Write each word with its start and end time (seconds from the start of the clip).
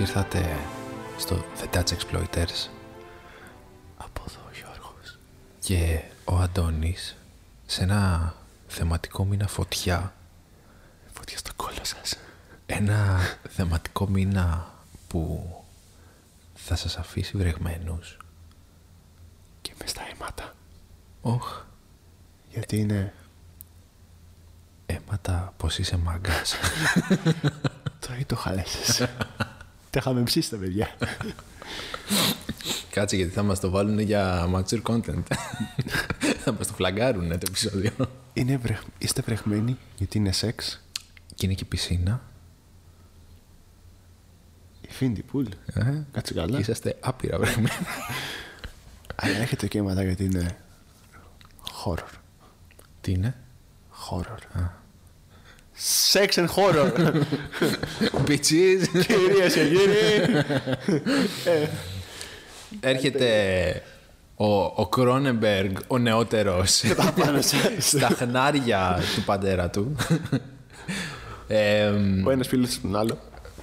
ήρθατε 0.00 0.58
στο 1.18 1.44
The 1.60 1.76
Dutch 1.76 1.88
Exploiters. 1.88 2.68
Από 3.96 4.24
εδώ 4.28 4.40
ο 4.46 4.50
Γιώργος. 4.54 5.18
Και 5.58 6.02
ο 6.24 6.36
Αντώνης 6.36 7.16
σε 7.66 7.82
ένα 7.82 8.34
θεματικό 8.66 9.24
μήνα 9.24 9.46
φωτιά. 9.46 10.14
Φωτιά 11.12 11.38
στο 11.38 11.50
κόλλο 11.56 11.84
σας. 11.84 12.18
Ένα 12.66 13.18
θεματικό 13.48 14.08
μήνα 14.08 14.74
που 15.08 15.44
θα 16.54 16.76
σας 16.76 16.96
αφήσει 16.96 17.36
βρεγμένους. 17.36 18.16
Και 19.60 19.72
μες 19.80 19.90
στα 19.90 20.02
αίματα. 20.12 20.54
Όχ, 21.20 21.62
Γιατί 22.48 22.76
είναι... 22.76 23.14
αίματα 24.86 25.54
πως 25.56 25.78
είσαι 25.78 25.96
μάγκας. 25.96 26.54
Τώρα 28.06 28.18
ή 28.18 28.24
το 28.24 28.36
χαλέσες. 28.36 29.06
Τα 29.90 29.98
είχαμε 29.98 30.22
ψήσει 30.22 30.50
τα 30.50 30.56
παιδιά. 30.56 30.88
Κάτσε 32.90 33.16
γιατί 33.16 33.32
θα 33.32 33.42
μας 33.42 33.60
το 33.60 33.70
βάλουν 33.70 33.98
για 33.98 34.48
mature 34.54 34.82
content. 34.82 35.22
θα 36.44 36.52
μας 36.52 36.66
το 36.66 36.72
φλαγκάρουν 36.72 37.28
το 37.28 37.46
επεισόδιο. 37.48 37.90
Είναι 38.32 38.56
βρεχ... 38.56 38.82
Είστε 38.98 39.22
βρεχμένοι 39.24 39.76
γιατί 39.96 40.18
είναι 40.18 40.32
σεξ. 40.32 40.80
Και 41.34 41.46
είναι 41.46 41.54
και 41.54 41.64
πισίνα. 41.64 42.22
Infinity 44.88 45.20
Pool. 45.32 45.46
Ε, 45.74 46.02
Κάτσε 46.12 46.34
καλά. 46.34 46.54
και 46.54 46.60
είσαστε 46.60 46.96
άπειρα 47.00 47.38
βρεγμένοι. 47.38 47.68
Αλλά 49.14 49.36
έχετε 49.36 49.66
και 49.66 49.78
αίματα 49.78 50.02
γιατί 50.02 50.24
είναι... 50.24 50.56
Horror. 51.84 52.18
Τι 53.00 53.12
είναι; 53.12 53.36
Horror. 54.10 54.68
Sex 55.82 56.36
and 56.38 56.48
horror. 56.56 56.90
Bitches. 58.28 58.82
Κυρίες 59.06 59.54
και 59.54 59.64
κύριοι. 59.68 60.44
Έρχεται 62.80 63.28
ο, 64.36 64.54
ο 64.54 64.86
Κρόνεμπεργκ, 64.88 65.76
ο 65.86 65.98
νεότερος, 65.98 66.80
Τα 66.96 67.12
πάνω 67.12 67.40
σας. 67.40 67.62
στα 67.78 68.06
χνάρια 68.06 68.98
του 69.14 69.22
πατέρα 69.22 69.70
του. 69.70 69.96
Ε, 71.48 71.90
μ, 71.90 72.26
Ο 72.26 72.30
ένας 72.30 72.46
φίλος 72.48 72.72
στον 72.72 72.96
άλλο. 72.96 73.18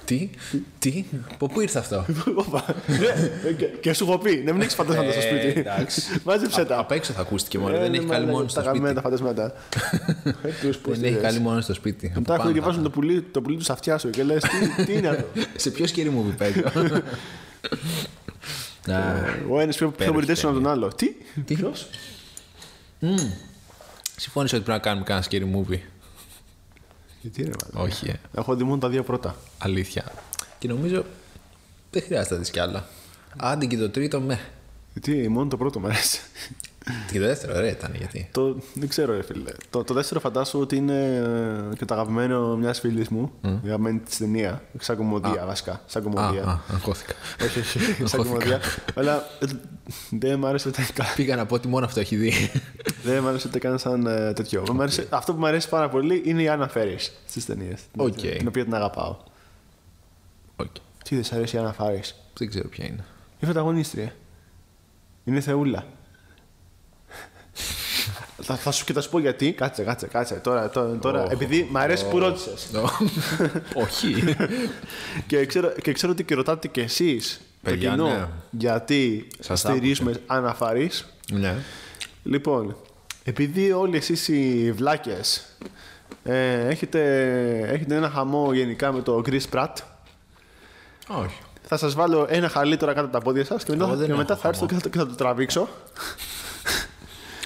Τι, 0.08 0.30
τι, 0.78 1.04
από 1.32 1.46
πού 1.46 1.60
ήρθε 1.60 1.78
αυτό; 1.78 2.04
Όπα. 2.34 2.64
Ναι, 2.86 3.50
και- 3.52 3.64
Και 3.66 3.92
σου 3.92 4.04
έχω 4.04 4.18
πει, 4.18 4.42
να 4.46 4.52
μην 4.52 4.60
έχεις 4.62 4.74
φαντάσματα 4.74 5.10
στο 5.12 5.20
Ε, 5.20 5.40
σπίτι. 5.40 5.60
εντάξει. 5.60 6.02
Μάζεψε 6.24 6.64
τα. 6.64 6.78
Απ' 6.78 6.90
έξω 6.90 7.12
θα 7.12 7.20
ακούστηκε 7.20 7.58
μόνο, 7.58 7.76
Ε, 7.76 7.78
δεν 7.78 7.90
ναι, 7.90 7.96
έχει 7.96 8.06
μάλλον, 8.06 8.20
καλή 8.24 8.36
μόνο 8.36 8.48
στο 8.48 8.60
Τα 8.62 8.66
γαμμένα 8.70 9.00
τα 9.02 9.08
σπίτι. 9.08 9.22
φαντάσματα. 9.22 9.52
Ε, 10.42 10.48
τους 10.48 10.60
Δεν 10.60 10.80
πούστιδες. 10.82 11.10
έχει 11.10 11.20
καλή 11.20 11.38
μόνος 11.38 11.64
στο 11.64 11.74
σπίτι. 11.74 12.06
Από 12.06 12.18
Μετά 12.20 12.32
έρχονται 12.32 12.48
πάνω 12.48 12.52
και 12.52 12.60
θα 12.60 12.66
βάζουν 12.66 12.82
το 12.82 12.90
πουλί, 12.90 13.22
το 13.22 13.40
πουλί 13.40 13.56
του 13.56 13.62
στα 13.62 13.72
αυτιά 13.72 13.98
σου 13.98 14.10
και 14.10 14.22
λες 14.22 14.42
τι, 14.76 14.84
τι 14.84 14.92
είναι 14.92 15.08
αυτό; 15.08 15.24
Σε 15.56 15.70
ποιο 15.70 15.86
σκέρι 15.86 16.10
μου 16.10 16.34
παίζω. 16.38 16.60
Να, 18.86 19.24
Ο 19.50 19.60
ένας 19.60 19.76
πιο, 19.76 19.90
πιο 19.90 20.06
Υπέροχη 20.06 20.26
irritation 20.32 20.44
από 20.44 20.52
τον 20.54 20.66
άλλο. 20.68 20.88
Τι, 20.88 21.06
Τι; 21.44 21.54
ποιος; 21.54 21.86
Συμφώνησε 24.16 24.54
ότι 24.56 24.64
πρέπει 24.64 24.78
να 24.78 24.84
κάνουμε 24.84 25.04
κανένα 25.04 25.26
scary 25.30 25.56
movie. 25.56 25.78
Γιατί 27.28 27.42
είναι 27.42 27.56
μάλλον. 27.64 27.90
Όχι, 27.90 28.08
ε. 28.08 28.20
Έχω 28.34 28.54
δει 28.54 28.64
μόνο 28.64 28.78
τα 28.78 28.88
δύο 28.88 29.02
πρώτα. 29.02 29.36
Αλήθεια. 29.58 30.12
Και 30.58 30.68
νομίζω 30.68 31.04
δεν 31.90 32.02
χρειάζεται 32.02 32.34
να 32.34 32.40
δεις 32.40 32.50
κι 32.50 32.60
άλλα. 32.60 32.88
Άντε 33.36 33.66
και 33.66 33.76
το 33.76 33.90
τρίτο 33.90 34.20
με. 34.20 34.40
Γιατί 34.92 35.28
μόνο 35.28 35.48
το 35.48 35.56
πρώτο 35.56 35.80
μου 35.80 35.86
αρέσει. 35.86 36.20
Και 37.12 37.18
το 37.18 37.24
δεύτερο 37.26 37.54
ωραίο 37.56 37.68
ήταν 37.70 37.94
γιατί. 37.94 38.28
Το, 38.32 38.56
δεν 38.74 38.88
ξέρω, 38.88 39.12
ρε 39.14 39.22
φίλε. 39.22 39.50
Το, 39.70 39.84
το 39.84 39.94
δεύτερο 39.94 40.20
φαντάσου 40.20 40.58
ότι 40.60 40.76
είναι 40.76 41.16
ε, 41.72 41.76
και 41.76 41.84
το 41.84 41.94
αγαπημένο 41.94 42.56
μιας 42.56 42.80
φίλης 42.80 43.08
μου. 43.08 43.32
Η 43.42 43.66
αγαπημένη 43.66 43.98
τη 43.98 44.16
ταινία. 44.16 44.62
Σαν 44.78 44.96
κωμωδία, 44.96 45.44
βασικά. 45.46 45.80
Σαν 45.86 46.02
Α, 46.02 46.10
κωμωδία. 46.10 46.42
α, 46.44 46.58
αγχώθηκα. 46.72 47.12
Όχι, 47.44 47.58
όχι. 47.58 47.78
Σαν 48.06 48.22
κωμωδία. 48.22 48.60
Αλλά 48.94 49.26
ε, 49.40 49.46
δεν 50.10 50.38
μ' 50.38 50.46
άρεσε 50.46 50.68
ούτε 50.68 50.86
καν. 50.94 51.06
Πήγα 51.16 51.36
να 51.36 51.46
πω 51.46 51.54
ότι 51.54 51.68
μόνο 51.68 51.84
αυτό 51.84 52.00
έχει 52.00 52.16
δει. 52.16 52.32
Δεν 53.02 53.22
μ' 53.22 53.26
άρεσε 53.26 53.48
ούτε 53.48 53.58
καν 53.58 53.78
σαν 53.78 54.06
ε, 54.06 54.32
τέτοιο. 54.32 54.64
Μ' 54.72 54.80
άρεσε- 54.80 55.06
αυτό 55.10 55.32
που 55.32 55.38
μου 55.38 55.46
αρέσει 55.46 55.68
πάρα 55.68 55.88
πολύ 55.88 56.22
είναι 56.24 56.42
η 56.42 56.48
Άννα 56.48 56.68
Φάρις 56.68 56.96
στις 57.26 57.44
ταινίες. 57.46 57.80
Οκ. 57.96 58.12
Την 58.14 58.48
οποία 58.48 58.64
την 58.64 58.74
αγαπάω. 58.74 59.16
Οκ. 60.56 60.66
Τι 61.04 61.14
δεν 61.14 61.24
σ' 61.24 61.32
αρέσει 61.32 61.56
η 61.56 61.58
Άννα 61.58 61.72
Φάρις. 61.72 62.00
Δεν 62.38 62.48
ξέρω 62.48 62.68
ποια 62.68 62.84
είναι. 62.86 63.04
Η 63.40 63.44
πρωταγωνίστρια. 63.44 64.12
Είναι 65.24 65.40
θεούλα. 65.40 65.84
Θα, 68.48 68.56
θα 68.56 68.70
σου 68.70 68.84
και 68.84 68.92
θα 68.92 69.00
σου 69.00 69.10
πω 69.10 69.18
γιατί. 69.18 69.52
Κάτσε, 69.52 69.82
κάτσε, 69.82 70.06
κάτσε. 70.06 70.34
Τώρα, 70.34 70.70
τώρα, 70.70 70.96
τώρα 71.00 71.26
επειδή 71.30 71.68
μ' 71.70 71.76
αρέσει 71.76 72.08
που 72.08 72.18
ρώτησες. 72.18 72.70
Όχι. 73.84 74.34
και, 75.26 75.46
ξέρω, 75.46 75.72
και 75.82 75.92
ξέρω 75.92 76.12
ότι 76.12 76.24
και 76.24 76.34
ρωτάτε 76.34 76.68
κι 76.68 76.80
εσείς 76.80 77.40
το 77.62 77.70
Παιδιά, 77.70 77.90
κοινό 77.90 78.08
ναι. 78.08 78.26
γιατί 78.50 79.26
Σας 79.40 79.60
στηρίζουμε 79.60 80.12
Άννα 80.26 80.54
Φάρις. 80.54 80.90
ναι. 81.32 81.54
Λοιπόν, 82.22 82.76
επειδή 83.24 83.72
όλοι 83.72 83.96
εσείς 83.96 84.28
οι 84.28 84.72
βλάκες 84.76 85.56
ε, 86.24 86.68
έχετε, 86.68 87.00
έχετε 87.72 87.94
ένα 87.94 88.10
χαμό 88.10 88.52
γενικά 88.52 88.92
με 88.92 89.00
το 89.00 89.22
Chris 89.26 89.42
Pratt, 89.52 89.72
Όχι. 91.08 91.38
θα 91.62 91.76
σας 91.76 91.94
βάλω 91.94 92.26
ένα 92.30 92.48
χαλί 92.48 92.76
τώρα 92.76 92.92
κάτω 92.92 93.04
από 93.06 93.14
τα 93.16 93.22
πόδια 93.22 93.44
σας 93.44 93.64
και 93.64 93.70
μετά, 93.72 93.84
Εγώ 93.84 93.96
δεν 93.96 94.06
και 94.06 94.14
μετά 94.14 94.32
έχω 94.32 94.42
θα 94.42 94.48
έρθω 94.48 94.66
και 94.66 94.74
θα, 94.74 94.80
το- 94.80 94.88
και 94.88 94.98
θα 94.98 95.06
το 95.06 95.14
τραβήξω. 95.14 95.68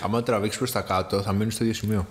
Άμα 0.02 0.18
το 0.18 0.22
τραβήξεις 0.22 0.58
προς 0.58 0.70
τα 0.70 0.80
κάτω, 0.80 1.22
θα 1.22 1.32
μείνεις 1.32 1.54
στο 1.54 1.64
ίδιο 1.64 1.76
σημείο. 1.76 2.06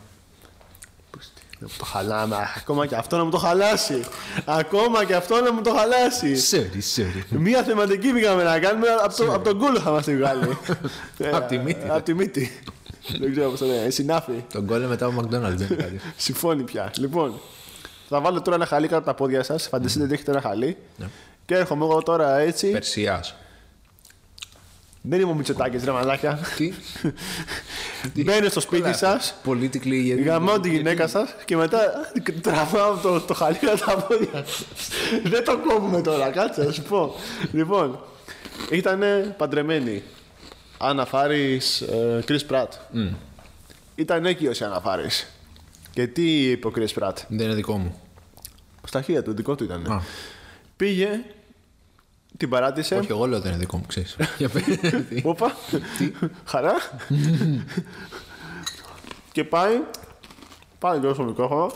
Να 1.59 1.67
μου 1.67 1.73
το 1.77 1.85
χαλάμε. 1.85 2.35
Ακόμα 2.57 2.85
και 2.85 2.95
αυτό 2.95 3.17
να 3.17 3.23
μου 3.23 3.29
το 3.29 3.37
χαλάσει. 3.37 4.03
Ακόμα 4.45 5.05
και 5.05 5.15
αυτό 5.15 5.41
να 5.41 5.53
μου 5.53 5.61
το 5.61 5.73
χαλάσει. 5.73 6.35
Σέρι, 6.35 6.81
σέρι. 6.81 7.23
Μία 7.29 7.63
θεματική 7.63 8.11
πήγαμε 8.11 8.43
να 8.43 8.59
κάνουμε, 8.59 8.87
από, 9.03 9.15
το, 9.15 9.33
από 9.33 9.43
τον 9.43 9.57
κούλο 9.59 9.79
θα 9.79 9.91
μας 9.91 10.05
τη 10.05 10.17
βγάλει. 10.17 10.57
Ε, 11.17 11.29
Απ' 11.37 11.47
τη 11.47 11.57
μύτη. 11.57 11.89
Από 11.89 12.01
τη 12.01 12.13
μύτη. 12.13 12.61
Δεν 13.19 13.31
ξέρω 13.31 13.49
πώς 13.49 13.59
το 13.59 13.65
λένε. 13.65 13.89
Συνάφη. 13.89 14.43
Τον 14.53 14.65
κόλλε 14.65 14.87
μετά 14.87 15.05
από 15.05 15.21
McDonald's 15.21 15.29
δεν 15.29 15.67
είναι 15.69 15.75
κάτι. 15.75 15.99
Συμφώνει 16.17 16.63
πια. 16.63 16.91
Λοιπόν, 16.97 17.39
θα 18.09 18.21
βάλω 18.21 18.41
τώρα 18.41 18.55
ένα 18.55 18.65
χαλί 18.65 18.87
κάτω 18.87 18.97
από 18.97 19.05
τα 19.05 19.13
πόδια 19.13 19.43
σας. 19.43 19.67
Φανταστείτε 19.67 20.03
ότι 20.03 20.13
έχετε 20.13 20.31
ένα 20.31 20.41
χαλί. 20.41 20.77
Και 21.45 21.55
έρχομαι 21.55 21.85
εγώ 21.85 22.01
τώρα 22.01 22.37
έτσι. 22.37 22.71
Περσιάς. 22.71 23.35
Δεν 25.03 25.19
είμαι 25.19 25.31
ο 25.31 25.33
Μητσοτάκης, 25.33 25.83
ρε 25.83 25.91
μαλάκια. 25.91 26.39
Τι; 26.57 26.73
Μπαίνω 28.23 28.49
στο 28.49 28.59
σπίτι 28.59 28.93
σας, 28.93 29.33
Politically. 29.45 30.01
γιατί- 30.03 30.21
γαμάω 30.21 30.59
τη 30.59 30.69
γυναίκα 30.69 31.07
σας 31.07 31.35
και 31.45 31.55
μετά 31.55 31.79
τραβάω 32.41 32.95
το, 32.97 33.19
το 33.21 33.33
χαλί 33.33 33.57
κάτω 33.57 33.83
από 33.85 34.01
τα 34.01 34.07
πόδια 34.07 34.29
σας. 34.45 34.63
Δεν 35.23 35.43
το 35.43 35.57
κόβουμε 35.57 36.01
τώρα, 36.01 36.29
κάτσε 36.29 36.63
να 36.63 36.71
σου 36.71 36.81
πω. 36.83 37.15
Λοιπόν, 37.51 37.99
ήταν 38.71 39.03
παντρεμένοι. 39.37 40.03
Άννα 40.77 41.05
Φάρης, 41.05 41.83
Κρι 42.25 42.43
Πρατ. 42.43 42.73
Ήταν 43.95 44.25
έκειο 44.25 44.51
η 44.51 44.55
Άννα 44.63 44.79
Φάρης. 44.81 45.27
Και 45.93 46.07
τι 46.07 46.49
είπε 46.49 46.67
ο 46.67 46.71
Κρι 46.71 46.91
Πρατ. 46.93 47.17
Δεν 47.27 47.45
είναι 47.45 47.55
δικό 47.55 47.77
μου. 47.77 48.01
Στα 48.87 49.01
χέρια 49.01 49.23
του, 49.23 49.33
δικό 49.33 49.55
του 49.55 49.63
ήταν. 49.63 49.91
Α. 49.91 50.01
Πήγε, 50.77 51.07
την 52.41 52.49
παράτησε. 52.49 52.95
Όχι, 52.95 53.11
εγώ 53.11 53.25
λέω 53.25 53.39
δεν 53.39 53.51
είναι 53.51 53.59
δικό 53.59 53.77
μου, 53.77 53.85
ξέρεις. 53.87 54.15
Για 54.37 54.49
πες. 54.49 54.63
Τι. 55.09 55.21
Όπα. 55.23 55.55
Χαρά. 56.45 56.73
και 59.31 59.43
πάει. 59.43 59.81
Πάει 60.79 60.99
και 60.99 61.13
στο 61.13 61.23
μικρόφωνο. 61.23 61.71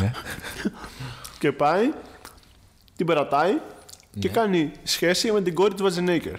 Ναι. 0.00 0.12
Και 1.38 1.52
πάει. 1.52 1.92
Την 2.96 3.06
παρατάει. 3.06 3.60
Και 4.18 4.28
κάνει 4.28 4.72
σχέση 4.82 5.32
με 5.32 5.42
την 5.42 5.54
κόρη 5.54 5.74
του 5.74 5.82
Σβαρτσενέγκερ. 5.82 6.38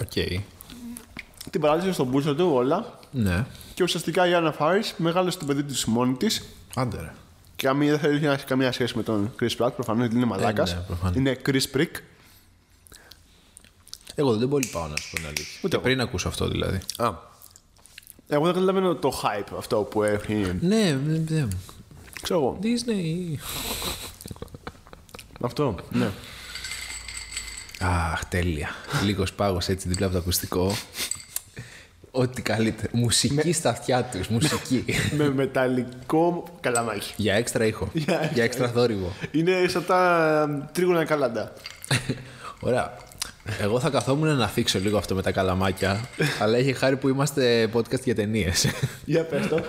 Οκ. 0.00 0.12
Την 1.50 1.60
παράτησε 1.60 1.92
στον 1.92 2.10
πούτσο 2.10 2.34
του 2.34 2.50
όλα. 2.52 2.98
Ναι. 3.10 3.46
Και 3.74 3.82
ουσιαστικά 3.82 4.28
η 4.28 4.34
Άννα 4.34 4.52
Φάρις 4.52 4.82
μεγάλωσε 4.96 5.38
το 5.38 5.44
παιδί 5.44 5.64
της 5.64 5.84
μόνη 5.84 6.14
της. 6.14 6.44
Άντε 6.74 7.00
ρε. 7.00 7.12
Και 7.60 7.66
καμία, 7.66 7.90
δεν 7.90 7.98
θέλει 8.00 8.20
να 8.20 8.32
έχει 8.32 8.44
καμία 8.44 8.72
σχέση 8.72 8.96
με 8.96 9.02
τον 9.02 9.34
Chris 9.40 9.56
Pratt. 9.56 9.70
Προφανώς 9.74 10.00
γιατί 10.00 10.16
είναι 10.16 10.24
μαλάκας. 10.24 10.74
ναι, 10.74 10.80
προφανώς. 10.80 11.16
είναι 11.16 11.36
Chris 11.46 11.62
Prick. 11.76 11.90
Εγώ 14.14 14.36
δεν 14.36 14.48
πολύ 14.48 14.66
πάω 14.66 14.86
να 14.86 14.96
σου 14.96 15.10
πω 15.10 15.16
την 15.16 15.26
αλήθεια. 15.26 15.58
Ούτε 15.58 15.68
Και 15.68 15.74
εγώ. 15.74 15.82
πριν 15.82 16.00
ακούσω 16.00 16.28
αυτό 16.28 16.48
δηλαδή. 16.48 16.80
Α. 16.96 17.12
Εγώ 18.28 18.44
δεν 18.44 18.52
καταλαβαίνω 18.54 18.94
το 18.94 19.20
hype 19.24 19.54
αυτό 19.58 19.76
που 19.82 20.02
έχει. 20.02 20.34
Ναι, 20.60 20.98
δεν. 21.06 21.26
δεν- 21.26 21.48
Ξέρω 22.22 22.40
εγώ. 22.40 22.58
Disney. 22.62 23.34
Αυτό. 25.40 25.74
Ναι. 25.90 26.10
Αχ, 27.80 28.24
τέλεια. 28.24 28.68
Λίγος 29.04 29.32
πάγος 29.32 29.68
έτσι 29.68 29.88
δίπλα 29.88 30.06
από 30.06 30.14
το 30.14 30.20
ακουστικό. 30.20 30.74
Ό,τι 32.10 32.42
καλύτερο. 32.42 32.90
Μουσική 32.92 33.52
στα 33.52 33.70
αυτιά 33.70 34.04
τους. 34.04 34.28
Μουσική. 34.28 34.84
με 35.18 35.30
μεταλλικό 35.30 36.44
καλαμάκι. 36.60 37.12
Για 37.16 37.34
έξτρα 37.34 37.64
ήχο. 37.64 37.90
Για 37.92 38.30
Για 38.34 38.44
έξτρα 38.44 38.68
θόρυβο. 38.68 39.12
Είναι 39.30 39.68
σαν 39.68 39.86
τα 39.86 40.70
τρίγωνα 40.72 41.04
καλάντα. 41.04 41.52
Ωραία. 42.60 42.96
Εγώ 43.60 43.80
θα 43.80 43.90
καθόμουν 43.90 44.36
να 44.36 44.48
θίξω 44.48 44.78
λίγο 44.78 44.98
αυτό 44.98 45.14
με 45.14 45.22
τα 45.22 45.32
καλαμάκια, 45.32 46.08
αλλά 46.42 46.56
έχει 46.56 46.72
χάρη 46.72 46.96
που 46.96 47.08
είμαστε 47.08 47.70
podcast 47.72 48.02
για 48.04 48.14
ταινίες. 48.14 48.66
Για 49.04 49.24
πες 49.24 49.48
το. 49.48 49.60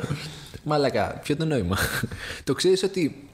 Μαλακά, 0.63 1.19
ποιο 1.23 1.35
το 1.35 1.45
νόημα; 1.45 1.77
το 2.43 2.53
ξέρεις 2.53 2.83
ότι. 2.83 3.29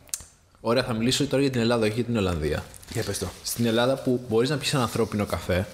Ωραία, 0.62 0.84
θα 0.84 0.94
μιλήσω 0.94 1.28
τώρα 1.28 1.42
για 1.42 1.52
την 1.52 1.62
Ελλάδα, 1.62 1.86
όχι 1.86 1.94
για 1.94 2.04
την 2.04 2.18
Ολλανδία. 2.18 2.64
Για 2.94 3.04
πες 3.04 3.18
το. 3.18 3.28
Στην 3.44 3.66
Ελλάδα 3.66 3.96
που 3.96 4.22
μπορείς 4.30 4.50
να 4.50 4.58
πιεις 4.58 4.74
ένα 4.74 4.84
ανθρώπινο 4.84 5.26
καφέ 5.26 5.68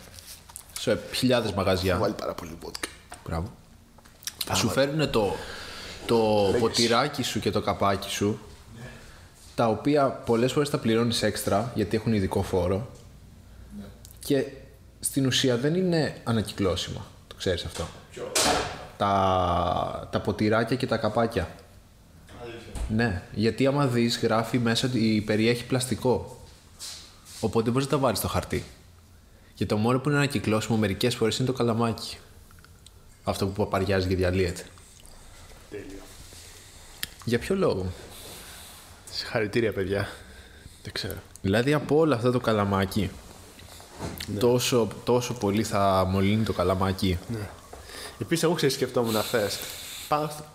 σε 0.80 1.00
χιλιάδες 1.14 1.52
μαγαζιά. 1.52 1.98
Βάλει 1.98 2.14
πάρα 2.14 2.34
πολύ 2.34 2.52
βότκα. 2.62 2.88
Μπράβο. 3.26 3.52
Σου 4.54 4.70
φέρνουν 4.70 5.10
το, 5.10 5.36
το 6.06 6.18
ποτηράκι 6.60 7.24
σου 7.24 7.40
και 7.40 7.52
το 7.52 7.62
καπάκι 7.62 8.10
σου, 8.10 8.40
τα 9.56 9.68
οποία 9.68 10.08
πολλές 10.08 10.52
φορές 10.52 10.70
τα 10.70 10.78
πληρώνεις 10.78 11.24
έξτρα 11.24 11.72
γιατί 11.76 11.96
έχουν 11.96 12.14
ειδικό 12.14 12.42
φόρο 12.42 12.92
και 14.20 14.46
στην 15.00 15.26
ουσία 15.26 15.58
δεν 15.58 15.76
είναι 15.76 16.18
ανακυκλώσιμα. 16.24 17.06
Το 17.28 17.36
ξέρεις 17.36 17.66
αυτό. 17.66 17.88
Τα, 18.98 20.10
τα 20.12 20.20
ποτηράκια 20.20 20.76
και 20.76 20.88
τα 20.88 20.98
καπάκια. 20.98 21.48
Ναι, 22.90 23.22
γιατί 23.34 23.68
άμα 23.68 23.88
δεις 23.88 24.20
γράφει 24.20 24.60
μέσα 24.60 24.88
ότι 24.88 25.24
περιέχει 25.26 25.66
πλαστικό. 25.66 26.38
Οπότε 27.40 27.70
μπορείς 27.70 27.86
να 27.86 27.92
τα 27.92 27.98
βάλεις 27.98 28.18
στο 28.18 28.28
χαρτί. 28.28 28.64
Και 29.54 29.66
το 29.66 29.78
μόνο 29.78 30.00
που 30.00 30.10
είναι 30.10 30.18
ανακυκλώσιμο 30.18 30.78
μερικές 30.78 31.16
φορές 31.16 31.38
είναι 31.38 31.48
το 31.48 31.54
καλαμάκι. 31.54 32.18
Αυτό 33.24 33.46
που 33.48 33.54
παπαριάζει 33.64 34.08
και 34.08 34.16
διαλύεται. 34.16 34.64
Τέλειο. 35.70 36.00
Για 37.26 37.40
ποιο 37.40 37.56
λόγο; 37.56 37.92
Συγχαρητήρια, 39.12 39.74
παιδιά. 39.74 40.10
Δεν 40.84 40.94
ξέρω. 40.94 41.16
Δηλαδή 41.42 41.74
από 41.74 41.96
όλο 41.98 42.16
αυτό 42.16 42.32
το 42.32 42.40
καλαμάκι, 42.40 43.10
τόσο, 44.40 44.88
τόσο 45.04 45.34
πολύ 45.34 45.64
θα 45.64 46.06
μολύνει 46.10 46.44
το 46.44 46.54
καλαμάκι. 46.54 47.18
Επίσης, 48.22 48.44
εγώ 48.44 48.54
ξέρεις, 48.54 48.76
σκεφτόμουν 48.76 49.16
χθε. 49.16 49.50
Πάω, 50.08 50.28
στο- 50.30 50.46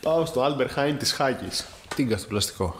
πάω 0.00 0.26
στο 0.26 0.44
Albert 0.44 0.78
Heijn 0.78 0.94
της 0.98 1.12
Χάκης. 1.12 1.64
Τίγκα 1.94 2.16
στο 2.16 2.28
πλαστικό. 2.28 2.76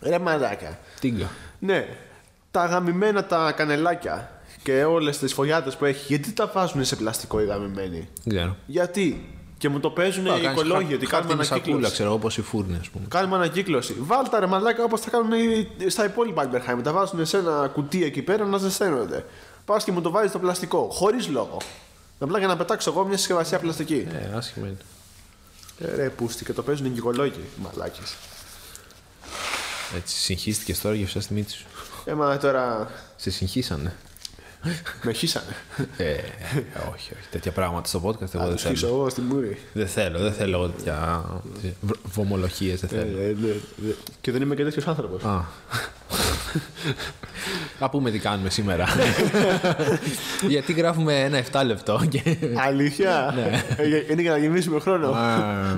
Ρε 0.00 0.18
μαλάκα. 0.18 0.78
Τίγκα. 1.00 1.30
Ναι, 1.58 1.96
τα 2.50 2.66
γαμημένα 2.66 3.24
τα 3.24 3.52
κανελάκια 3.52 4.41
και 4.62 4.84
όλες 4.84 5.18
τις 5.18 5.32
φωλιάτες 5.32 5.76
που 5.76 5.84
έχει, 5.84 6.04
γιατί 6.06 6.32
τα 6.32 6.46
βάζουν 6.54 6.84
σε 6.84 6.96
πλαστικό 6.96 7.40
οι 7.40 7.44
γαμημένοι; 7.44 8.08
Δεν 8.24 8.36
ξέρω. 8.36 8.56
Γιατί; 8.66 9.26
Και 9.58 9.68
μου 9.68 9.80
το 9.80 9.90
παίζουν 9.90 10.26
οι 10.26 10.28
Α, 10.28 10.32
κάνεις 10.32 10.46
οικολόγοι 10.50 10.86
χα- 10.88 10.94
ότι 10.94 11.06
κάνουμε 11.06 11.34
χάρτινη 11.34 11.44
σακούλα, 11.44 11.64
ανακύκλωση. 11.64 11.92
ξέρω, 11.92 12.12
όπως 12.12 12.36
η 12.38 12.42
φούρνη, 12.42 12.76
ας 12.80 12.88
πούμε. 12.88 13.04
Κάνουμε 13.08 13.36
ανακύκλωση. 13.36 13.94
Βάλτα 13.98 14.40
ρε 14.40 14.46
μαλάκα 14.46 14.84
όπως 14.84 15.00
τα 15.00 15.10
κάνουν 15.10 15.32
οι- 15.32 15.88
στα 15.90 16.04
υπόλοιπα 16.04 16.50
Albert 16.50 16.70
Heijn. 16.70 16.80
Τα 16.82 16.92
βάζουν 16.92 17.26
σε 17.26 17.36
ένα 17.36 17.70
κουτί 17.72 18.04
εκεί 18.04 18.22
πέρα 18.22 18.44
να 18.44 18.58
ζεσταίνονται. 18.58 19.24
Πας 19.64 19.84
και 19.84 19.92
μου 19.92 20.00
το 20.00 20.10
βάζεις 20.10 20.30
στο 20.30 20.38
πλαστικό. 20.38 20.88
Χωρίς 20.92 21.28
λόγο. 21.28 21.56
Απλά 22.18 22.38
για 22.38 22.46
να 22.46 22.56
πετάξω 22.56 22.90
εγώ 22.90 23.04
μια 23.04 23.16
συσκευασία 23.16 23.58
πλαστική. 23.58 24.06
Ε, 24.32 24.36
άσχημα 24.36 24.66
είναι. 24.66 24.76
Ε, 25.78 25.96
ρε 25.96 26.08
πούστη 26.08 26.44
και 26.44 26.52
το 26.52 26.62
παίζουν 26.62 26.86
οι 26.86 26.92
οικολόγοι. 26.96 27.40
Μαλάκες. 27.56 28.14
Έτσι, 29.96 30.16
συγχύστηκες 30.16 30.80
τώρα 30.80 30.94
για 30.94 31.04
αυτά 31.04 31.20
στη 31.20 31.32
μύτη 31.34 31.52
σου. 31.52 31.64
Ε, 32.04 32.12
μα 32.12 32.38
τώρα 32.38 32.90
Σε 33.16 33.30
συγχύσανε. 33.30 33.94
Με 35.02 35.12
χύσανε. 35.12 35.56
Ε, 35.96 36.12
όχι, 36.92 37.12
όχι. 37.12 37.28
Τέτοια 37.30 37.52
πράγματα 37.52 37.88
στο 37.88 37.98
podcast 38.04 38.20
εγώ 38.20 38.28
Θα 38.42 38.44
δεν 38.46 38.52
τους 38.52 38.62
χύσω 38.64 38.86
θέλω. 38.86 38.98
εγώ 38.98 39.08
στην 39.08 39.24
μούρη. 39.24 39.58
Δεν 39.72 39.86
θέλω, 39.86 40.18
δεν 40.18 40.32
θέλω 40.32 40.56
εγώ 40.56 40.68
τέτοια 40.68 41.24
β- 41.80 41.90
βομολογίες, 42.12 42.80
δεν 42.80 42.98
Ε, 42.98 43.02
θέλω. 43.02 43.18
ε, 43.20 43.36
ναι, 43.40 43.48
ναι. 43.76 43.92
Και 44.20 44.32
δεν 44.32 44.42
είμαι 44.42 44.54
και 44.54 44.64
τέτοιος 44.64 44.86
άνθρωπος. 44.86 45.24
Α. 45.24 45.44
Α 47.78 47.88
πούμε 47.90 48.10
τι 48.10 48.18
κάνουμε 48.18 48.50
σήμερα. 48.50 48.86
Γιατί 50.48 50.72
γράφουμε 50.72 51.20
ένα 51.20 51.42
7 51.52 51.62
λεπτό 51.66 52.00
και. 52.08 52.36
Αλήθεια; 52.66 53.34
Ε, 53.76 53.86
για- 53.86 54.02
Είναι 54.10 54.22
για 54.22 54.30
να 54.30 54.38
γεμίσουμε 54.38 54.80
χρόνο. 54.80 55.08
Α, 55.10 55.76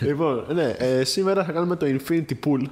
λοιπόν, 0.00 0.44
ναι, 0.54 0.74
ε, 0.78 1.04
σήμερα 1.04 1.44
θα 1.44 1.52
κάνουμε 1.52 1.76
το 1.76 1.86
Infinity 1.88 2.32
Pool. 2.46 2.62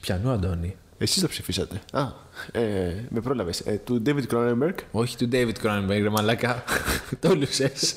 Πιανού, 0.00 0.30
Αντώνη; 0.30 0.76
Εσείς 0.98 1.22
το 1.22 1.28
ψηφίσατε. 1.28 1.80
Α, 1.92 2.06
ε, 2.52 3.06
με 3.10 3.20
πρόλαβες. 3.20 3.60
Ε, 3.60 3.80
του 3.84 4.02
David 4.06 4.26
Cronenberg. 4.34 4.74
Όχι 4.92 5.16
του 5.16 5.28
David 5.32 5.52
Cronenberg, 5.62 6.00
ρε 6.02 6.08
μαλάκα. 6.08 6.64
Το 7.20 7.34
λούσες. 7.34 7.94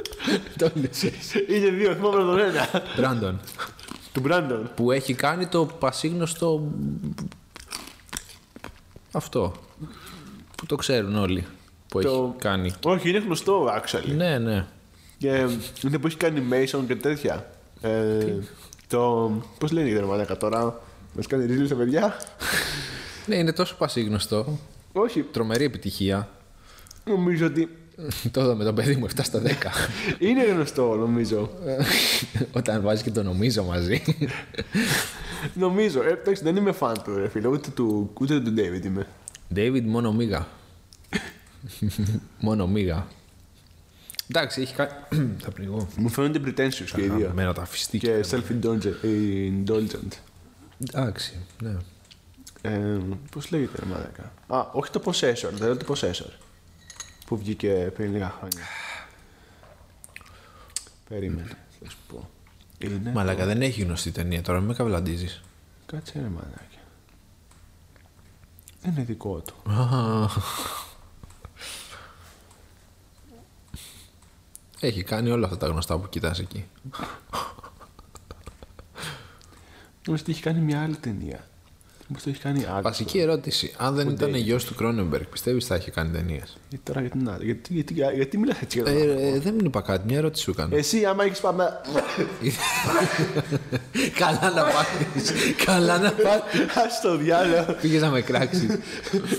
Το 0.58 0.70
λούσες. 0.74 1.34
Είναι 1.48 1.68
δύο, 1.70 1.94
θυμάμαι 1.94 2.16
τον 2.16 2.38
ένα. 2.38 2.68
Brandon. 2.96 3.34
του 4.12 4.22
Brandon. 4.28 4.62
Που 4.74 4.90
έχει 4.92 5.14
κάνει 5.14 5.46
το 5.46 5.66
πασίγνωστο. 5.66 6.72
Αυτό. 9.12 9.52
Που 10.56 10.66
το 10.66 10.76
ξέρουν 10.76 11.16
όλοι. 11.16 11.46
Που 11.88 12.00
Το- 12.00 12.08
έχει 12.34 12.42
κάνει. 12.42 12.72
Όχι, 12.84 13.08
είναι 13.08 13.18
γνωστό, 13.18 13.66
actually. 13.82 14.14
Ναι, 14.16 14.38
ναι. 14.38 14.66
Και 15.18 15.46
είναι 15.84 15.98
που 15.98 16.06
έχει 16.06 16.16
κάνει 16.16 16.42
animation 16.50 16.80
και 16.86 16.96
τέτοια. 16.96 17.50
Ε, 17.80 18.26
το. 18.88 19.30
Πώς 19.58 19.70
λένε 19.72 19.88
η 19.88 19.92
δερμανάκα 19.92 20.36
τώρα; 20.36 20.80
Μας 21.12 21.26
κάνει 21.26 21.44
ρίλι 21.46 21.66
στα 21.66 21.74
παιδιά. 21.74 22.16
Ναι, 23.26 23.34
είναι 23.36 23.52
τόσο 23.52 23.74
πασίγνωστο. 23.76 24.58
Όχι, 24.92 25.22
Τρομερή 25.22 25.64
επιτυχία. 25.64 26.28
νομίζω 27.04 27.46
ότι. 27.46 27.68
το 28.30 28.40
είδα 28.40 28.56
το 28.64 28.72
παιδί 28.72 28.96
μου 28.96 29.06
7 29.08 29.20
στα 29.22 29.42
10. 29.44 29.48
Είναι 30.18 30.44
γνωστό, 30.44 30.94
νομίζω. 30.96 31.50
Όταν 32.52 32.82
βάζει 32.82 33.02
και 33.02 33.10
το 33.10 33.22
νομίζω 33.22 33.64
μαζί. 33.64 34.02
νομίζω. 35.54 36.02
Ε, 36.02 36.08
εντάξει, 36.10 36.42
δεν 36.42 36.56
είμαι 36.56 36.72
φαν 36.72 37.02
του, 37.04 37.16
ρε 37.16 37.28
φίλε. 37.28 37.46
Ούτε 37.48 37.70
του, 37.70 38.10
ούτε 38.20 38.40
του 38.40 38.54
David 38.56 38.84
είμαι. 38.84 39.06
David 39.54 39.82
μόνο 39.84 40.12
μίγα. 40.12 40.46
μόνο 42.40 42.66
μίγα. 42.66 43.06
Εντάξει, 44.30 44.60
έχει 44.60 44.74
κάνει. 44.74 44.90
Θα 45.42 45.50
πνιγώ. 45.50 45.88
Μου 45.96 46.08
φαίνονται 46.08 46.40
pretentious 46.44 46.90
και 46.94 47.00
οι 47.02 47.08
δύο. 47.08 47.32
Μένα 47.34 47.52
τα 47.52 47.64
φυστήκια. 47.64 48.20
Και 48.20 48.28
self-indulgent. 48.30 50.08
Εντάξει, 50.88 51.38
ναι. 51.62 51.76
Ε, 52.60 52.98
Πώς 53.30 53.50
λέγεται, 53.50 53.78
ρε 53.78 53.86
μαλάκα; 53.86 54.32
Α, 54.46 54.70
όχι 54.72 54.90
το 54.90 55.02
Possessor, 55.04 55.50
δεν 55.52 55.68
είναι 55.68 55.84
το 55.84 55.94
Possessor. 55.94 56.30
Που 57.26 57.36
βγήκε 57.36 57.92
πριν 57.94 58.12
λίγα 58.12 58.34
χρόνια. 58.38 58.64
Περίμενε, 61.08 61.58
θα 61.82 61.90
σου 61.90 61.96
πω. 62.08 62.30
Είναι. 62.78 63.12
Μαλάκα, 63.12 63.46
δεν 63.46 63.62
έχει 63.62 63.82
γνωστή 63.82 64.10
ταινία 64.10 64.42
τώρα, 64.42 64.58
μην 64.58 64.68
με 64.68 64.74
καβλαντίζεις. 64.74 65.42
Κάτσε 65.86 66.12
ρε 66.20 66.28
μαλάκα. 66.28 66.66
Δεν 68.82 68.92
είναι 68.92 69.02
δικό 69.02 69.38
του. 69.40 69.54
Έχει 74.80 75.02
κάνει 75.02 75.30
όλα 75.30 75.44
αυτά 75.44 75.56
τα 75.58 75.66
γνωστά 75.66 75.98
που 75.98 76.08
κοιτάς 76.08 76.38
εκεί. 76.38 76.66
Νομίζω 80.06 80.22
ότι 80.26 80.32
έχει 80.32 80.42
κάνει 80.42 80.60
μια 80.60 80.82
άλλη 80.82 80.96
ταινία. 80.96 81.46
Νομίζω 82.08 82.30
ότι 82.30 82.30
έχει 82.30 82.40
κάνει 82.40 82.64
άλλη. 82.74 82.82
Βασική 82.82 83.18
ερώτηση. 83.18 83.74
Αν 83.76 83.94
δεν 83.94 84.08
ήταν 84.08 84.34
γιος 84.34 84.64
του 84.64 84.74
Κρόνεμπεργκ, 84.74 85.24
πιστεύεις 85.24 85.66
θα 85.66 85.76
είχε 85.76 85.90
κάνει 85.90 86.10
ταινίες; 86.10 86.56
Γιατί 86.68 86.84
τώρα 86.84 87.00
γιατί 87.00 87.18
να. 87.18 87.38
Γιατί, 87.40 87.72
γιατί, 87.74 87.92
γιατί, 87.92 88.14
γιατί 88.14 88.38
μιλάς 88.38 88.60
έτσι 88.60 88.78
για 88.82 88.86
τον 88.92 88.96
Ε, 88.96 89.00
άνθρωπο; 89.02 89.34
ε, 89.36 89.38
δεν 89.38 89.54
μου 89.54 89.64
είπα 89.66 89.80
κάτι, 89.80 90.02
μια 90.06 90.16
ερώτηση 90.18 90.42
σου 90.44 90.50
έκανα. 90.50 90.76
Εσύ, 90.76 91.04
άμα 91.04 91.24
έχεις 91.24 91.40
πάμε. 91.40 91.64
Καλά 94.18 94.50
να 94.54 94.62
πάθεις. 94.62 95.32
Καλά 95.64 95.98
να 95.98 96.12
πάθεις. 96.12 96.60
Α 96.78 96.82
το 97.02 97.16
διάλογο. 97.16 97.76
Πήγες 97.80 98.00
να 98.00 98.08
με 98.10 98.20
κράξεις. 98.20 98.66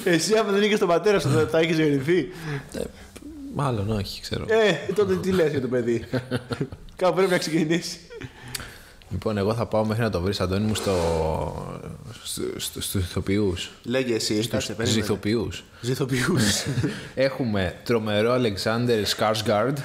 Εσύ, 0.03 0.35
άμα 0.37 0.51
δεν 0.51 0.61
είχες 0.63 0.79
τον 0.79 0.87
πατέρα 0.87 1.19
σου, 1.19 1.29
θα- 1.29 1.47
θα 1.47 1.59
έχεις 1.59 1.77
γεννηθεί. 1.77 2.29
Μάλλον 3.55 3.89
όχι, 3.89 4.21
ξέρω. 4.21 4.45
Ε, 4.47 4.93
τότε 4.93 5.15
τι 5.15 5.31
λες 5.31 5.51
για 5.51 5.61
το 5.61 5.67
παιδί; 5.67 6.05
Κάπου 6.95 7.15
πρέπει 7.15 7.31
να 7.31 7.37
ξεκινήσεις. 7.37 7.97
Λοιπόν, 9.13 9.37
εγώ 9.37 9.53
θα 9.53 9.65
πάω 9.65 9.85
μέχρι 9.85 10.03
να 10.03 10.09
το 10.09 10.21
βρεις, 10.21 10.39
Αντώνη 10.41 10.65
μου, 10.65 10.75
στο. 10.75 10.95
στου 12.57 12.81
στο, 12.81 12.99
ηθοποιούς. 12.99 13.71
Λέγε 13.83 14.15
εσύ, 14.15 14.47
κάτσε, 14.47 14.75
Στου 14.85 14.99
ηθοποιού. 14.99 15.49
Ζηθοποιούς. 15.81 16.65
Έχουμε 17.15 17.75
τρομερό 17.83 18.31
Αλεξάνδρ 18.31 19.05
Σκάρσγκαρντ. 19.05 19.77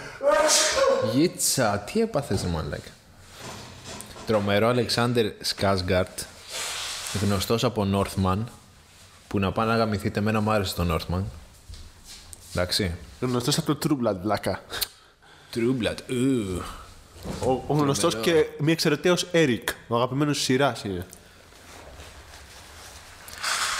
Γίτσα, 1.14 1.78
τι 1.78 2.00
έπαθες, 2.00 2.42
μαλάκα. 2.42 2.90
Τρομερό 4.26 4.68
Αλεξάνδρ 4.68 5.26
Σκάρσγκαρντ. 5.40 6.18
Γνωστός 7.22 7.64
από 7.64 7.86
Northman. 7.94 8.38
Που 9.28 9.38
να 9.38 9.52
πάνε 9.52 9.70
να 9.70 9.76
γαμηθείτε, 9.76 10.18
εμένα 10.18 10.40
μου 10.40 10.50
άρεσε 10.50 10.74
το 10.74 10.94
Northman. 10.94 11.22
Εντάξει. 12.52 12.94
Γνωστός 13.20 13.58
από 13.58 13.74
το 13.74 13.78
True 13.88 14.06
Blood, 14.06 14.16
βλάκα. 14.22 14.60
True 15.54 15.82
Blood. 15.82 15.96
Ου. 17.24 17.64
Ο, 17.68 17.74
ο 17.74 17.76
γνωστός 17.76 18.16
και 18.16 18.46
μη 18.58 18.72
εξαιρεταίος 18.72 19.26
Eric. 19.32 19.62
Ο 19.88 19.96
αγαπημένος 19.96 20.36
της 20.36 20.44
σειράς 20.44 20.82
είναι. 20.84 21.06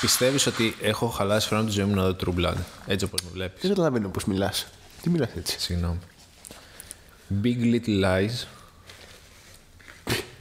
Πιστεύεις 0.01 0.47
ότι 0.47 0.77
έχω 0.81 1.07
χαλάσει 1.09 1.49
χρόνο 1.49 1.65
τη 1.65 1.71
ζωή 1.71 1.85
μου 1.85 1.95
να 1.95 2.03
δω 2.03 2.17
True 2.21 2.41
Blood. 2.41 2.55
Έτσι 2.87 3.05
όπως 3.05 3.23
με 3.23 3.29
βλέπεις; 3.33 3.61
Δεν 3.61 3.71
καταλαβαίνω 3.71 4.09
πώς 4.09 4.25
μιλάς. 4.25 4.67
Τι 5.03 5.11
μιλάς 5.11 5.29
έτσι; 5.37 5.61
Συγγνώμη. 5.61 5.99
Big 7.43 7.57
Little 7.61 8.05
Lies. 8.05 8.45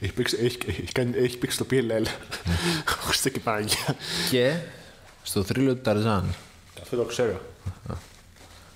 Έχει 0.00 0.12
παίξει, 0.12 0.36
έχει, 0.42 0.58
έχει, 0.66 0.82
κάνει- 0.92 1.16
έχει 1.16 1.38
παίξει 1.38 1.56
στο 1.56 1.66
PLL. 1.70 2.06
Χριστέ 3.06 3.30
και 3.30 3.40
Παναγία. 3.40 3.96
Και 4.30 4.56
στο 5.22 5.42
θρύλο 5.42 5.74
του 5.74 5.80
Ταρζάν. 5.80 6.34
Αυτό 6.82 6.96
το 6.96 7.04
ξέρω. 7.04 7.40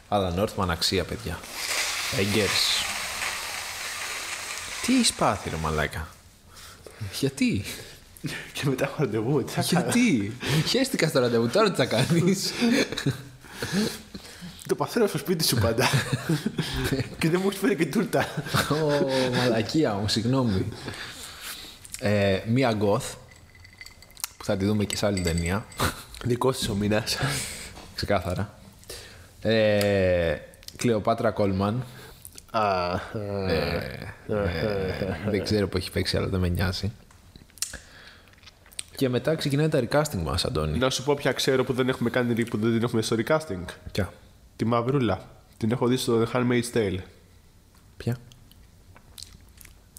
Αλλά 0.09 0.31
Νόρθμαν 0.31 0.71
αξία, 0.71 1.05
παιδιά. 1.05 1.39
Έγκαιρς. 2.19 2.85
Τι 4.87 4.95
έχεις 4.95 5.13
πάθει, 5.13 5.51
ρε 5.51 5.57
μαλάκα; 5.57 6.09
Γιατί, 7.21 7.65
Και 8.53 8.63
μετά 8.65 8.85
έχω 8.85 8.95
ραντεβού. 8.99 9.45
Τι 9.45 9.53
θα 9.53 9.63
κάνω; 9.71 9.91
γιατί; 9.93 10.37
Χαίστηκα 10.67 11.09
στο 11.09 11.21
ραντεβού, 11.21 11.49
τώρα 11.49 11.71
τι 11.71 11.77
θα 11.77 11.85
κάνεις; 11.87 12.53
Το 14.69 14.75
παθαίνω 14.75 15.07
στο 15.07 15.19
σπίτι 15.19 15.45
σου 15.45 15.57
πάντα. 15.57 15.89
και 17.19 17.29
δεν 17.31 17.41
μου 17.43 17.49
έχεις 17.49 17.61
φέρει 17.61 17.77
και 17.77 17.87
τούρτα. 17.87 18.27
Ω, 18.71 19.09
μαλακία 19.37 19.95
μου, 19.95 20.09
συγγνώμη. 20.09 20.67
Ε, 22.01 22.41
μία 22.47 22.73
γκοθ, 22.73 23.15
που 24.37 24.45
θα 24.45 24.57
τη 24.57 24.65
δούμε 24.65 24.85
και 24.85 24.97
σε 24.97 25.07
άλλη 25.07 25.21
ταινία, 25.21 25.67
Δικό 26.25 26.53
της 26.53 26.69
ο 26.69 26.75
μήνας. 26.75 27.17
ξεκάθαρα. 27.95 28.59
Ε, 29.41 30.37
Κλεοπάτρα 30.77 31.31
Κόλμαν. 31.31 31.85
Ε, 32.53 32.99
δεν 35.31 35.43
ξέρω 35.45 35.69
που 35.69 35.77
έχει 35.77 35.91
παίξει, 35.91 36.17
αλλά 36.17 36.27
δεν 36.27 36.41
με 36.41 36.49
νοιάζει. 36.49 36.93
Και 38.97 39.09
μετά 39.09 39.35
ξεκινάει 39.35 39.69
τα 39.69 39.83
recasting 39.89 40.23
μας, 40.23 40.45
Αντώνη. 40.45 40.79
Να 40.79 40.91
σου 40.91 41.05
πω 41.05 41.15
ποια 41.15 41.33
ξέρω 41.33 41.65
που 41.65 41.73
δεν 41.73 41.89
έχουμε 41.89 42.11
κάνει 42.11 42.45
που 42.45 42.59
δεν 42.59 42.73
την 42.73 42.83
έχουμε 42.83 43.03
στο 43.03 43.17
recasting. 43.19 43.65
Ποια; 43.93 44.13
Τη 44.57 44.65
Μαυρούλα. 44.65 45.29
Την 45.57 45.71
έχω 45.71 45.87
δει 45.87 45.97
στο 45.97 46.23
The 46.23 46.37
Handmaid's 46.37 46.73
Tale. 46.75 46.99
Ποια; 47.97 48.17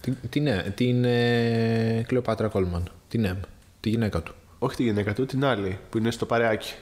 Την, 0.02 0.18
την, 0.30 0.48
ε, 0.48 0.74
την 0.76 1.04
ε, 1.04 2.04
Κλεοπάτρα 2.08 2.48
Κόλμαν. 2.48 2.90
Την 3.08 3.26
Εμ. 3.26 3.38
Τη 3.80 3.90
γυναίκα 3.90 4.22
του. 4.22 4.34
Όχι 4.60 4.76
τη 4.76 4.84
γυναίκα 4.84 5.14
του, 5.14 5.26
την 5.26 5.46
άλλη 5.46 5.80
που 5.90 5.98
είναι 5.98 6.12
στο 6.12 6.26
παρεάκι. 6.26 6.74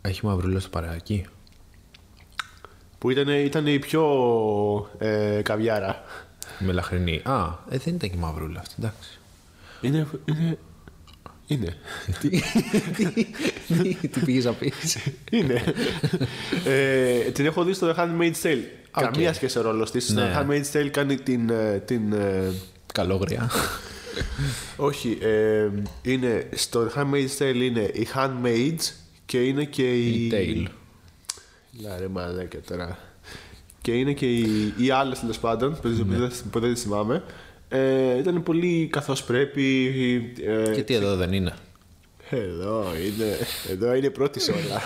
Έχει 0.00 0.26
μαυρούλα 0.26 0.60
στο 0.60 0.68
παρεάκι; 0.68 1.26
Που 2.98 3.10
ήταν, 3.10 3.28
ήταν 3.28 3.66
η 3.66 3.78
πιο 3.78 4.04
ε, 4.98 5.40
καβιάρα. 5.42 6.02
Μελαχρινή. 6.58 7.20
Α, 7.24 7.58
ε, 7.70 7.78
δεν 7.78 7.94
ήταν 7.94 8.10
και 8.10 8.16
μαυρούλα 8.16 8.60
αυτή, 8.60 8.74
εντάξει. 8.78 9.18
Είναι. 9.80 10.06
είναι... 10.24 10.58
Είναι. 11.50 11.76
τι, 12.20 12.28
τι, 13.66 14.08
τι 14.08 14.20
πήγες 14.20 14.44
να 14.44 14.52
πεις. 14.52 14.98
είναι. 15.30 15.62
ε, 16.64 17.18
την 17.18 17.46
έχω 17.46 17.64
δει 17.64 17.72
στο 17.72 17.94
The 17.96 18.00
Handmaid's 18.00 18.42
Tale. 18.42 18.62
OK. 18.90 19.02
Καμία 19.02 19.32
σχέση 19.32 19.58
ο 19.58 19.62
ρόλος 19.62 19.90
της. 19.90 20.04
Στο 20.04 20.20
Ναι. 20.20 20.32
The 20.34 20.40
Handmaid's 20.40 20.72
Tale 20.72 20.88
κάνει 20.90 21.16
την. 21.16 21.50
ε, 21.50 21.82
την 21.84 22.12
ε, 22.12 22.52
Καλόγρια. 22.92 23.50
όχι, 24.76 25.18
ε, 25.20 25.68
είναι, 26.02 26.48
στο 26.54 26.90
The 26.94 26.98
Handmaid's 27.00 27.38
Tale 27.38 27.60
είναι 27.62 27.90
οι 27.92 28.08
Handmaids 28.14 28.92
και 29.26 29.38
είναι 29.42 29.64
και 29.64 29.94
η. 29.94 30.26
Η 30.26 30.30
Tale. 30.32 30.70
Να 31.82 31.96
ρε 31.98 32.08
μαλάκα 32.08 32.58
τώρα. 32.68 32.98
Και 33.82 33.92
είναι 33.92 34.12
και 34.12 34.26
οι, 34.32 34.74
οι 34.76 34.90
άλλες 34.90 35.20
τέλος 35.20 35.38
πάντων, 35.38 35.78
που, 35.80 35.88
δεν- 35.88 36.06
που 36.06 36.12
δεν- 36.18 36.32
που 36.50 36.60
δεν 36.60 36.72
τις 36.72 36.82
θυμάμαι. 36.82 37.22
Ε, 37.68 38.18
ήταν 38.18 38.42
πολύ 38.42 38.88
καθώς 38.92 39.22
πρέπει. 39.24 39.64
Ε, 40.66 40.70
Και 40.74 40.82
τι 40.82 40.94
εδώ 40.94 41.16
δεν 41.16 41.32
είναι. 41.32 41.52
Εδώ 42.30 42.84
είναι, 42.96 43.36
εδώ 43.70 43.94
είναι 43.94 44.10
πρώτη 44.10 44.40
σε 44.40 44.50
όλα. 44.52 44.82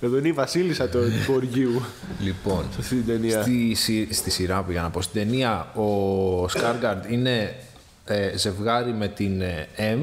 Εδώ 0.00 0.16
είναι 0.18 0.28
η 0.28 0.32
βασίλισσα 0.32 0.88
του 0.88 0.98
χωριού. 1.26 1.82
Λοιπόν, 2.20 2.64
Σε 2.72 2.80
αυτή 2.80 2.94
την 2.94 3.06
ταινία. 3.06 3.42
στη, 3.42 3.74
στη, 3.74 4.08
στη 4.10 4.30
σειρά 4.30 4.62
πήγα 4.62 4.82
να 4.82 4.90
πω. 4.90 5.02
Στην 5.02 5.20
ταινία 5.22 5.72
ο 5.74 6.48
Σκάργαρντ 6.48 7.04
είναι 7.10 7.56
ε, 8.04 8.36
ζευγάρι 8.36 8.92
με 8.92 9.08
την 9.08 9.40
ε, 9.40 9.68
M. 9.76 9.98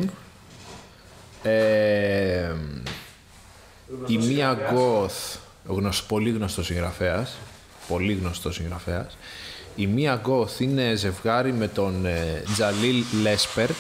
Ε, 1.44 2.52
η 4.08 4.18
μία 4.18 4.72
Γκοθ, 4.74 5.36
γνωσ, 5.66 6.04
πολύ 6.04 6.30
γνωστός 6.30 6.66
συγγραφέας, 6.66 7.36
πολύ 7.88 8.14
γνωστός 8.14 8.56
συγγραφέας. 8.56 9.18
Η 9.76 9.88
μία 9.88 10.16
Γκοθ 10.16 10.60
είναι 10.60 10.96
ζευγάρι 10.96 11.54
με 11.54 11.68
τον 11.68 12.06
ε, 12.06 12.44
Τζαλίλ 12.54 13.04
Λέσπερτ, 13.22 13.76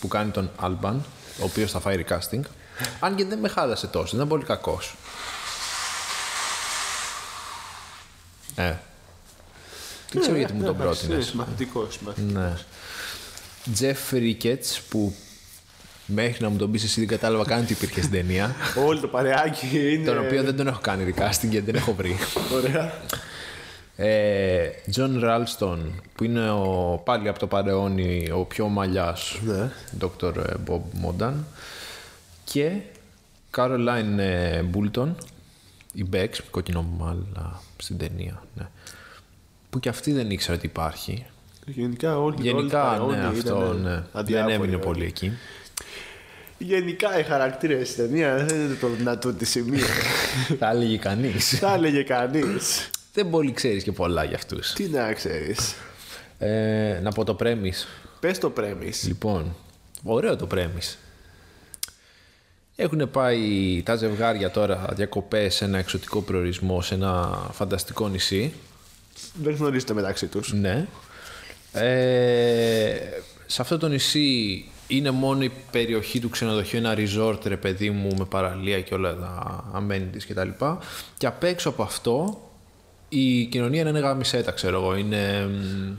που 0.00 0.08
κάνει 0.08 0.30
τον 0.30 0.50
Άλμπαν, 0.56 1.04
ο 1.40 1.44
οποίος 1.44 1.70
θα 1.70 1.80
φάει 1.80 2.04
recasting. 2.08 2.40
Αν 3.00 3.14
και 3.14 3.24
δεν 3.24 3.38
με 3.38 3.48
χάλασε 3.48 3.86
τόσο, 3.86 4.16
ήταν 4.16 4.28
πολύ 4.28 4.44
κακός. 4.44 4.94
Ε. 8.54 8.74
Δεν 10.12 10.20
ξέρω 10.20 10.36
γιατί 10.36 10.52
μου 10.52 10.64
τον 10.64 10.76
πρότεινες. 10.76 11.32
Μαθητικό. 11.32 11.88
Ναι. 12.16 12.54
Τζεφ 13.72 14.12
Ρίκετς 14.12 14.80
που 14.80 15.14
μέχρι 16.10 16.42
να 16.42 16.48
μου 16.48 16.56
τον 16.56 16.70
πεις 16.70 16.84
εσύ 16.84 17.00
δεν 17.00 17.08
κατάλαβα 17.08 17.44
καν 17.44 17.66
τι 17.66 17.72
υπήρχε 17.72 18.00
στην 18.00 18.12
ταινία. 18.12 18.54
Όλο 18.86 19.00
το 19.00 19.08
παρεάκι 19.08 19.92
είναι. 19.92 20.04
τον 20.04 20.18
οποίο 20.18 20.42
δεν 20.42 20.56
τον 20.56 20.66
έχω 20.66 20.80
κάνει 20.80 21.14
recasting 21.14 21.48
γιατί 21.50 21.70
δεν 21.70 21.74
έχω 21.74 21.94
βρει. 21.94 22.16
Ωραία. 22.54 22.92
Ε, 24.00 24.70
John 24.96 25.22
Ralston 25.22 25.78
που 26.14 26.24
είναι 26.24 26.50
ο, 26.50 27.00
πάλι 27.04 27.28
από 27.28 27.38
το 27.38 27.46
παρεώνι 27.46 28.30
ο 28.34 28.44
πιο 28.44 28.68
μαλλιάς 28.68 29.38
Ναι. 29.44 29.70
Dr. 30.00 30.32
Bob 30.66 30.80
Modan 31.04 31.32
και 32.44 32.72
Caroline 33.56 34.18
ε, 34.18 34.62
Boulton 34.74 35.08
η 35.92 36.06
Bex, 36.12 36.28
κόκκινο 36.50 36.82
μάλα 36.98 37.62
στην 37.76 37.98
ταινία 37.98 38.42
ναι. 38.54 38.68
που 39.70 39.80
και 39.80 39.88
αυτή 39.88 40.12
δεν 40.12 40.30
ήξερα 40.30 40.56
ότι 40.56 40.66
υπάρχει 40.66 41.26
Γενικά 41.66 42.18
όλοι 42.18 42.36
Γενικά, 42.40 43.02
όλοι 43.02 43.16
ναι, 43.16 43.22
ήταν 43.22 43.30
αυτό 43.30 43.72
ναι. 43.72 43.90
δεν 43.90 44.04
αδιάφοροι 44.12 44.54
έμεινε 44.54 44.74
όλοι. 44.74 44.84
πολύ 44.84 45.04
εκεί. 45.04 45.32
Γενικά 46.58 47.18
οι 47.18 47.22
χαρακτήρες 47.22 47.78
της 47.78 47.96
ταινίας 47.96 48.44
δεν 48.44 48.60
είναι 48.60 48.74
το 48.74 48.88
δυνατό 48.88 49.32
της 49.32 49.50
σημείο. 49.50 49.86
Θα 50.58 50.70
έλεγε 50.70 50.96
κανείς. 50.96 51.58
Θα 51.58 51.74
έλεγε 51.74 52.02
κανείς. 52.02 52.90
δεν 53.12 53.30
πολύ 53.30 53.52
ξέρεις 53.52 53.82
και 53.82 53.92
πολλά 53.92 54.24
για 54.24 54.36
αυτούς. 54.36 54.72
Τι 54.72 54.88
να 54.88 55.12
ξέρεις. 55.12 55.74
Ε, 56.38 57.00
να 57.02 57.12
πω 57.12 57.24
το 57.24 57.34
πρέμις. 57.34 57.88
Πες 58.20 58.38
το 58.38 58.50
πρέμει. 58.50 58.92
Λοιπόν, 59.04 59.56
ωραίο 60.02 60.36
το 60.36 60.46
πρέμις. 60.46 60.98
Έχουν 62.76 63.10
πάει 63.10 63.82
τα 63.84 63.96
ζευγάρια 63.96 64.50
τώρα 64.50 64.88
διακοπές 64.94 65.54
σε 65.54 65.64
ένα 65.64 65.78
εξωτικό 65.78 66.20
προορισμό, 66.20 66.82
σε 66.82 66.94
ένα 66.94 67.40
φανταστικό 67.52 68.08
νησί. 68.08 68.52
Δεν 69.42 69.54
γνωρίζετε 69.54 69.94
μεταξύ 69.94 70.26
τους. 70.26 70.52
Ναι. 70.52 70.86
Ε, 71.72 72.96
σε 73.46 73.62
αυτό 73.62 73.78
το 73.78 73.88
νησί 73.88 74.64
είναι 74.88 75.10
μόνο 75.10 75.42
η 75.42 75.52
περιοχή 75.70 76.20
του 76.20 76.28
ξενοδοχείου, 76.28 76.78
ένα 76.78 76.94
resort 76.96 77.38
ρε 77.44 77.56
παιδί 77.56 77.90
μου 77.90 78.14
με 78.18 78.24
παραλία 78.24 78.80
και 78.80 78.94
όλα 78.94 79.16
τα 79.16 79.64
amenities 79.74 80.22
και 80.26 80.34
τα 80.34 80.44
λοιπά. 80.44 80.78
Και 81.18 81.26
απ' 81.26 81.42
έξω 81.42 81.68
από 81.68 81.82
αυτό 81.82 82.42
η 83.08 83.44
κοινωνία 83.44 83.88
είναι 83.88 83.98
γαμισέτα 83.98 84.50
ξέρω 84.52 84.80
εγώ. 84.80 84.96
Είναι 84.96 85.46
μ, 85.46 85.92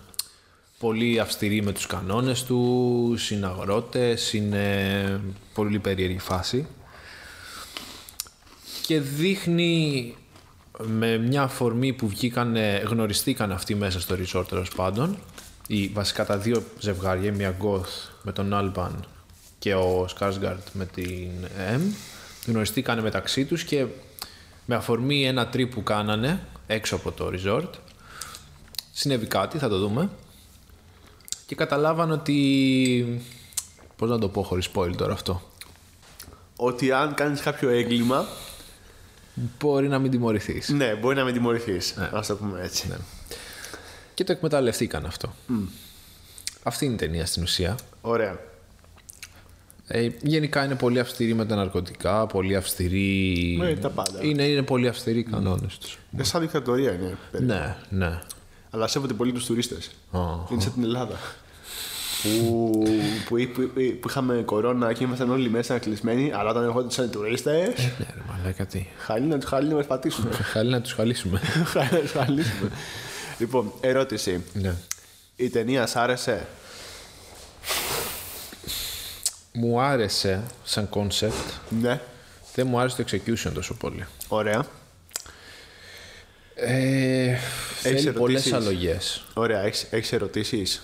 πολύ 0.80 1.20
αυστηρή 1.20 1.62
με 1.62 1.72
τους 1.72 1.86
κανόνες 1.86 2.44
τους, 2.44 3.32
είναι 3.32 3.46
αγρότες, 3.46 4.34
είναι 4.34 5.22
πολύ 5.54 5.80
περίεργη 5.80 6.20
φάση. 6.20 6.68
Και 8.86 9.00
δείχνει 9.00 10.16
με 10.84 11.18
μια 11.18 11.42
αφορμή 11.42 11.94
που 11.94 12.08
βγήκαν, 12.08 12.58
γνωριστήκαν 12.88 13.52
αυτοί 13.52 13.76
μέσα 13.76 14.00
στο 14.00 14.16
resort 14.16 14.46
τέλος 14.48 14.70
πάντων. 14.76 15.18
Οι, 15.72 15.88
βασικά 15.88 16.26
τα 16.26 16.38
δύο 16.38 16.64
ζευγάρια, 16.80 17.34
μια 17.34 17.58
Goth 17.62 18.10
με 18.22 18.32
τον 18.32 18.52
Alban 18.54 18.92
και 19.60 19.76
ο 19.76 20.08
Skarsgård 20.18 20.58
με 20.74 20.86
την 20.86 21.30
M, 21.76 21.82
γνωριστήκαν 22.48 23.02
μεταξύ 23.02 23.46
τους 23.46 23.64
και 23.64 23.86
με 24.66 24.76
αφορμή 24.76 25.26
ένα 25.26 25.50
trip 25.54 25.70
που 25.70 25.84
κάνανε 25.84 26.48
έξω 26.68 26.96
από 26.96 27.12
το 27.12 27.32
resort, 27.34 27.70
συνέβη 28.92 29.26
κάτι, 29.26 29.58
θα 29.58 29.70
το 29.70 29.78
δούμε, 29.78 30.10
και 31.46 31.56
καταλάβαν 31.56 32.12
ότι... 32.12 33.24
Πώς 33.96 34.10
να 34.10 34.20
το 34.20 34.30
πω 34.30 34.44
χωρίς 34.44 34.70
spoil 34.74 34.96
τώρα 34.96 35.14
αυτό. 35.14 35.42
Ότι 36.56 36.92
αν 36.92 37.14
κάνεις 37.14 37.42
κάποιο 37.42 37.70
έγκλημα, 37.70 38.28
Μπορεί 39.60 39.88
να 39.88 40.00
μην 40.00 40.12
τιμωρηθείς. 40.12 40.70
ναι, 40.70 40.96
μπορεί 40.96 41.16
να 41.16 41.24
με 41.24 41.32
τιμωρηθείς. 41.32 41.98
Α 41.98 42.24
το 42.28 42.36
πούμε 42.36 42.62
έτσι. 42.62 42.94
Και 44.20 44.26
το 44.26 44.32
εκμεταλλευτήκαν 44.32 45.06
αυτό. 45.06 45.34
Αυτή 46.64 46.86
είναι 46.86 46.94
η 46.94 46.98
ταινία 46.98 47.26
στην 47.26 47.44
ουσία. 47.44 47.76
Ωραία. 48.02 48.40
Ε, 49.88 50.10
γενικά 50.22 50.66
είναι 50.66 50.76
πολύ 50.76 51.00
αυστηρή 51.00 51.34
με 51.34 51.46
τα 51.46 51.56
ναρκωτικά, 51.56 52.26
πολύ 52.28 52.56
αυστηρή. 52.56 53.58
Ναι, 53.60 53.76
τα 53.76 53.90
πάντα. 53.90 54.24
Είναι, 54.24 54.44
είναι 54.44 54.62
πολύ 54.62 54.88
αυστηροί 54.88 55.20
οι 55.20 55.24
κανόνες 55.24 55.78
τους. 55.78 55.98
Ε, 56.18 56.24
σαν 56.24 56.42
δικτατορία 56.42 56.94
είναι. 56.94 57.18
περίπου. 57.32 57.52
Ναι, 57.54 57.76
ναι. 57.90 58.20
Αλλά 58.70 58.88
σέβονται 58.88 59.14
πολύ 59.14 59.32
τους 59.32 59.46
τουρίστες. 59.46 59.92
Ω. 60.12 60.20
Είναι 60.52 60.62
σαν 60.62 60.74
την 60.74 60.84
Ελλάδα. 60.84 61.16
που, 62.24 62.72
που, 63.28 63.36
που, 63.54 63.72
που 64.00 64.08
είχαμε 64.10 64.42
κορώνα 64.46 64.94
και 64.94 65.04
ήμασταν 65.04 65.30
όλοι 65.32 65.50
μέσα 65.50 65.78
κλεισμένοι, 65.80 66.32
αλλά 66.34 66.50
όταν 66.50 66.64
ερχόντουσαν 66.64 67.06
οι 67.06 67.10
τουρίστε, 67.10 67.52
Ναι, 67.98 68.06
ρε 68.16 68.22
μαλάκα 68.30 68.66
τι. 68.66 68.86
χαλί 68.98 69.26
να 69.26 69.38
του 69.38 69.48
χαλί 69.48 69.68
να 69.68 69.76
μα 69.76 69.82
πατήσουν. 69.82 70.32
Χαλή 70.34 70.70
να 70.70 70.82
τους 70.82 70.94
χαλίσουμε. 70.94 71.40
Χαλί 71.74 71.90
να 71.92 72.00
τους 72.00 72.12
χαλίσουμε. 72.12 72.70
Λοιπόν, 73.40 73.74
ερώτηση. 73.82 74.44
Ναι. 74.54 74.76
Η 75.36 75.50
ταινία 75.50 75.88
σ' 75.88 75.96
άρεσε; 75.96 76.48
Μου 79.54 79.82
άρεσε 79.82 80.44
σαν 80.64 80.90
concept. 80.94 81.52
Ναι. 81.70 82.02
Δεν 82.56 82.68
μου 82.68 82.80
άρεσε 82.80 83.04
το 83.04 83.10
execution 83.12 83.52
τόσο 83.54 83.74
πολύ. 83.74 84.06
Ωραία. 84.28 84.66
Ε, 86.56 87.36
θέλει 87.82 88.08
ερωτήσεις; 88.08 88.14
πολλές 88.14 88.54
αλλογές. 88.54 89.26
Ωραία. 89.34 89.62
Έχεις, 89.62 89.88
έχεις 89.90 90.12
ερωτήσεις; 90.12 90.82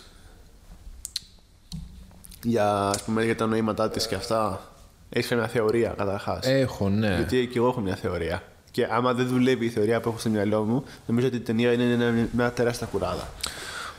Για, 2.44 2.72
ας 2.72 3.04
πούμε, 3.04 3.24
για 3.24 3.36
τα 3.36 3.46
νοήματά 3.46 3.90
της 3.90 4.08
και 4.08 4.16
αυτά. 4.16 4.70
Έχεις 5.10 5.32
μια 5.32 5.48
θεωρία 5.48 5.94
καταρχάς. 5.98 6.46
Έχω, 6.48 6.90
ναι. 6.90 7.16
Γιατί 7.16 7.48
και 7.48 7.58
εγώ 7.58 7.68
έχω 7.68 7.80
μια 7.80 7.96
θεωρία. 7.96 8.44
Και 8.76 8.88
άμα 8.92 9.14
δεν 9.14 9.28
δουλεύει 9.28 9.66
η 9.66 9.70
θεωρία 9.70 10.00
που 10.00 10.10
έχω 10.10 10.18
στο 10.20 10.30
μυαλό 10.30 10.64
μου, 10.64 10.84
νομίζω 11.06 11.28
ότι 11.28 11.36
η 11.36 11.40
ταινία 11.40 11.72
είναι 11.72 11.84
ένα- 11.84 12.28
μια 12.32 12.52
τεράστια 12.52 12.88
κουράδα. 12.88 13.30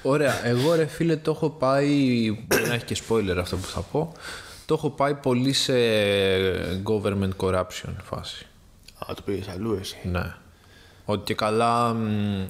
Ωραία, 0.02 0.47
εγώ 0.47 0.75
ρε 0.75 0.87
φίλε 0.87 1.16
το 1.16 1.30
έχω 1.30 1.50
πάει, 1.50 1.88
μπορεί 2.47 2.66
να 2.66 2.75
έχει 2.75 2.85
και 2.85 2.97
spoiler 3.09 3.37
αυτό 3.40 3.56
που 3.56 3.66
θα 3.66 3.80
πω, 3.80 4.12
το 4.66 4.75
έχω 4.75 4.90
πάει 4.90 5.14
πολύ 5.14 5.52
σε 5.52 5.73
government 6.85 7.30
corruption 7.37 7.92
φάση. 8.02 8.47
Α, 8.99 9.14
το 9.14 9.23
πήγες 9.25 9.49
αλλού 9.49 9.78
εσύ. 9.80 9.97
Ναι. 10.02 10.35
Ότι 11.04 11.23
και 11.25 11.35
καλά 11.35 11.92
μ, 11.95 12.47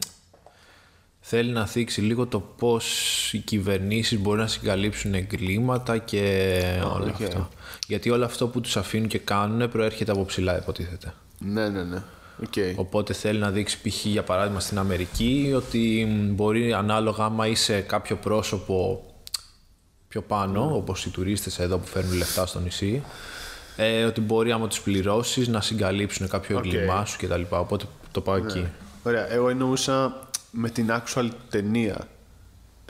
θέλει 1.21 1.51
να 1.53 1.67
θίξει 1.67 2.01
λίγο 2.01 2.27
το 2.27 2.41
πώς 2.41 2.87
οι 3.33 3.39
κυβερνήσεις 3.39 4.19
μπορεί 4.19 4.39
να 4.41 4.47
συγκαλύψουν 4.47 5.15
εγκλήματα 5.15 5.99
και 5.99 6.61
όλα 6.95 7.13
οκ. 7.15 7.23
αυτά. 7.23 7.49
Γιατί 7.87 8.11
όλο 8.11 8.25
αυτό 8.25 8.49
που 8.49 8.61
τους 8.61 8.77
αφήνουν 8.77 9.09
και 9.09 9.19
κάνουν 9.19 9.71
προέρχεται 9.71 10.13
από 10.13 10.25
ψηλά 10.25 10.57
υποτίθεται. 10.59 11.15
Ναι, 11.39 11.69
ναι, 11.69 11.83
ναι. 11.83 12.03
Οκ. 12.43 12.53
Οπότε 12.77 13.13
θέλει 13.13 13.39
να 13.39 13.51
δείξει 13.51 13.81
π.χ. 13.81 14.05
για 14.05 14.23
παράδειγμα 14.23 14.61
στην 14.61 14.79
Αμερική 14.79 15.53
ότι 15.57 16.07
μ, 16.09 16.35
μπορεί 16.35 16.73
ανάλογα 16.73 17.25
άμα 17.25 17.47
είσαι 17.47 17.81
κάποιο 17.81 18.17
πρόσωπο 18.17 19.05
πιο 20.09 20.23
πάνω, 20.23 20.77
όπως 20.77 21.05
οι 21.05 21.11
τουρίστες 21.11 21.59
εδώ 21.59 21.79
που 21.79 21.87
φέρνουν 21.87 22.17
λεφτά 22.17 22.47
στο 22.47 22.61
νησί, 22.61 23.03
ε, 23.77 24.05
ότι 24.05 24.21
μπορεί 24.21 24.53
άμα 24.53 24.69
τους 24.69 24.81
πληρώσεις 24.81 25.49
να 25.49 25.61
συγκαλύψουν 25.61 26.29
κάποιο 26.29 26.57
Οκ. 26.59 26.65
έγκλημά 26.65 27.05
σου 27.05 27.19
κτλ. 27.19 27.43
Οπότε 27.49 27.85
το 28.13 28.21
πάω 28.21 28.37
εκεί. 28.37 28.67
Ωραία. 29.03 29.33
Εγώ 29.33 29.49
εννοούσα 29.49 30.29
με 30.51 30.71
την 30.71 30.91
actual 30.91 31.29
ταινία. 31.51 32.09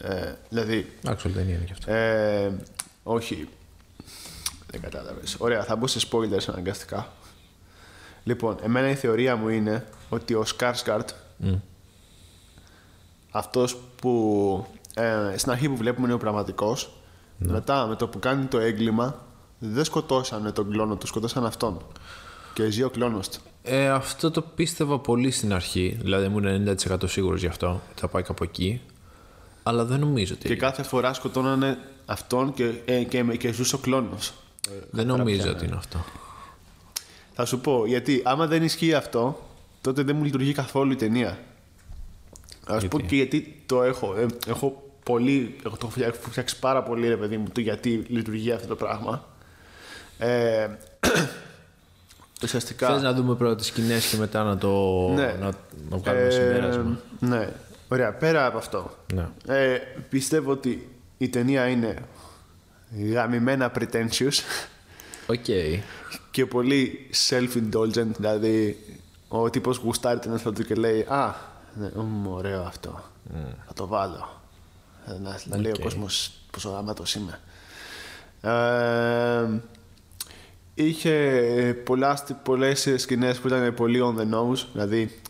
Ε, 0.03 0.33
δηλαδή, 0.49 0.93
Άξιο 1.07 1.31
δεν 1.31 1.49
είναι 1.49 1.63
και 1.67 1.73
αυτό. 1.73 1.93
ε, 1.93 2.53
όχι. 3.03 3.49
Δεν 4.71 4.81
κατάλαβες. 4.81 5.37
Ωραία, 5.39 5.65
θα 5.65 5.77
μπω 5.77 5.87
σε 5.87 6.09
spoilers 6.11 6.45
αναγκαστικά. 6.47 7.13
Λοιπόν, 8.27 8.57
εμένα 8.63 8.89
η 8.89 8.95
θεωρία 8.95 9.37
μου 9.37 9.49
είναι 9.49 9.87
ότι 10.09 10.35
ο 10.35 10.45
Σκάρσκαρτ, 10.45 11.11
αυτός 13.31 13.77
που 14.01 14.67
ε, 14.95 15.35
στην 15.37 15.53
αρχή 15.53 15.69
που 15.69 15.77
βλέπουμε 15.77 16.07
είναι 16.07 16.15
ο 16.15 16.19
πραγματικός, 16.19 16.93
μετά 17.37 17.87
με 17.87 17.97
το 17.97 18.09
που 18.09 18.19
κάνει 18.19 18.45
το 18.45 18.59
έγκλημα, 18.59 19.25
δεν 19.59 19.85
σκοτώσανε 19.85 20.53
τον 20.53 20.71
κλόνο 20.71 20.97
του, 20.97 21.07
σκοτώσαν 21.07 21.47
αυτόν. 21.47 21.79
Και 22.55 22.71
ζει 22.71 22.83
ο 22.83 22.91
κλόνος 22.91 23.29
του. 23.29 23.41
Ε, 23.63 23.89
αυτό 23.89 24.31
το 24.31 24.43
πίστευα 24.43 24.99
πολύ 24.99 25.31
στην 25.31 25.53
αρχή. 25.55 25.99
Δηλαδή 26.01 26.27
ήμουν 26.27 26.77
90% 26.91 26.97
σίγουρος 27.05 27.41
γι' 27.41 27.47
αυτό. 27.47 27.69
ότι 27.69 28.01
Θα 28.01 28.09
πάει 28.09 28.23
κάπου 28.23 28.45
εκεί. 28.45 28.81
Αλλά 29.63 29.85
δεν 29.85 30.01
νομίζω 30.01 30.35
ότι. 30.35 30.49
Και 30.49 30.57
κάθε 30.57 30.83
φορά 30.83 31.13
σκοτώνανε 31.13 31.79
αυτόν 32.07 32.55
και, 32.55 32.73
ε, 32.85 33.03
και, 33.03 33.23
και 33.23 33.53
ζούσε 33.53 33.75
ο 33.75 33.79
κλόνος. 33.79 34.33
δεν 34.91 35.07
νομίζω 35.07 35.51
ότι 35.51 35.65
είναι 35.65 35.77
αυτό. 35.77 36.05
Θα 37.39 37.45
σου 37.45 37.61
πω, 37.61 37.87
γιατί 37.87 38.21
άμα 38.25 38.47
δεν 38.47 38.63
ισχύει 38.63 38.95
αυτό, 38.95 39.49
τότε 39.81 40.03
δεν 40.03 40.17
μου 40.17 40.25
λειτουργεί 40.25 40.53
καθόλου 40.53 40.93
η 40.93 40.97
ταινία. 40.97 41.39
Α 42.67 42.79
πω 42.89 43.01
και 43.01 43.15
γιατί 43.17 43.63
το 43.67 43.83
έχω. 43.83 44.15
Ε, 44.17 44.27
έχω 44.47 44.91
πολύ, 45.03 45.57
έχω 45.67 45.77
το 45.77 45.89
φτιά- 45.89 46.07
έχω 46.07 46.31
φτιάξει 46.31 46.59
πάρα 46.59 46.83
πολύ, 46.83 47.09
ρε 47.09 47.17
παιδί 47.17 47.37
μου, 47.37 47.47
το 47.53 47.61
γιατί 47.61 48.05
λειτουργεί 48.09 48.53
αυτό 48.53 48.67
το 48.67 48.77
πράγμα. 48.77 49.29
Ε, 50.19 50.69
ουσιαστικά. 52.43 52.89
Θες 52.93 53.03
να 53.03 53.13
δούμε 53.13 53.35
πρώτα 53.35 53.57
τις 53.57 53.67
σκηνές 53.67 54.07
και 54.07 54.17
μετά 54.17 54.43
να 54.43 54.59
το 54.59 54.71
Ναι. 55.15 55.37
να, 55.41 55.51
να 55.91 55.97
βγάλουμε 55.97 56.31
συμπέρασμα. 56.31 57.01
Ναι. 57.19 57.49
Ωραία, 57.89 58.13
πέρα 58.13 58.47
από 58.47 58.59
αυτό. 58.59 58.97
Ναι. 59.15 59.29
Ε, 59.47 59.79
πιστεύω 60.09 60.51
ότι 60.51 60.89
η 61.19 61.29
ταινία 61.29 61.67
είναι 61.69 61.97
γαμημένα 63.13 63.73
pretentious 63.79 64.39
OK. 65.27 65.45
Και 66.37 66.47
πολύ 66.47 67.11
self-indulgent. 67.29 68.11
Δηλαδή, 68.17 68.79
ο 69.29 69.51
τύπος 69.51 69.77
γουστάρει 69.77 70.19
τον 70.19 70.33
εαυτό 70.33 70.53
του 70.53 70.65
και 70.65 70.75
λέει 70.75 71.01
Α, 71.01 71.35
ναι, 71.75 71.91
μ, 72.03 72.27
ωραίο 72.29 72.63
αυτό. 72.63 73.03
Θα 73.67 73.73
το 73.75 73.87
βάλω. 73.87 74.41
Ε, 75.07 75.13
Να, 75.23 75.39
να 75.45 75.57
λέει 75.57 75.73
ο 75.73 75.81
κόσμος 75.83 76.33
πόσο 76.51 76.71
γαμάτος 76.71 77.15
είμαι. 77.15 77.41
Ε, 78.41 79.61
είχε 80.75 81.13
πολλά, 81.85 82.17
στι- 82.17 82.37
πολλές 82.43 82.95
σκηνές 82.97 83.39
που 83.39 83.47
ήταν 83.47 83.75
πολύ 83.75 84.01
on 84.03 84.21
the 84.21 84.35
nose. 84.35 84.65
Δηλαδή, 84.73 85.21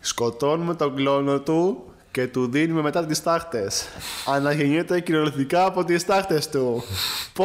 σκοτώνουμε 0.00 0.74
τον 0.74 0.94
κλόνο 0.94 1.40
του 1.40 1.84
και 2.18 2.26
του 2.26 2.50
δίνουμε 2.50 2.82
μετά 2.82 3.06
τις 3.06 3.22
τάχτες. 3.22 3.88
Αναγεννιέται 4.26 5.00
κυριολεκτικά 5.00 5.64
από 5.64 5.84
τις 5.84 6.04
τάχτες 6.04 6.48
του. 6.48 6.84
Πω, 7.32 7.44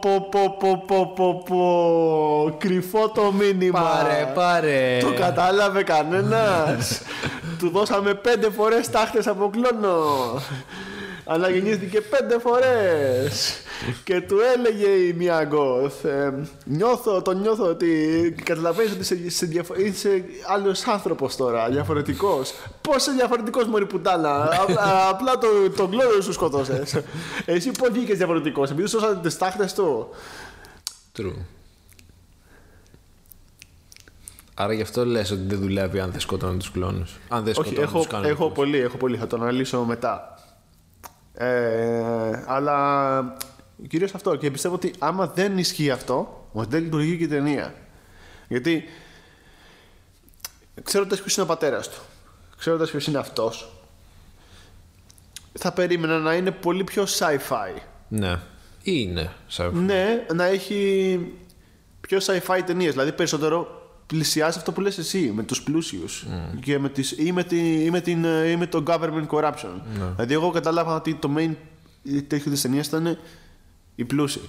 πω, 0.00 0.28
πω, 0.30 0.56
πω, 0.58 0.84
πω, 0.86 1.12
πω, 1.16 1.42
πω. 1.48 2.56
Κρυφό 2.58 3.08
το 3.08 3.32
μήνυμα. 3.32 3.80
Πάρε, 3.80 4.32
πάρε. 4.34 4.98
Το 5.00 5.12
κατάλαβε 5.14 5.82
κανένας. 5.82 7.02
του 7.58 7.70
δώσαμε 7.70 8.14
πέντε 8.14 8.50
φορές 8.50 8.90
τάχτες 8.90 9.26
από 9.26 9.50
κλόνο. 9.50 9.96
Αναγεννήθηκε 11.24 12.00
πέντε 12.00 12.38
φορές. 12.38 13.54
και 14.04 14.20
του 14.20 14.36
έλεγε 14.56 14.88
η 14.88 15.12
μία 15.12 15.44
γκοθ. 15.44 16.04
ε, 16.04 16.34
νιώθω, 16.64 17.22
το 17.22 17.32
νιώθω 17.32 17.64
ότι 17.66 18.34
καταλαβαίνεις 18.44 18.90
ότι 18.92 19.00
είσαι, 19.00 19.30
σε 19.30 19.46
διαφο- 19.46 19.74
είσαι 19.78 20.24
άλλος 20.46 20.86
άνθρωπος 20.86 21.36
τώρα, 21.36 21.68
διαφορετικός. 21.68 22.52
Πώς 22.80 22.96
είσαι 22.96 23.10
διαφορετικός 23.12 23.66
μωρή 23.66 23.86
πουτάνα. 23.86 24.58
απλά, 24.60 25.08
απλά 25.08 25.38
το, 25.38 25.46
τον 25.76 25.90
κλόνο 25.90 26.20
σου 26.20 26.32
σκοτώσες. 26.32 27.00
Εσύ 27.44 27.70
πώς 27.70 27.88
βγήκες 27.90 28.16
διαφορετικός, 28.16 28.70
επειδή 28.70 28.88
σώσατε 28.88 29.18
τις 29.22 29.38
τάχτες 29.38 29.74
του. 29.74 30.08
True. 31.18 31.32
Άρα 34.54 34.72
γι' 34.72 34.82
αυτό 34.82 35.04
λες 35.06 35.30
ότι 35.30 35.42
δεν 35.46 35.58
δουλεύει 35.58 36.00
αν 36.00 36.10
δεν 36.10 36.20
σκοτώνουν 36.20 36.58
τους 36.58 36.70
κλόνους. 36.70 37.18
Αν 37.28 37.44
δεν 37.44 37.54
Όχι, 37.58 37.66
σκοτώνουν 37.68 37.82
έχω, 37.88 37.98
τους 37.98 38.06
κάνουν. 38.06 38.26
έχω 38.30 38.50
πολύ, 38.50 38.78
έχω 38.78 38.96
πολύ. 38.96 39.16
Θα 39.16 39.26
το 39.26 39.36
αναλύσω 39.36 39.80
μετά. 39.84 40.36
Ε, 41.42 42.44
αλλά 42.46 43.36
κυρίως 43.88 44.14
αυτό. 44.14 44.36
Και 44.36 44.50
πιστεύω 44.50 44.74
ότι 44.74 44.92
άμα 44.98 45.26
δεν 45.26 45.58
ισχύει 45.58 45.90
αυτό, 45.90 46.48
ότι 46.52 46.68
δεν 46.68 46.82
λειτουργεί 46.82 47.16
και 47.16 47.24
η 47.24 47.28
ταινία. 47.28 47.74
Γιατί 48.48 48.84
ξέροντας 50.82 51.20
ποιος 51.20 51.34
είναι 51.34 51.44
ο 51.44 51.48
πατέρας 51.48 51.88
του, 51.88 52.00
ξέροντας 52.58 52.90
ποιος 52.90 53.06
είναι 53.06 53.18
αυτός, 53.18 53.72
θα 55.52 55.72
περίμενα 55.72 56.18
να 56.18 56.34
είναι 56.34 56.50
πολύ 56.50 56.84
πιο 56.84 57.04
sci-fi. 57.04 57.80
Ναι. 58.08 58.38
Είναι. 58.82 59.32
Σαν... 59.46 59.84
Ναι, 59.84 60.26
να 60.34 60.44
έχει 60.44 61.18
πιο 62.00 62.18
sci-fi 62.22 62.60
ταινίες. 62.66 62.92
Δηλαδή 62.92 63.12
περισσότερο 63.12 63.81
πλησιάζει 64.12 64.58
αυτό 64.58 64.72
που 64.72 64.80
λες 64.80 64.98
εσύ 64.98 65.32
με 65.34 65.42
τους 65.42 65.62
πλούσιους 65.62 66.26
και 66.60 66.78
με 66.78 66.88
τις, 66.88 67.10
ή, 67.18 67.32
με 67.32 67.44
τη, 67.44 67.84
ή, 67.84 67.90
με 67.90 68.00
την, 68.00 68.24
ε, 68.24 68.50
ή 68.50 68.56
με 68.56 68.66
το 68.66 68.82
government 68.86 69.26
corruption. 69.26 69.80
Δηλαδή 70.14 70.34
εγώ 70.34 70.50
κατάλαβα 70.50 70.94
ότι 70.94 71.14
το 71.14 71.30
main 71.36 71.54
τέτοιο 72.26 72.50
της 72.50 72.60
ταινίας 72.60 72.86
ήταν 72.86 73.18
οι 73.94 74.04
πλούσιοι. 74.04 74.40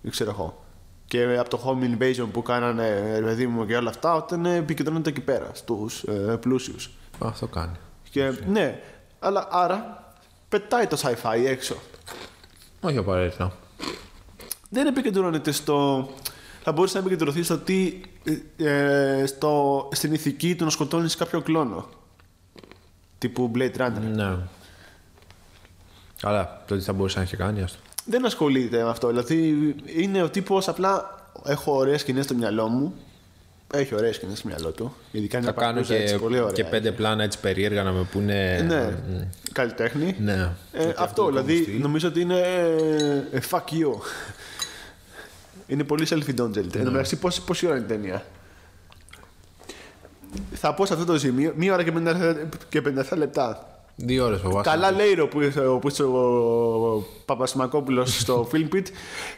Δεν 0.00 0.10
ξέρω 0.10 0.30
εγώ. 0.30 0.64
Και 1.06 1.36
από 1.38 1.50
το 1.50 1.60
home 1.64 1.84
invasion 1.84 2.28
που 2.32 2.42
κάνανε 2.42 3.18
ρε 3.18 3.24
παιδί 3.24 3.46
μου 3.46 3.66
και 3.66 3.76
όλα 3.76 3.90
αυτά, 3.90 4.14
όταν 4.14 4.46
επικεντρώνονται 4.46 5.10
εκεί 5.10 5.20
πέρα 5.20 5.50
στους 5.54 6.02
ε, 6.02 6.36
πλούσιους. 6.40 6.90
Αυτό 7.18 7.46
κάνει. 7.46 7.76
Και, 8.10 8.32
ναι, 8.46 8.80
αλλά 9.18 9.48
άρα 9.50 10.12
πετάει 10.48 10.86
το 10.86 10.98
sci-fi 11.02 11.44
έξω. 11.46 11.76
Όχι 12.80 12.96
απαραίτητα. 12.96 13.56
δεν 14.68 14.86
επικεντρώνεται 14.86 15.52
στο. 15.52 16.08
Θα 16.66 16.72
μπορούσε 16.72 16.98
να 16.98 17.04
επικεντρωθεί 17.04 17.42
στο 17.42 17.58
τι. 17.58 18.00
ε, 18.56 18.68
ε, 19.20 19.26
στο, 19.26 19.88
στην 19.92 20.12
ηθική 20.12 20.54
του 20.54 20.64
να 20.64 20.70
σκοτώνεις 20.70 21.16
κάποιο 21.16 21.40
κλόνο. 21.40 21.88
Τύπου 23.18 23.50
Blade 23.54 23.76
Runner. 23.76 23.92
Ναι. 24.14 24.36
Αλλά 26.22 26.62
το 26.66 26.76
τι 26.76 26.82
θα 26.82 26.92
μπορούσε 26.92 27.16
να 27.18 27.24
έχει 27.24 27.36
κάνει, 27.36 27.62
άστο. 27.62 27.78
Δεν 28.04 28.26
ασχολείται 28.26 28.82
με 28.82 28.88
αυτό. 28.90 29.08
Δηλαδή 29.08 29.54
είναι 29.96 30.22
ο 30.22 30.28
τύπος 30.30 30.68
απλά. 30.68 31.18
Έχω 31.46 31.72
ωραίες 31.76 32.00
σκηνές 32.00 32.24
στο 32.24 32.34
μυαλό 32.34 32.68
μου. 32.68 32.94
Έχει 33.72 33.94
ωραίες 33.94 34.14
σκηνές 34.16 34.38
στο 34.38 34.48
μυαλό 34.48 34.70
του. 34.70 34.94
Ειδικά 35.10 35.38
είναι 35.38 35.46
Θα 35.46 35.52
κάνω 35.52 35.80
και, 35.80 36.16
πολύ 36.20 36.38
ωραία. 36.38 36.52
και 36.52 36.64
πέντε 36.64 36.92
πλάνα 36.92 37.22
έτσι 37.22 37.38
περίεργα 37.40 37.82
να 37.82 37.92
με 37.92 38.02
πούνε. 38.12 38.60
Ναι, 38.68 38.98
καλλιτέχνη. 39.52 40.16
Ναι. 40.20 40.50
Ε, 40.72 40.84
Και 40.84 40.94
αυτό, 40.98 41.22
το 41.22 41.28
δηλαδή 41.28 41.52
δικό 41.52 41.60
μου 41.66 41.72
στυλ. 41.72 41.80
νομίζω 41.82 42.08
ότι 42.08 42.20
είναι. 42.20 42.38
ε, 43.32 43.38
fuck 43.50 43.58
you. 43.58 43.98
Είναι 45.66 45.84
πολύ 45.84 46.06
self-indulgent. 46.10 46.74
Εν 46.74 46.84
τω 46.84 46.90
μεταξύ, 46.90 47.16
πόση, 47.16 47.42
πόση 47.44 47.66
ώρα 47.66 47.76
είναι 47.76 47.84
η 47.84 47.88
ταινία; 47.88 48.24
θα 50.52 50.74
πω 50.74 50.86
σε 50.86 50.92
αυτό 50.92 51.04
το 51.04 51.18
σημείο 51.18 51.52
μία 51.56 51.72
ώρα 51.72 51.82
και 51.82 51.92
57, 51.96 52.34
και 52.68 52.82
57 53.10 53.16
λεπτά. 53.16 53.68
Δύο 53.96 54.24
ώρες 54.24 54.40
φοβάσαι. 54.40 54.70
Καλά 54.70 54.90
λέει 54.90 55.18
ο, 55.20 55.28
που- 55.28 55.52
ο, 55.70 55.78
που- 55.78 56.04
ο 56.04 57.06
Παπασημακόπουλος 57.24 58.16
στο 58.20 58.48
Filmpit 58.52 58.82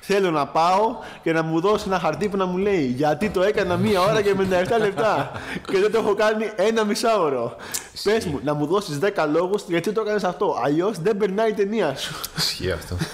Θέλω 0.01 0.31
να 0.31 0.47
πάω 0.47 0.97
και 1.23 1.33
να 1.33 1.43
μου 1.43 1.61
δώσει 1.61 1.85
ένα 1.87 1.99
χαρτί 1.99 2.29
που 2.29 2.37
να 2.37 2.47
μου 2.47 2.57
λέει 2.57 2.85
Γιατί 2.87 3.31
το 3.31 3.43
έκανα 3.43 3.77
μία 3.77 4.01
ώρα 4.01 4.23
και 4.23 4.35
57 4.39 4.43
λεπτά 4.81 5.31
Και 5.71 5.79
δεν 5.79 5.93
το 5.93 5.99
έχω 5.99 6.15
κάνει 6.15 6.51
ένα 6.57 6.85
μισάωρο 6.85 7.57
Πες 8.03 8.25
μου, 8.25 8.41
να 8.45 8.55
μου 8.55 8.67
δώσεις 8.67 8.99
10 9.03 9.09
λόγους 9.33 9.63
γιατί 9.69 9.93
το 9.93 10.01
έκανες 10.01 10.25
αυτό 10.25 10.57
Αλλιώς 10.65 10.99
δεν 10.99 11.17
περνάει 11.17 11.51
η 11.51 11.55
ταινία 11.55 11.97
σου 11.97 12.15
Ισχύει 12.37 12.71
αυτό. 12.71 12.97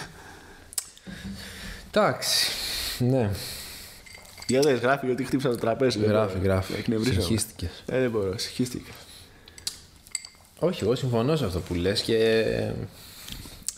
Εντάξει. 1.94 2.46
Ναι, 3.10 3.30
Για 4.46 4.60
δες, 4.60 4.78
γράφει 4.78 5.10
ότι 5.10 5.24
χτύπησα 5.24 5.48
το 5.48 5.56
τραπέζι 5.56 5.98
δεν 5.98 6.08
γράφει, 6.08 6.36
μπορώ. 6.36 6.44
γράφει. 6.44 6.72
Εκνευρίζομαι. 6.78 7.20
Συγχύστηκες. 7.20 7.82
Ε, 7.86 8.00
δεν 8.00 8.10
μπορώ, 8.10 8.38
συγχύστηκα 8.38 8.92
Όχι, 10.58 10.84
εγώ 10.84 10.94
συμφωνώ 10.94 11.36
σε 11.36 11.44
αυτό 11.44 11.60
που 11.60 11.74
λες 11.74 12.02
και 12.02 12.16
ε, 12.16 12.72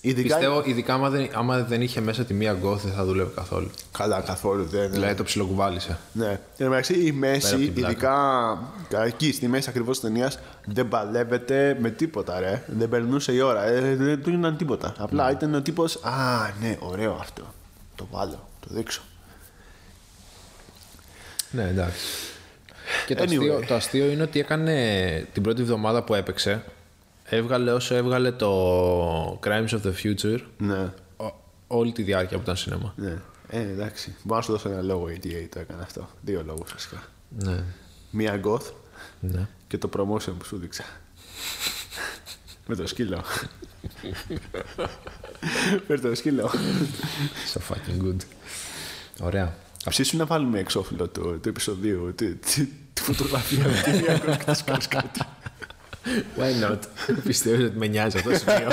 Ειδικά 0.06 0.36
πιστεύω 0.36 0.62
ειδικά 0.64 0.94
άμα 0.94 1.10
δεν, 1.10 1.28
άμα 1.32 1.62
δεν 1.62 1.82
είχε 1.82 2.00
μέσα 2.00 2.24
τη 2.24 2.34
μία 2.34 2.52
γκοθ 2.52 2.84
δεν 2.84 2.92
θα 2.92 3.04
δούλευε 3.04 3.30
καθόλου. 3.34 3.70
Καλά 3.98 4.20
καθόλου 4.20 4.64
δεν 4.64 4.90
Δηλαδή 4.90 5.14
το 5.14 5.22
ψιλοκουβάλισε. 5.22 5.98
Ναι. 6.12 6.28
Εν 6.28 6.38
τω 6.58 6.68
μεταξύ 6.68 6.92
η 6.94 7.12
Πέρα 7.12 7.32
μέση, 7.32 7.54
από 7.54 7.64
την 7.64 7.72
πλάκα. 7.74 7.90
ειδικά 7.90 9.04
εκεί 9.04 9.32
στη 9.32 9.48
μέση 9.48 9.68
ακριβώς 9.68 10.00
της 10.00 10.08
ταινίας, 10.08 10.38
δεν 10.66 10.88
παλεύεται 10.88 11.76
με 11.80 11.90
τίποτα, 11.90 12.40
ρε. 12.40 12.62
Δεν 12.66 12.88
περνούσε 12.88 13.32
η 13.32 13.40
ώρα. 13.40 13.64
Ε, 13.64 13.96
δεν 13.96 14.22
του 14.22 14.30
γίνανε 14.30 14.56
τίποτα. 14.56 14.94
Απλά 14.98 15.30
ήταν 15.30 15.54
ο 15.54 15.62
τύπος. 15.62 15.96
Α, 15.96 16.50
ναι, 16.60 16.76
ωραίο 16.80 17.16
αυτό. 17.20 17.42
Το 17.94 18.06
βάλω, 18.10 18.48
το 18.60 18.66
δείξω. 18.70 19.02
Ναι, 21.54 21.62
εντάξει. 21.68 22.06
Και 23.06 23.14
το, 23.14 23.22
Anyway. 23.22 23.26
αστείο, 23.26 23.64
το 23.66 23.74
αστείο 23.74 24.10
είναι 24.10 24.22
ότι 24.22 24.38
έκανε 24.40 25.26
την 25.32 25.42
πρώτη 25.42 25.60
εβδομάδα 25.62 26.02
που 26.02 26.14
έπαιξε, 26.14 26.64
έβγαλε 27.24 27.72
όσο 27.72 27.94
έβγαλε 27.94 28.32
το 28.32 29.40
Crimes 29.44 29.68
of 29.68 29.80
the 29.82 29.92
Future 30.02 30.38
Ναι, 30.58 30.92
ό- 31.16 31.34
όλη 31.66 31.92
τη 31.92 32.02
διάρκεια 32.02 32.36
που 32.36 32.42
ήταν 32.42 32.56
σινέμα. 32.56 32.92
ναι. 32.96 33.18
Ε, 33.48 33.60
εντάξει. 33.60 34.14
Μπορώ 34.22 34.38
να 34.38 34.44
σου 34.44 34.52
δώσω 34.52 34.68
ένα 34.68 34.82
λόγο 34.82 35.08
γιατί 35.10 35.48
το 35.52 35.58
έκανε 35.58 35.82
αυτό. 35.82 36.08
Δύο 36.22 36.42
λόγους 36.46 36.72
βασικά. 36.72 37.02
Ναι. 37.38 37.62
Μία 38.10 38.40
goth 38.44 38.72
ναι. 39.20 39.46
και 39.66 39.78
το 39.78 39.88
promotion 39.96 40.32
που 40.38 40.44
σου 40.44 40.56
δείξα. 40.56 40.84
με 42.66 42.74
το 42.76 42.86
σκύλο. 42.86 43.22
με 45.88 45.98
το 45.98 46.14
σκύλο. 46.14 46.50
So 47.54 47.58
fucking 47.74 48.04
good. 48.04 48.16
Ωραία. 49.20 49.54
Ψήσου 49.88 50.16
να 50.16 50.26
βάλουμε 50.26 50.58
εξώφυλλο 50.58 51.08
του, 51.08 51.38
του 51.42 51.48
επεισοδίου, 51.48 52.14
τη, 52.14 52.34
τη, 52.34 52.66
τη 52.92 53.02
φωτογραφία 53.02 53.64
με 53.64 53.80
τη 53.84 53.90
μία 53.90 54.22
goth 54.22 54.36
και 54.44 54.44
της 54.52 54.62
κάνεις 54.62 54.88
κάτι. 54.88 55.20
Why 56.36 56.70
not; 56.70 56.78
Πιστεύω 57.24 57.64
ότι 57.64 57.76
με 57.76 57.86
νοιάζει 57.86 58.16
αυτό 58.16 58.30
το 58.30 58.36
σημείο; 58.36 58.68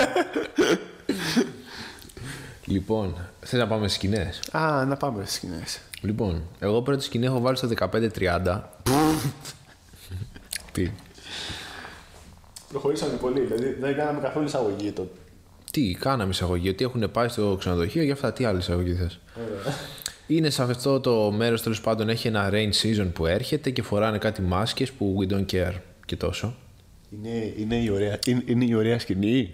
λοιπόν, 2.66 3.16
θες 3.40 3.60
να 3.60 3.68
πάμε 3.68 3.88
στις 3.88 3.98
σκηνές; 3.98 4.40
Α, 4.52 4.86
να 4.86 4.98
πάμε 4.98 5.24
στις 5.26 5.36
σκηνές. 5.36 5.80
Λοιπόν, 6.02 6.44
εγώ 6.60 6.82
πρώτη 6.82 7.04
σκηνή 7.04 7.26
έχω 7.26 7.40
βάλει 7.40 7.58
στο 7.58 7.70
15-30. 7.80 8.60
Τι; 10.72 10.92
Προχωρήσαμε 12.70 13.14
πολύ, 13.14 13.40
δηλαδή 13.40 13.76
δεν 13.80 13.96
κάναμε 13.96 14.20
καθόλου 14.20 14.46
εισαγωγή 14.46 14.92
το. 14.92 15.08
Τι, 15.72 15.94
κάναμε 16.00 16.30
εισαγωγή, 16.32 16.70
ότι 16.70 16.84
έχουν 16.84 17.12
πάει 17.12 17.28
στο 17.28 17.56
ξενοδοχείο 17.60 18.04
για 18.04 18.14
αυτά. 18.14 18.34
Τι 18.34 18.46
άλλη 18.46 18.58
εισαγωγή 18.60 18.94
θες; 18.94 19.20
Είναι 20.36 20.50
σε 20.50 20.64
αυτό 20.64 21.00
το 21.00 21.32
μέρος 21.32 21.62
τέλος 21.62 21.82
πάντων 21.82 22.10
έχει 22.10 22.28
ένα 22.28 22.50
rain 22.52 22.70
season 22.82 23.10
που 23.14 23.26
έρχεται 23.26 23.70
και 23.70 23.82
φοράνε 23.82 24.18
κάτι 24.18 24.42
μάσκες 24.42 24.92
που 24.92 25.18
we 25.20 25.32
don't 25.34 25.46
care 25.52 25.74
και 26.06 26.16
τόσο. 26.16 26.56
Είναι, 27.12 27.54
είναι, 27.58 27.76
η, 27.76 27.90
ωραία, 27.90 28.20
είναι, 28.28 28.44
είναι 28.46 28.66
η 28.66 28.74
ωραία 28.74 29.00
σκηνή. 29.00 29.54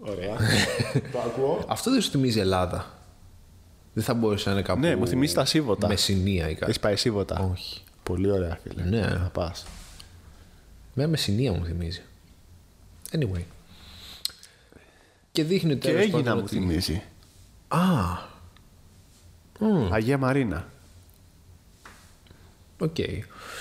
Ωραία. 0.00 0.36
το 1.12 1.18
ακούω. 1.20 1.64
Αυτό 1.68 1.90
δεν 1.90 2.00
σου 2.00 2.10
θυμίζει 2.10 2.38
Ελλάδα. 2.40 2.98
Δεν 3.92 4.04
θα 4.04 4.14
μπορούσε 4.14 4.48
να 4.48 4.54
είναι 4.54 4.64
κάπου. 4.64 4.80
Ναι, 4.80 4.96
μου 4.96 5.06
θυμίζει 5.06 5.34
τα 5.34 5.44
Σίβωτα. 5.44 5.88
Μεσσηνία 5.88 6.48
ή 6.48 6.54
κάτι. 6.54 6.70
Έχει 6.70 6.80
πάει 6.80 6.96
Σίβωτα. 6.96 7.48
Όχι. 7.52 7.80
Πολύ 8.02 8.30
ωραία, 8.30 8.58
φίλε. 8.62 8.82
Ναι. 8.82 9.02
Θα 9.02 9.30
πας. 9.32 9.66
Με 10.94 11.06
Μεσσηνία 11.06 11.52
μου 11.52 11.64
θυμίζει. 11.64 12.02
Anyway. 13.16 13.42
Και 15.32 15.44
δείχνει 15.44 15.76
Και 15.76 15.88
τέλος 15.88 16.02
έγινα 16.02 16.22
πάντων 16.22 16.36
μου 16.38 16.42
ότι- 16.44 16.54
θυμίζει. 16.56 17.02
Α, 17.68 17.78
Αγία 19.90 20.18
Μαρίνα. 20.18 20.68
οκ. 22.78 22.96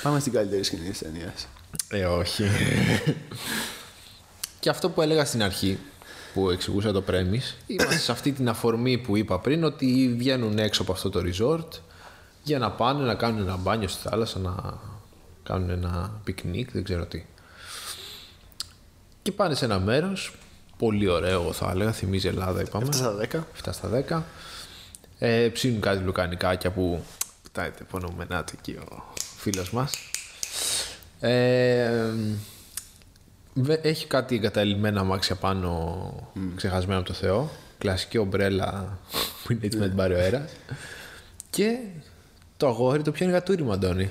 Πάμε 0.03 0.19
στην 0.19 0.31
καλύτερη 0.31 0.63
σκηνή 0.63 0.89
της 0.89 0.99
ταινίας. 0.99 1.47
Ε, 1.89 2.05
όχι. 2.05 2.43
και 4.59 4.69
αυτό 4.69 4.89
που 4.89 5.01
έλεγα 5.01 5.25
στην 5.25 5.43
αρχή, 5.43 5.79
που 6.33 6.49
εξηγούσα 6.49 6.91
το 6.91 7.03
premise, 7.07 7.55
είμαστε 7.67 7.97
σε 7.97 8.11
αυτή 8.11 8.31
την 8.31 8.49
αφορμή 8.49 8.97
που 8.97 9.17
είπα 9.17 9.39
πριν, 9.39 9.63
ότι 9.63 10.15
βγαίνουν 10.17 10.57
έξω 10.59 10.81
από 10.81 10.91
αυτό 10.91 11.09
το 11.09 11.21
resort 11.25 11.79
για 12.43 12.59
να 12.59 12.71
πάνε 12.71 13.05
να 13.05 13.15
κάνουν 13.15 13.41
ένα 13.41 13.55
μπάνιο 13.55 13.87
στη 13.87 14.07
θάλασσα, 14.07 14.39
να 14.39 14.79
κάνουν 15.43 15.69
ένα 15.69 16.21
πικνίκ, 16.23 16.71
δεν 16.71 16.83
ξέρω 16.83 17.05
τι. 17.05 17.25
Και 19.21 19.31
πάνε 19.31 19.55
σε 19.55 19.65
ένα 19.65 19.79
μέρος, 19.79 20.35
πολύ 20.77 21.09
ωραίο 21.09 21.41
εγώ 21.41 21.53
θα 21.53 21.71
έλεγα, 21.71 21.91
θυμίζει 21.91 22.27
Ελλάδα 22.27 22.61
είπαμε. 22.61 22.87
Αυτά 22.89 22.97
στα 22.97 23.45
10. 23.63 23.69
7 23.69 23.73
στα 23.73 23.89
10. 24.09 24.21
Ε, 25.19 25.49
ψήνουν 25.53 25.81
κάτι 25.81 26.03
λουκανικάκια 26.03 26.71
που 26.71 27.03
πετάγεται 27.43 27.83
πονομενάται 27.83 28.53
εκεί 28.59 28.71
ο 28.71 29.13
φίλος 29.37 29.71
μας. 29.71 29.93
Ε, 31.19 31.89
βε- 33.53 33.85
έχει 33.85 34.07
κάτι 34.07 34.35
εγκαταλειμμένα 34.35 34.99
αμάξια 34.99 35.35
πάνω 35.35 36.31
ξεχασμένο 36.55 36.99
από 36.99 37.07
το 37.07 37.13
Θεό. 37.13 37.51
Κλασική 37.77 38.17
ομπρέλα 38.17 38.97
που 39.43 39.51
είναι 39.51 39.61
έτσι 39.65 39.77
με 39.77 39.87
την 39.87 39.95
πάρει 39.95 40.13
ο 40.13 40.17
αέρας. 40.17 40.51
Και 41.49 41.77
το 42.57 42.67
αγόρι 42.67 43.01
το 43.01 43.11
πιάνει 43.11 43.31
γατούριμα, 43.31 43.73
Αντώνη. 43.73 44.09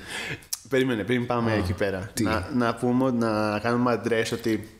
Περίμενε, 0.69 1.03
πριν 1.03 1.25
πάμε 1.25 1.53
εκεί 1.53 1.73
πέρα. 1.73 2.11
Να, 2.21 2.49
να 2.55 2.75
πούμε, 2.75 3.03
ότι- 3.05 3.17
να 3.17 3.59
κάνουμε 3.59 3.91
αντρές 3.91 4.31
ότι 4.31 4.74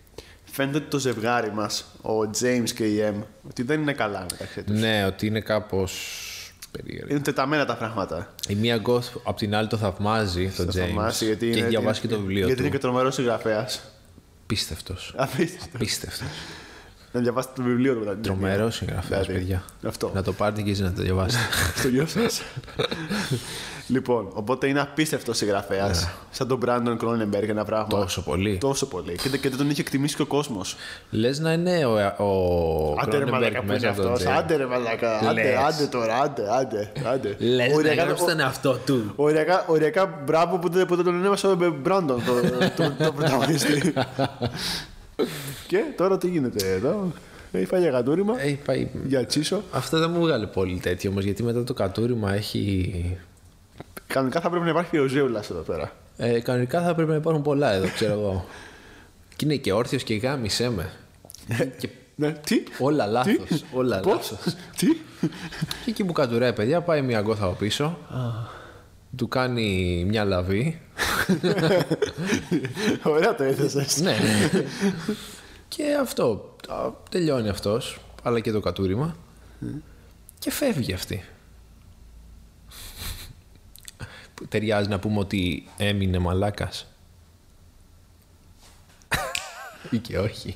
φαίνεται 0.55 0.77
ότι 0.77 0.87
το 0.87 0.99
ζευγάρι 0.99 1.51
μας, 1.51 1.85
ο 2.01 2.19
James 2.41 2.69
και 2.75 2.85
η 2.85 2.99
Em, 3.09 3.23
ότι 3.49 3.63
δεν 3.63 3.81
είναι 3.81 3.93
καλά 3.93 4.25
μεταξύ 4.31 4.63
τους. 4.63 4.79
Ναι, 4.79 5.05
ότι 5.05 5.25
είναι 5.27 5.39
κάπως 5.41 5.91
περίεργο. 6.71 7.07
Είναι 7.09 7.19
τεταμένα 7.19 7.65
τα 7.65 7.75
πράγματα. 7.75 8.33
Η 8.47 8.55
μία 8.55 8.77
γκοθ 8.77 9.07
απ' 9.23 9.37
την 9.37 9.55
άλλη 9.55 9.67
το 9.67 9.77
θαυμάζει, 9.77 10.49
τον 10.49 10.71
Θα 10.71 10.71
James. 10.71 10.85
θαυμάσει, 10.85 11.25
γιατί 11.25 11.45
και 11.45 11.51
έχει 11.51 11.59
είναι- 11.59 11.67
διαβάσει 11.69 12.01
και 12.01 12.07
το 12.07 12.17
βιβλίο 12.19 12.37
Γιατί 12.45 12.55
του. 12.55 12.61
είναι 12.61 12.71
και 12.71 12.77
τρομερός 12.77 13.13
συγγραφέας. 13.15 13.81
Πίστευτος. 14.47 15.13
Απίστευτος. 15.17 16.21
Πίστευτος. 17.15 17.17
Να 17.17 17.19
διαβάσετε 17.21 17.53
το 17.55 17.63
βιβλίο 17.63 17.93
του 17.93 17.99
μετά 17.99 18.11
την 18.11 18.21
ταινία. 18.21 18.37
Τρομερό 18.39 18.69
συγγραφέα, 18.71 19.19
Δηλαδή, 19.21 19.39
παιδιά. 19.39 19.63
αυτό. 19.87 20.11
Να 20.13 20.23
το 20.23 20.33
πάρετε 20.33 20.61
και 20.61 20.69
εσείς 20.71 20.83
να 20.83 20.91
το 20.93 21.01
διαβάσετε. 21.01 21.43
Στο 21.79 21.87
γιο 21.87 22.05
σας. 22.05 22.41
λοιπόν, 23.87 24.27
οπότε 24.33 24.67
είναι 24.67 24.79
απίστευτο 24.81 25.33
συγγραφέας. 25.33 26.09
Σαν 26.31 26.47
τον 26.47 26.59
Brandon 26.65 26.97
Cronenberg 26.97 27.47
ένα 27.49 27.65
πράγμα. 27.65 27.87
Τόσο 27.87 28.21
πολύ. 28.23 28.57
Τόσο 28.57 28.85
πολύ. 28.87 29.15
Και, 29.15 29.29
και 29.37 29.49
δεν 29.49 29.57
τον 29.57 29.69
είχε 29.69 29.81
εκτιμήσει 29.81 30.15
και 30.15 30.21
ο 30.21 30.25
κόσμος. 30.25 30.75
Λες 31.09 31.39
να 31.39 31.51
είναι 31.53 31.85
ο, 31.85 31.91
ο 32.23 32.95
Άντε 33.01 33.17
ρε 33.17 33.23
Cronenberg 33.25 33.29
μαλακά 33.31 33.59
που 33.59 33.65
είναι 33.65 33.73
μέσα 33.73 33.89
από 33.89 34.01
τον 34.01 34.11
αυτός; 34.11 34.27
James. 34.27 34.37
Άντε 34.37 34.55
ρε 34.55 34.65
μαλακά. 34.65 35.17
Άντε, 35.17 35.33
Λες. 35.43 35.55
άντε 35.57 35.85
τώρα, 35.85 36.15
άντε, 36.21 36.43
άντε. 36.59 36.91
άντε. 37.13 37.35
Λες 37.39 37.69
να 37.69 37.75
Οριακά- 37.75 38.05
γράψει 38.05 38.25
τον 38.25 38.39
εαυτό 38.39 38.73
του. 38.85 39.13
Οριακά, 39.15 39.63
οριακά 39.67 40.21
μπράβο 40.25 40.57
που 40.57 40.69
δεν, 40.69 40.85
που 40.85 40.95
δεν 40.95 41.05
τον 41.05 41.15
ονόμασα 41.15 41.49
ο 41.49 41.55
Μπράντον, 41.81 42.21
το, 42.25 42.33
το, 42.75 42.91
το 43.03 43.11
πρωταγωνιστή. 43.11 43.93
και 45.67 45.83
τώρα 45.97 46.17
τι 46.17 46.27
γίνεται 46.29 46.71
εδώ; 46.73 47.11
Έχει 47.51 47.65
φάει 47.65 47.81
για 47.81 47.91
κατούριμα, 47.91 48.41
Έχει 48.41 48.59
πάει... 48.65 48.87
για 49.07 49.25
τσίσο. 49.25 49.61
Αυτό 49.71 49.99
δεν 49.99 50.09
μου 50.11 50.19
βγάλε 50.19 50.45
πολύ 50.45 50.79
τέτοιο 50.79 51.09
όμως, 51.09 51.23
γιατί 51.23 51.43
μετά 51.43 51.63
το 51.63 51.73
κατούριμα 51.73 52.33
έχει. 52.33 53.17
Κανονικά 54.07 54.39
θα 54.41 54.49
πρέπει 54.49 54.63
να 54.65 54.69
υπάρχει 54.71 54.97
ο 54.97 55.07
Ζέουλας 55.07 55.49
εδώ 55.49 55.61
πέρα. 55.61 55.91
Ε, 56.17 56.39
κανονικά 56.39 56.81
θα 56.81 56.95
πρέπει 56.95 57.09
να 57.09 57.15
υπάρχουν 57.15 57.43
πολλά 57.43 57.71
εδώ, 57.73 57.87
ξέρω 57.93 58.11
εγώ. 58.13 58.45
και 59.35 59.45
είναι 59.45 59.55
και 59.55 59.73
όρθιος 59.73 60.03
και 60.03 60.15
γάμισέ 60.15 60.69
με. 60.69 60.91
και 61.77 61.89
Ναι, 62.15 62.31
τι, 62.31 62.63
όλα 62.79 63.05
λάθος. 63.05 63.63
όλα 63.73 63.99
πώς, 63.99 64.13
λάθος. 64.13 64.55
τι; 64.77 64.87
Και 65.85 65.89
εκεί 65.89 66.03
που 66.03 66.13
κατουράει, 66.13 66.53
παιδιά, 66.53 66.81
πάει 66.81 67.01
μια 67.01 67.21
γκόθα 67.21 67.45
από 67.45 67.53
πίσω. 67.53 67.97
Του 69.15 69.27
κάνει 69.27 70.03
μια 70.07 70.23
λαβή. 70.23 70.81
Ωραία 73.03 73.35
το 73.35 73.43
έθεσες. 73.43 74.01
ναι. 74.01 74.17
και 75.67 75.83
αυτό. 76.01 76.55
α, 76.67 76.91
Τελειώνει 77.09 77.49
αυτός, 77.49 77.99
αλλά 78.23 78.39
και 78.39 78.51
το 78.51 78.59
κατούριμα. 78.59 79.15
Και 80.39 80.51
φεύγει 80.51 80.93
αυτή. 80.93 81.23
Που 84.33 84.47
Ταιριάζει 84.49 84.89
να 84.89 84.99
πούμε 84.99 85.19
ότι 85.19 85.67
έμεινε 85.77 86.17
μαλάκας. 86.19 86.87
Ή 89.91 89.97
και 89.97 90.19
όχι. 90.19 90.55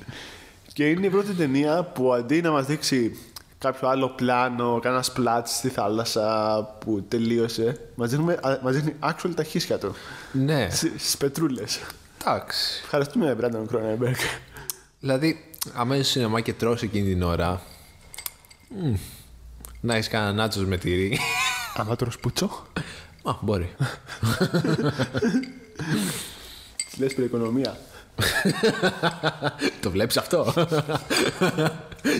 Και 0.72 0.88
είναι 0.88 1.06
η 1.06 1.10
πρώτη 1.10 1.32
ταινία 1.32 1.82
που 1.84 2.12
αντί 2.12 2.40
να 2.40 2.50
μας 2.50 2.66
δείξει 2.66 3.16
κάποιο 3.60 3.88
άλλο 3.88 4.08
πλάνο, 4.08 4.78
κάνα 4.82 5.02
σπλάτ 5.02 5.46
στη 5.46 5.68
θάλασσα 5.68 6.64
που 6.80 7.02
τελείωσε. 7.08 7.80
Μας 7.94 8.10
δείχνει, 8.10 8.34
μας 8.62 8.74
δείχνει 8.74 8.94
actual 9.00 9.30
τα 9.34 9.42
χίσια 9.44 9.78
του. 9.78 9.94
Ναι, 10.32 10.68
Στις 10.70 11.16
πετρούλες. 11.16 11.80
εντάξει. 12.20 12.80
Ευχαριστούμε, 12.82 13.34
Μπράντον 13.34 13.66
Κρόνεμπεργκ. 13.66 14.14
Δηλαδή, 15.00 15.44
αμέσω 15.74 16.02
στο 16.02 16.12
σινεμά 16.12 16.40
και 16.40 16.52
τρως 16.52 16.82
εκείνη 16.82 17.08
την 17.12 17.22
ώρα. 17.22 17.60
μμ, 18.68 18.94
να 19.80 19.94
έχεις 19.94 20.08
κανένα 20.08 20.32
νάτσος 20.32 20.64
με 20.64 20.76
τυρί. 20.76 21.18
Άμα 21.76 21.96
τρως 21.96 22.18
πουτσό. 22.18 22.66
Α, 23.22 23.32
μπορεί. 23.40 23.74
Λες 26.98 27.12
οικονομία. 27.12 27.76
Το 29.80 29.90
βλέπεις 29.90 30.16
αυτό; 30.16 30.52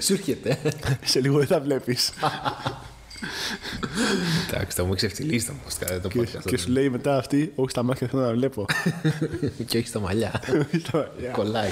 Σου 0.02 0.12
έρχεται. 0.12 0.58
Σε 1.04 1.20
λίγο 1.20 1.38
δεν 1.38 1.46
θα 1.46 1.60
βλέπεις. 1.60 2.12
Εντάξει, 4.50 4.76
θα 4.76 4.84
μου 4.84 4.94
ξεφτυλίσει 4.94 5.46
το 5.46 5.52
podcast. 5.66 5.86
δεν 5.88 6.00
το 6.02 6.08
και, 6.08 6.20
podcast. 6.20 6.42
και 6.44 6.56
σου 6.58 6.70
λέει 6.70 6.88
μετά 6.88 7.16
αυτή, 7.16 7.52
Όχι 7.54 7.70
στα 7.70 7.82
μάτια 7.82 8.06
θέλω 8.08 8.22
να 8.22 8.32
βλέπω. 8.32 8.66
και 9.66 9.78
όχι 9.78 9.86
στα 9.86 10.00
μαλλιά. 10.00 10.32
Yeah. 10.92 11.04
Κολλάει. 11.32 11.70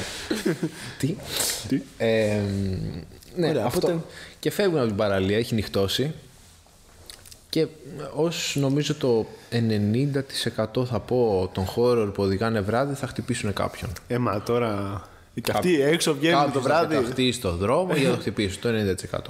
Τι; 0.98 1.16
Τι; 1.68 1.80
Ε, 1.98 2.40
ναι, 3.36 3.48
Ωραία, 3.48 3.64
αυτό. 3.64 3.78
οπότε- 3.86 4.04
Και 4.38 4.50
φεύγουν 4.50 4.78
από 4.78 4.86
την 4.86 4.96
παραλία, 4.96 5.36
έχει 5.38 5.54
νυχτώσει. 5.54 6.14
Και 7.50 7.66
ως 8.14 8.56
νομίζω 8.60 8.94
το 8.94 9.26
90% 9.52 10.86
θα 10.86 11.00
πω 11.00 11.50
των 11.54 11.64
χώρων 11.64 12.12
που 12.12 12.22
οδηγάνε 12.22 12.60
βράδυ 12.60 12.94
θα 12.94 13.06
χτυπήσουν 13.06 13.52
κάποιον. 13.52 13.90
Ε, 14.08 14.18
μα 14.18 14.42
τώρα. 14.42 15.02
Και 15.42 15.52
αυτοί 15.54 15.82
έξω 15.82 16.14
βγαίνουν 16.14 16.38
το 16.40 16.44
Κάποιος 16.46 16.62
βράδυ. 16.62 16.94
θα 16.94 17.00
πεταχτεί 17.00 17.32
στο 17.32 17.50
δρόμο 17.56 17.92
ή 17.96 18.00
θα 18.00 18.10
το 18.10 18.16
χτυπήσει 18.16 18.58
το 18.58 18.68
90%. 18.68 18.72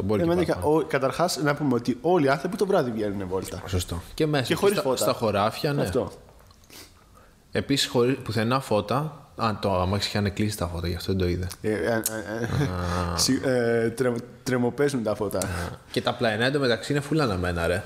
Μπορεί 0.04 0.22
και 0.22 0.30
Εμένα, 0.30 0.44
παραπάνω. 0.46 0.84
Καταρχά, 0.88 1.30
να 1.42 1.54
πούμε 1.54 1.74
ότι 1.74 1.98
όλοι 2.00 2.26
οι 2.26 2.28
άνθρωποι 2.28 2.56
το 2.56 2.66
βράδυ 2.66 2.90
βγαίνουν 2.90 3.28
βόλτα. 3.28 3.62
Σωστό. 3.66 4.02
Και 4.14 4.26
μέσα 4.26 4.44
Και 4.44 4.54
χωρίς 4.54 4.74
στα, 4.74 4.82
φώτα. 4.84 4.96
στα 4.96 5.12
χωράφια, 5.12 5.72
ναι. 5.72 5.82
Αυτό. 5.82 6.12
Επίση, 7.52 7.88
χωρί 7.88 8.12
πουθενά 8.12 8.60
φώτα. 8.60 9.22
Α, 9.36 9.50
το 9.60 9.80
αμάξι 9.80 10.08
είχαν 10.08 10.32
κλείσει 10.32 10.56
τα 10.56 10.66
φώτα, 10.66 10.88
γι' 10.88 10.94
αυτό 10.94 11.12
δεν 11.12 11.20
το 11.20 11.28
είδε. 11.28 11.46
Ε, 11.62 11.70
ε, 11.70 11.74
ε, 11.74 11.92
ε, 11.94 12.00
συ- 13.16 13.44
ε, 13.46 13.90
τρε- 13.90 14.12
Τρεμοπαίζουν 14.42 15.02
τα 15.02 15.14
φώτα. 15.14 15.38
Και 15.90 16.00
τα 16.02 16.14
πλαϊνά 16.14 16.44
εντωμεταξύ 16.44 16.92
είναι 16.92 17.00
φούλα 17.00 17.24
αναμένα, 17.24 17.66
ρε. 17.66 17.82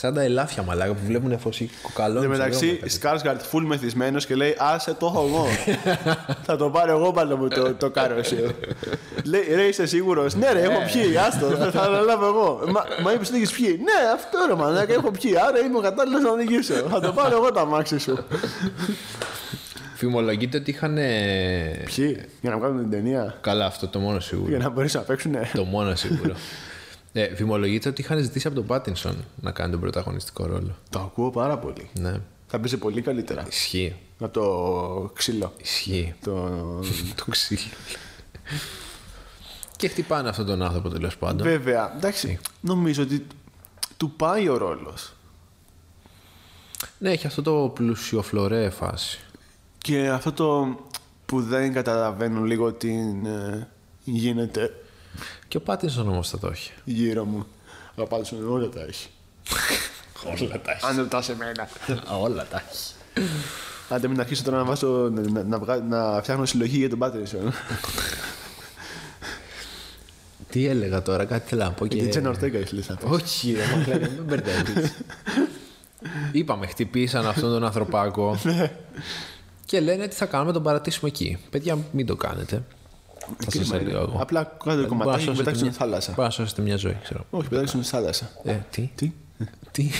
Σαν 0.00 0.14
τα 0.14 0.22
ελάφια 0.22 0.62
μαλάκα 0.62 0.92
που 0.92 1.00
βλέπουν 1.06 1.38
φωσί 1.38 1.70
κοκαλώνει. 1.82 2.24
Εν 2.24 2.30
μεταξύ, 2.30 2.80
Σκάρσγκαρτ 2.84 3.40
full 3.52 3.62
μεθυσμένος 3.66 4.26
και 4.26 4.34
λέει 4.34 4.54
Άσε 4.58 4.94
το 4.94 5.06
έχω 5.06 5.26
εγώ. 5.28 5.46
θα 6.46 6.56
το 6.56 6.70
πάρω 6.70 6.90
εγώ 6.90 7.12
πάνω 7.12 7.36
μου 7.36 7.48
το, 7.48 7.74
το 7.74 7.90
καροσίο. 7.90 8.50
λέει 9.24 9.54
Ρε 9.54 9.62
είσαι 9.62 9.86
σίγουρος; 9.86 10.34
Ναι, 10.34 10.52
ρε, 10.52 10.60
έχω 10.60 10.78
πιει. 10.92 11.16
Άστο, 11.16 11.46
θα, 11.46 11.70
θα 11.70 11.82
αναλάβω 11.82 12.26
εγώ. 12.26 12.60
Μα, 12.70 12.84
μα 13.02 13.12
είπες 13.12 13.28
ότι 13.28 13.36
έχεις 13.36 13.52
πιει; 13.52 13.80
Ναι, 13.82 14.10
αυτό 14.14 14.38
ρε 14.48 14.54
μαλάκα, 14.54 14.92
έχω 14.92 15.10
πιει. 15.10 15.36
Άρα 15.48 15.58
είμαι 15.58 15.78
ο 15.78 15.80
κατάλληλος 15.80 16.22
να 16.22 16.30
οδηγήσω. 16.30 16.74
θα 16.74 17.00
το 17.00 17.12
πάρω 17.12 17.36
εγώ 17.36 17.52
το 17.52 17.60
αμάξι 17.60 17.98
σου. 17.98 18.18
Φημολογείται 19.94 20.56
ότι 20.56 20.70
είχαν. 20.70 20.94
Ποιοι, 21.84 22.20
για 22.40 22.50
να 22.50 22.58
βγάλουν 22.58 22.78
την 22.78 22.90
ταινία. 22.90 23.38
Καλά, 23.40 23.66
αυτό 23.66 23.88
το 23.88 23.98
μόνο 23.98 24.20
σίγουρο. 24.20 24.48
Για 24.48 24.58
να 24.58 24.68
μπορέσουν 24.68 25.00
να 25.00 25.06
παίξουν. 25.06 25.34
το 25.54 25.64
μόνο 25.64 25.94
σίγουρο. 25.94 26.34
ε, 27.12 27.34
φημολογείται 27.34 27.88
ότι 27.88 28.00
είχαν 28.00 28.22
ζητήσει 28.22 28.46
από 28.46 28.56
τον 28.56 28.66
Πάτινσον 28.66 29.24
να 29.40 29.50
κάνει 29.50 29.70
τον 29.70 29.80
πρωταγωνιστικό 29.80 30.46
ρόλο. 30.46 30.76
Το 30.90 30.98
ακούω 30.98 31.30
πάρα 31.30 31.58
πολύ. 31.58 31.90
Ναι. 31.94 32.20
Θα 32.46 32.58
παίζει 32.58 32.76
πολύ 32.76 33.02
καλύτερα. 33.02 33.44
Ισχύει. 33.48 33.96
Από 34.18 34.32
το 34.32 35.10
ξύλο. 35.14 35.52
Ισχύει. 35.60 36.14
Το... 36.24 36.32
το 37.24 37.24
ξύλο. 37.30 37.60
και 39.76 39.88
χτυπάνε 39.88 40.28
αυτόν 40.28 40.46
τον 40.46 40.62
άνθρωπο 40.62 40.88
τέλος 40.88 41.16
πάντων. 41.16 41.46
Βέβαια, 41.46 41.92
εντάξει, 41.96 42.38
νομίζω 42.60 43.02
ότι 43.02 43.26
του 43.96 44.10
πάει 44.10 44.48
ο 44.48 44.56
ρόλος. 44.56 45.12
Ναι, 46.98 47.10
έχει 47.10 47.26
αυτό 47.26 47.42
το 47.42 47.70
πλουσιοφλωρέ 47.74 48.70
φάση. 48.70 49.20
Και 49.78 50.08
αυτό 50.08 50.32
το 50.32 50.78
που 51.26 51.42
δεν 51.42 51.72
καταλαβαίνουν 51.72 52.44
λίγο 52.44 52.72
τι 52.72 52.88
είναι, 52.88 53.68
γίνεται 54.04 54.74
Και 55.48 55.56
ο 55.56 55.60
Πάτινσον 55.60 56.08
όμω 56.08 56.22
θα 56.22 56.38
το 56.38 56.46
έχει. 56.48 56.70
γύρω 56.84 57.24
μου. 57.24 57.46
Αλλά 57.96 58.06
πάντως 58.06 58.32
όλα 58.48 58.68
τα 58.68 58.80
έχει. 58.80 59.08
Όλα 60.42 60.60
τα 60.60 60.78
Αν 60.88 60.96
ρωτάς 60.96 61.28
εμένα. 61.28 61.68
Όλα 62.20 62.46
τα 62.46 62.62
έχει. 62.70 62.92
Άντε 63.88 64.08
μην 64.08 64.20
αρχίσω 64.20 64.42
τώρα 64.42 64.56
να, 64.56 64.64
βάζω, 64.64 64.88
να, 64.88 65.30
να, 65.30 65.42
να, 65.42 65.58
βγα- 65.58 65.82
να 65.88 66.20
φτιάχνω 66.22 66.44
συλλογή 66.46 66.78
για 66.78 66.88
τον 66.88 66.98
Πάτρισον. 66.98 67.52
Τι 70.50 70.66
έλεγα 70.66 71.02
τώρα, 71.02 71.24
κάτι 71.24 71.48
θέλω 71.48 71.62
να 71.64 71.70
πω 71.72 71.86
Και 71.86 71.96
και... 71.96 72.00
την 72.02 72.10
Τζένα 72.10 72.28
Ορτέγκα 72.28 72.58
ήθελες 72.58 72.88
να 72.88 72.94
πεις. 72.96 73.08
Όχι, 73.10 73.52
ρε, 73.52 73.76
μαχλάκα, 73.76 74.08
μην 74.10 74.24
μπερδεύεις. 74.24 74.92
Είπαμε, 76.32 76.66
χτυπήσαν 76.66 77.26
αυτόν 77.26 77.50
τον 77.50 77.64
ανθρωπάκο. 77.64 78.38
και 79.64 79.80
λένε 79.80 80.08
τι 80.08 80.14
θα 80.14 80.26
κάνουμε, 80.26 80.52
τον 80.52 80.62
παρατήσουμε 80.62 81.08
εκεί. 81.08 81.38
Παιδιά, 81.50 81.78
μην 81.92 82.06
το 82.06 82.16
κάνετε. 82.16 82.62
Απλά 84.18 84.42
κάντε 84.44 84.56
το 84.64 84.64
Μπορεί 84.64 84.80
να 84.80 84.86
κομματάκι 84.86 85.18
και 85.18 85.24
σώσετε 85.24 85.36
πετάξτε 85.42 85.62
μια- 85.64 85.72
στη 85.72 85.82
θάλασσα. 85.82 86.10
Μπορεί 86.10 86.22
να 86.22 86.30
σώσετε 86.30 86.62
μια 86.62 86.76
ζωή, 86.76 86.96
ξέρω. 87.02 87.26
Όχι, 87.30 87.48
πετάξτε 87.48 87.82
στη 87.82 87.90
θάλασσα. 87.90 88.30
Ε, 88.44 88.56
τι, 88.70 88.90
Τι; 88.94 89.12
τι; 89.70 89.90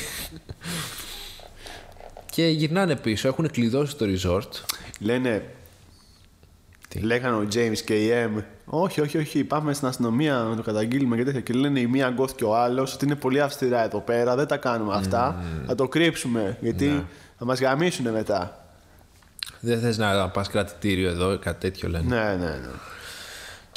και 2.31 2.47
γυρνάνε 2.47 2.97
πίσω, 2.97 3.29
έχουν 3.29 3.51
κλειδώσει 3.51 3.97
το 3.97 4.07
resort. 4.09 4.49
Λένε. 5.01 5.45
Τι; 6.89 6.99
Λέγανε 7.01 7.37
ο 7.37 7.49
James 7.55 7.79
και 7.85 7.95
η 8.05 8.31
M. 8.37 8.43
Όχι, 8.65 9.01
όχι, 9.01 9.19
όχι. 9.19 9.45
Πάμε 9.45 9.73
στην 9.75 9.89
αστυνομία 9.89 10.35
να 10.35 10.57
το 10.57 10.63
καταγγείλουμε 10.63 11.17
και 11.17 11.25
τέτοια. 11.25 11.41
Και 11.41 11.53
λένε 11.53 11.81
η 11.81 11.87
μία 11.87 12.11
γκοθ 12.11 12.35
και 12.35 12.45
ο 12.45 12.57
άλλος 12.57 12.95
ότι 12.95 13.05
είναι 13.05 13.15
πολύ 13.15 13.41
αυστηρά 13.41 13.85
εδώ 13.85 14.01
πέρα. 14.01 14.37
Δεν 14.37 14.47
τα 14.47 14.57
κάνουμε 14.57 14.95
αυτά. 14.95 15.45
Θα 15.67 15.75
το 15.75 15.89
κρύψουμε. 15.89 16.57
Γιατί 16.61 17.07
θα 17.39 17.45
μας 17.45 17.61
γαμίσουν 17.61 18.11
μετά. 18.11 18.63
Δεν 19.61 19.81
θες 19.81 19.99
να 19.99 20.29
πας 20.29 20.49
κρατητήριο 20.49 21.09
εδώ, 21.09 21.39
κάτι 21.39 21.61
τέτοιο 21.61 21.89
λένε. 21.89 22.17
Ναι, 22.17 22.37
ναι, 22.37 22.51
ναι. 22.51 22.69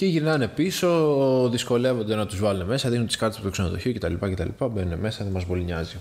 Και 0.02 0.08
γυρνάνε 0.08 0.48
πίσω, 0.48 1.50
δυσκολεύονται 1.52 2.16
να 2.16 2.26
τους 2.26 2.40
βάλουν 2.40 2.68
μέσα, 2.68 2.90
δίνουν 2.90 3.08
τις 3.08 3.16
κάρτες 3.16 3.38
από 3.38 3.46
το 3.46 3.52
ξενοδοχείο 3.52 3.94
κτλ. 3.94 4.14
κτλ. 4.14 4.66
Μπαίνουν 4.68 5.00
μέσα, 5.00 5.24
δεν 5.24 5.34
μας 5.34 5.46
πολύ 5.46 5.64
νοιάζει. 5.64 5.98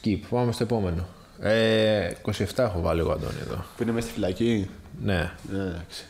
Skip, 0.00 0.18
πάμε 0.30 0.52
στο 0.52 0.62
επόμενο. 0.62 1.06
Ε, 1.40 2.10
27 2.24 2.44
έχω 2.56 2.80
βάλει 2.80 3.00
εγώ, 3.00 3.12
Αντώνη, 3.12 3.38
εδώ. 3.40 3.64
Που 3.76 3.82
είναι 3.82 3.92
μέσα 3.92 4.06
στη 4.06 4.14
φυλακή; 4.14 4.70
Ναι. 5.02 5.32
Ναι, 5.50 5.62
εντάξει. 5.62 6.04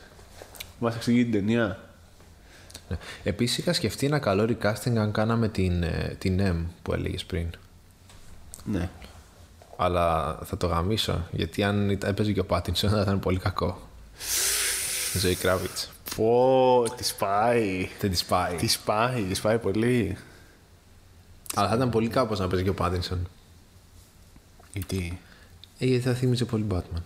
Μας 0.79 0.95
εξηγεί 0.95 1.23
την 1.23 1.33
ταινία. 1.33 1.79
ναι. 2.89 2.97
Επίσης 3.23 3.59
είχα 3.59 3.73
σκεφτεί 3.73 4.07
ένα 4.07 4.19
καλό 4.19 4.43
recasting 4.49 4.97
αν 4.97 5.13
κάναμε 5.13 5.49
την, 5.49 5.83
ε, 5.83 6.17
την 6.19 6.41
M 6.43 6.65
που 6.83 6.93
έλεγες 6.93 7.25
πριν. 7.25 7.47
Ναι. 8.65 8.89
Αλλά 9.77 10.39
θα 10.45 10.57
το 10.57 10.67
γαμίσω, 10.67 11.27
γιατί 11.31 11.63
αν 11.63 11.91
ήταν- 11.91 12.11
έπαιζε 12.11 12.33
και 12.33 12.41
ο 12.41 12.45
Πάτινσον 12.45 12.91
θα 12.91 13.01
ήταν 13.01 13.21
πολύ 13.21 13.39
κακό. 13.39 13.81
Ζωή 15.23 15.35
Κράβιτς. 15.35 15.91
Πω, 16.16 16.85
τη 16.96 17.11
πάει. 17.18 17.88
Δεν 18.01 18.11
τη 18.11 18.23
πάει. 18.29 18.55
Τη 18.57 18.77
πάει, 18.85 19.23
τη 19.23 19.40
πάει 19.40 19.59
πολύ. 19.59 20.16
Αλλά 21.55 21.68
θα 21.68 21.75
ήταν 21.75 21.90
πολύ 21.90 22.09
κάπως 22.09 22.38
να 22.38 22.49
παίζει 22.49 22.64
και 22.64 22.70
ο 22.70 22.75
Πάτινσον. 22.75 23.29
Γιατί; 24.73 25.18
Ε, 25.79 25.87
γιατί 25.87 26.03
θα 26.05 26.14
θύμιζε 26.14 26.44
πολύ 26.44 26.66
Batman. 26.70 27.03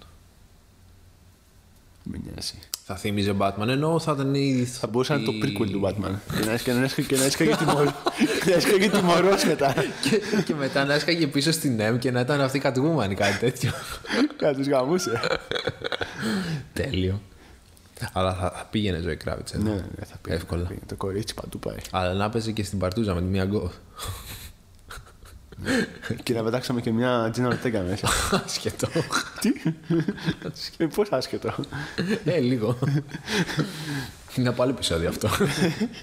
Με 2.03 2.19
νοιάζει. 2.25 2.59
Θα 2.87 2.97
θύμιζε 2.97 3.35
Batman, 3.39 3.69
ενώ 3.69 3.99
θα 3.99 4.13
ήταν 4.13 4.35
η. 4.35 4.65
Θα 4.65 4.87
μπορούσε 4.87 5.13
να 5.15 5.19
είναι 5.21 5.27
το 5.31 5.47
prequel 5.47 5.71
του 5.71 5.81
Batman. 5.85 6.15
και 6.39 6.45
να 6.45 6.53
έσκαγε- 6.53 6.63
και 6.65 6.73
να 6.73 6.85
έσκαγε- 6.85 7.09
και 7.11 7.17
να 7.17 7.25
έσκαγε 7.25 7.57
τιμωρ- 7.57 7.95
και 8.45 8.51
να 8.51 8.57
έσκαγε 8.57 8.91
τιμωρός 8.91 9.45
μετά. 9.45 9.75
και, 10.03 10.21
και 10.45 10.55
μετά 10.55 10.85
να 10.85 10.95
έσκαγε 10.95 11.27
πίσω 11.27 11.53
στην 11.53 11.81
M 11.95 11.99
και 11.99 12.11
να 12.11 12.21
ήταν 12.21 12.41
αυτή 12.41 12.59
η 12.59 12.63
Catwoman 12.65 13.11
ή 13.11 13.15
κάτι 13.15 13.39
τέτοιο. 13.39 13.71
Κάτι 14.37 14.57
τους 14.57 14.67
γαμούσε. 14.67 15.21
Τέλειο. 16.73 17.21
Αλλά 18.13 18.35
θα, 18.35 18.51
θα 18.51 18.67
πήγαινε 18.71 18.99
ζωή 19.01 19.17
Κράβιτ. 19.17 19.55
Ναι, 19.55 19.71
ναι, 19.71 20.05
θα 20.05 20.17
πει. 20.23 20.33
Εύκολα. 20.33 20.71
Το 20.87 20.95
κορίτσι 20.97 21.35
παντού 21.35 21.59
πάει. 21.59 21.77
Αλλά 21.91 22.13
να 22.13 22.31
παίζει 22.31 22.53
και 22.53 22.65
στην 22.65 22.79
παρτούζα 22.79 23.15
με 23.15 23.21
τη 23.21 23.27
μία 23.27 23.45
γκο. 23.45 23.71
και 26.23 26.35
να 26.35 26.43
πετάξαμε 26.43 26.81
και 26.81 26.91
μια 26.93 27.29
Τζίνα 27.33 27.49
Ορτέγκα 27.49 27.81
μέσα. 27.81 28.09
Σχετό. 28.47 28.89
Τι; 29.41 29.51
ε, 30.77 30.87
πώς 30.87 31.09
άσχετο. 31.13 31.55
ε, 32.25 32.39
λίγο. 32.39 32.79
Είναι 34.37 34.49
από 34.49 34.63
άλλο 34.63 34.71
επεισόδιο 34.73 35.09
αυτό. 35.09 35.29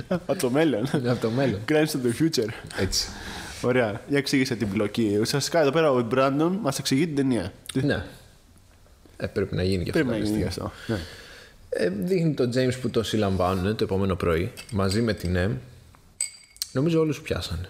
Από 0.08 0.36
το 0.36 0.50
μέλλον. 0.50 0.90
Είναι 0.96 1.12
από 1.12 1.22
το 1.22 1.30
μέλλον. 1.30 1.60
Crimes 1.68 1.74
of 1.74 2.06
the 2.06 2.22
future. 2.22 2.50
Έτσι. 2.80 3.08
Ωραία. 3.62 4.02
Για 4.08 4.18
εξήγησε 4.18 4.56
την 4.56 4.68
μπλοκή. 4.68 5.18
Ουσιαστικά 5.22 5.60
εδώ 5.62 5.72
πέρα 5.72 5.92
ο 5.92 6.02
Μπράντον 6.02 6.60
μας 6.62 6.80
εξηγεί 6.80 7.06
την 7.06 7.16
ταινία. 7.16 7.54
ναι. 7.74 8.06
Ε, 9.18 9.28
πρέπει 9.28 9.56
να 9.56 9.64
γίνει 9.64 9.84
και 9.84 9.90
αυτό. 9.90 10.04
Πρέπει 10.04 10.20
να 10.20 10.26
κάποια 10.26 10.38
γίνει 10.40 10.52
στιγμή. 10.52 10.68
αυτό. 10.68 10.94
Ναι. 10.94 11.00
Ε, 11.74 11.90
δείχνει 11.90 12.34
τον 12.34 12.52
James 12.56 12.80
που 12.82 12.90
το 12.90 13.04
συλλαμβάνουν 13.04 13.76
το 13.76 13.84
επόμενο 13.84 14.16
πρωί 14.16 14.52
μαζί 14.72 15.02
με 15.02 15.14
την 15.14 15.36
M. 15.38 15.52
Νομίζω 16.72 17.00
όλους 17.00 17.22
πιάσανε. 17.22 17.70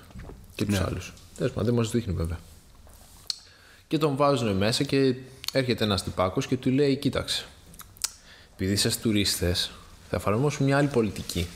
Και 0.56 0.66
τους 0.66 0.80
άλλους. 0.80 1.14
Τέλος 1.38 1.52
πάντων, 1.52 1.66
δεν 1.66 1.74
μας 1.74 1.92
δείχνει 1.92 2.14
βέβαια. 2.14 2.40
Και 3.88 3.98
τον 3.98 4.16
βάζουν 4.16 4.56
μέσα 4.56 4.84
και 4.84 5.16
έρχεται 5.52 5.84
ένας 5.84 6.04
τυπάκος 6.04 6.48
και 6.48 6.58
του 6.58 6.70
λέει 6.70 6.96
κοίταξε. 6.96 7.46
Επειδή 8.54 8.72
είσαστε 8.72 9.02
τουρίστες 9.02 9.72
θα 10.10 10.16
εφαρμόσουμε 10.16 10.68
μια 10.68 10.78
άλλη 10.78 10.88
πολιτική. 10.88 11.48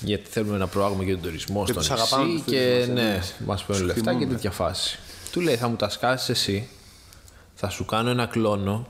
Γιατί 0.00 0.30
θέλουμε 0.30 0.56
να 0.56 0.66
προάγουμε 0.66 1.04
και 1.04 1.12
τον 1.12 1.20
τουρισμό 1.20 1.64
Και 1.64 1.72
στο 1.72 1.80
τους 1.80 1.90
αγαπάμε 1.90 2.24
νησί 2.24 2.44
τους 2.44 2.52
και 2.52 2.58
τουρίστες, 2.60 2.88
ναι, 2.88 3.02
ναι. 3.02 3.20
μας 3.46 3.64
παίρνουν 3.64 3.86
λεφτά 3.86 4.02
και 4.02 4.18
τιμούμε. 4.18 4.34
τέτοια 4.34 4.50
φάση. 4.50 4.98
Του 5.32 5.40
λέει, 5.40 5.56
θα 5.56 5.68
μου 5.68 5.76
τα 5.76 5.88
σκάσεις 5.88 6.28
εσύ, 6.28 6.68
θα 7.54 7.68
σου 7.68 7.84
κάνω 7.84 8.10
ένα 8.10 8.26
κλόνο 8.26 8.88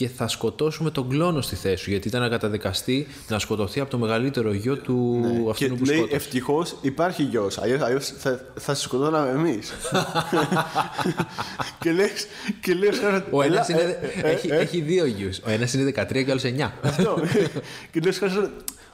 και 0.00 0.08
θα 0.08 0.28
σκοτώσουμε 0.28 0.90
τον 0.90 1.08
κλόνο 1.08 1.40
στη 1.40 1.56
θέση 1.56 1.82
σου. 1.82 1.90
Γιατί 1.90 2.08
ήταν 2.08 2.20
να 2.20 2.28
καταδικαστεί 2.28 3.06
να 3.28 3.38
σκοτωθεί 3.38 3.80
από 3.80 3.90
το 3.90 3.98
μεγαλύτερο 3.98 4.52
γιο 4.52 4.76
του 4.76 5.20
Ναι. 5.22 5.52
Και 5.52 5.64
αυτού 5.64 5.76
που 5.76 5.84
λέει 5.84 5.96
σκότωσε. 5.96 6.16
ευτυχώς 6.16 6.76
υπάρχει 6.80 7.22
γιος. 7.22 7.58
Αλλιώς 7.58 8.06
θα, 8.18 8.40
θα 8.54 8.74
σε 8.74 8.82
σκοτώναμε 8.82 9.30
εμείς. 9.30 9.72
και 11.80 11.92
λέει. 11.92 12.10
Και 12.60 12.74
λέει 12.74 12.90
Ο 13.30 13.42
ένας 13.42 13.68
«Έλα, 13.68 13.80
είναι, 13.80 13.98
ε, 14.22 14.28
ε, 14.28 14.30
έχει, 14.30 14.48
ε, 14.48 14.56
έχει 14.56 14.80
δύο 14.80 15.04
γιους. 15.06 15.38
Ο 15.46 15.50
ένας 15.50 15.74
είναι 15.74 15.84
13 15.84 16.12
και 16.12 16.18
ο 16.18 16.30
άλλος 16.30 16.42
9. 16.44 16.70
Αυτό. 16.82 17.20
και 17.92 18.00
λέει 18.00 18.12
«Σκάσε, 18.12 18.50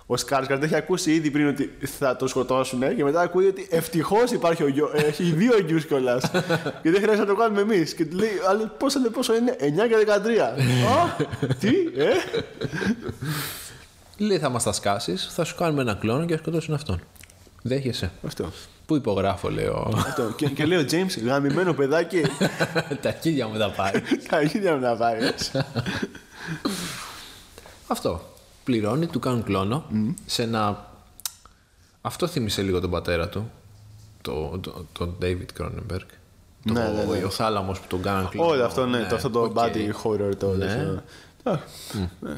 ο 0.07 0.17
Σκάρσκαρτ 0.17 0.63
έχει 0.63 0.75
ακούσει 0.75 1.13
ήδη 1.13 1.31
πριν 1.31 1.49
ότι 1.49 1.71
θα 1.99 2.17
το 2.17 2.27
σκοτώσουν 2.27 2.97
και 2.97 3.05
μετά 3.05 3.21
ακούει 3.21 3.47
ότι 3.47 3.67
ευτυχώς 3.71 4.31
υπάρχει 4.31 4.63
ο 4.63 4.69
γιο. 4.69 4.91
Έχει 4.95 5.23
δύο 5.23 5.59
γιους 5.59 5.87
κιόλας. 5.87 6.31
και 6.83 6.91
δεν 6.91 7.01
χρειάζεται 7.01 7.19
να 7.19 7.27
το 7.27 7.35
κάνουμε 7.35 7.61
εμείς. 7.61 7.95
Και 7.95 8.07
του 8.07 8.17
λέει, 8.17 8.31
αλλά 8.49 8.67
πόσο, 8.67 8.99
λέει, 8.99 9.11
πόσο 9.11 9.35
είναι, 9.35 9.57
9 9.61 9.63
και 9.63 9.97
13. 10.07 10.41
Α, 10.93 11.25
τι, 11.61 11.69
ε; 11.97 12.09
λέει, 14.17 14.39
θα 14.39 14.49
μας 14.49 14.63
τα 14.63 14.73
σκάσεις, 14.73 15.29
θα 15.33 15.45
σου 15.45 15.55
κάνουμε 15.55 15.83
ένα 15.83 15.95
κλώνο 15.95 16.25
και 16.25 16.33
θα 16.33 16.39
σκοτώσουν 16.39 16.75
αυτόν. 16.75 17.01
Δέχεσαι. 17.63 18.11
Αυτό. 18.27 18.53
Πού 18.87 18.97
υπογράφω, 18.97 19.51
λέω. 19.51 19.93
Αυτό. 19.97 20.33
και, 20.37 20.47
και 20.47 20.67
λέει 20.67 20.79
ο 20.79 20.87
James, 20.91 21.25
γαμημένο 21.25 21.73
παιδάκι, 21.73 22.23
τα 23.03 23.11
χίλια 23.21 23.49
μου 23.49 23.59
τα 23.59 23.71
πάρει. 23.71 24.03
τα 24.29 24.41
ίδια 24.41 24.75
μου 24.75 24.81
να 24.81 24.97
πάρει. 24.97 25.21
Αυτό. 27.87 28.36
Πληρώνει, 28.67 29.07
του 29.07 29.19
κάνουν 29.19 29.43
κλώνο 29.43 29.85
σε 30.27 30.43
ένα. 30.43 30.91
Αυτό 32.01 32.27
θύμισε 32.27 32.63
λίγο 32.63 32.81
τον 32.81 32.91
πατέρα 32.91 33.29
του, 33.29 33.51
το- 34.23 34.59
το- 34.61 34.87
τον 34.93 35.17
David 35.23 35.61
Cronenberg. 35.61 36.07
Το, 36.65 36.73
Ναι, 36.73 36.81
ναι, 36.89 37.05
ναι. 37.19 37.25
Ο 37.25 37.31
θάλαμος 37.31 37.81
που 37.81 37.87
τον 37.89 38.03
κάναν 38.03 38.29
κλώνο. 38.29 38.51
Όχι, 38.51 38.61
αυτό 38.63 38.87
ναι, 38.87 39.07
το, 39.09 39.15
αυτό 39.15 39.31
το 39.31 39.41
οκ. 39.43 39.53
body 39.57 39.91
horror 40.03 40.37
το. 40.39 40.53
Ναι. 40.53 40.67
τέτοιο. 40.67 41.03
Α, 41.43 41.59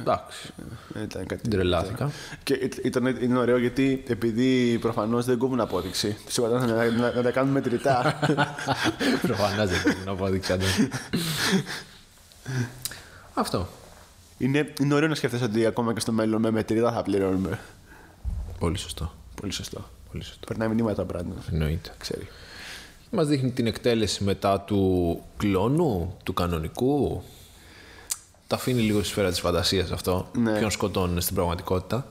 Εντάξει, 0.00 0.52
δεν 0.88 1.02
ήταν 1.02 1.26
κάτι. 1.26 1.40
δεν 1.42 1.50
τρελάθηκα. 1.50 2.10
Και 2.42 2.58
it- 2.62 2.84
ήταν, 2.84 3.06
είναι 3.06 3.38
ωραίο 3.38 3.58
γιατί 3.58 4.02
επειδή 4.06 4.78
προφανώς 4.80 5.24
δεν 5.24 5.38
κόβουν 5.38 5.60
απόδειξη, 5.60 6.16
του 6.34 6.44
είπα 6.44 6.48
να, 6.48 6.66
να, 6.66 6.90
να, 6.90 7.12
να 7.12 7.22
τα 7.22 7.30
κάνουμε 7.30 7.52
μετρητά. 7.60 8.18
Προφανώς 9.26 9.68
δεν 9.68 9.82
πρέπει 9.82 10.04
να 10.04 10.10
απόδειξε 10.12 10.52
Αντώνη. 10.52 10.72
Αυτό. 13.34 13.68
Είναι, 14.38 14.72
είναι 14.80 14.94
ωραίο 14.94 15.08
να 15.08 15.14
σκέφτεσαι 15.14 15.44
ότι 15.44 15.66
ακόμα 15.66 15.92
και 15.94 16.00
στο 16.00 16.12
μέλλον 16.12 16.40
με 16.40 16.50
μετρητά 16.50 16.92
θα 16.92 17.02
πληρώνουμε. 17.02 17.58
Πολύ 18.58 18.78
σωστό. 18.78 19.12
Πολύ 19.40 19.52
σωστό. 19.52 19.84
Πολύ 20.12 20.24
σωστό. 20.24 20.46
Περνάει 20.46 20.68
μηνύματα 20.68 21.04
πράγμα. 21.04 21.34
Εννοείται. 21.52 21.90
Ξέρει. 21.98 22.28
Μας 23.10 23.26
δείχνει 23.26 23.50
την 23.50 23.66
εκτέλεση 23.66 24.24
μετά 24.24 24.60
του 24.60 25.22
κλόνου, 25.36 26.16
του 26.22 26.32
κανονικού. 26.34 27.22
Τα 28.46 28.56
αφήνει 28.56 28.80
λίγο 28.80 28.98
στη 28.98 29.08
σφαίρα 29.08 29.30
της 29.30 29.40
φαντασίας 29.40 29.90
αυτό. 29.90 30.28
Ναι. 30.32 30.58
Ποιον 30.58 30.70
σκοτώνουν 30.70 31.20
στην 31.20 31.34
πραγματικότητα. 31.34 32.06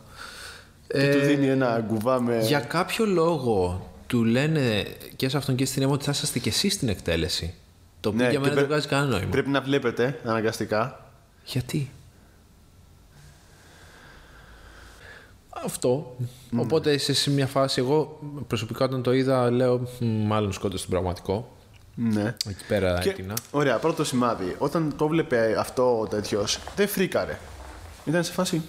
Και 0.88 1.12
του 1.20 1.26
δίνει 1.26 1.48
ένα 1.48 1.86
κουβά 1.88 2.22
με. 2.22 2.36
Ε, 2.38 2.46
Για 2.46 2.60
κάποιο 2.60 3.06
λόγο 3.06 3.88
του 4.08 4.24
λένε 4.24 4.84
και 5.16 5.30
σε 5.30 5.38
αυτόν 5.38 5.56
και 5.56 5.66
στην 5.66 5.82
αίμα 5.82 5.92
ότι 5.92 6.06
θα 6.06 6.12
είσαστε 6.12 6.40
και 6.40 6.50
εσείς 6.50 6.74
στην 6.74 6.90
εκτέλεση. 6.90 7.54
Το 8.00 8.10
οποίο 8.10 8.22
Ναι, 8.24 8.30
για 8.30 8.40
και 8.40 8.44
μένα 8.46 8.54
δεν 8.56 8.64
πρέ- 8.64 8.68
βγάζει 8.68 8.88
κανένα 8.88 9.10
νόημα. 9.12 9.30
Πρέπει 9.32 9.50
να 9.50 9.62
βλέπετε 9.62 10.20
αναγκαστικά. 10.26 11.12
Γιατί; 11.46 11.92
Αυτό. 15.66 16.16
Οπότε 16.58 16.92
είσαι 16.94 17.14
σε 17.14 17.32
μια 17.32 17.48
φάση, 17.48 17.80
εγώ 17.82 18.20
προσωπικά 18.48 18.86
όταν 18.86 19.02
το 19.04 19.14
είδα, 19.14 19.52
λέω 19.52 19.88
«Μ, 20.00 20.06
μάλλον 20.06 20.54
σκότωσε 20.54 20.84
τον 20.84 20.92
πραγματικό. 20.94 21.52
Ναι. 21.96 22.36
Εκεί 22.50 22.66
πέρα 22.68 23.00
Και, 23.00 23.10
έτεινα. 23.10 23.34
ωραία, 23.52 23.78
πρώτο 23.78 24.04
σημάδι. 24.04 24.56
Όταν 24.58 24.94
το 24.98 25.08
βλέπε 25.08 25.56
αυτό 25.60 26.00
ο 26.00 26.08
τέτοιος, 26.08 26.60
δεν 26.76 26.88
φρίκαρε. 26.88 27.38
Ήταν 28.06 28.24
σε 28.24 28.32
φάση. 28.32 28.62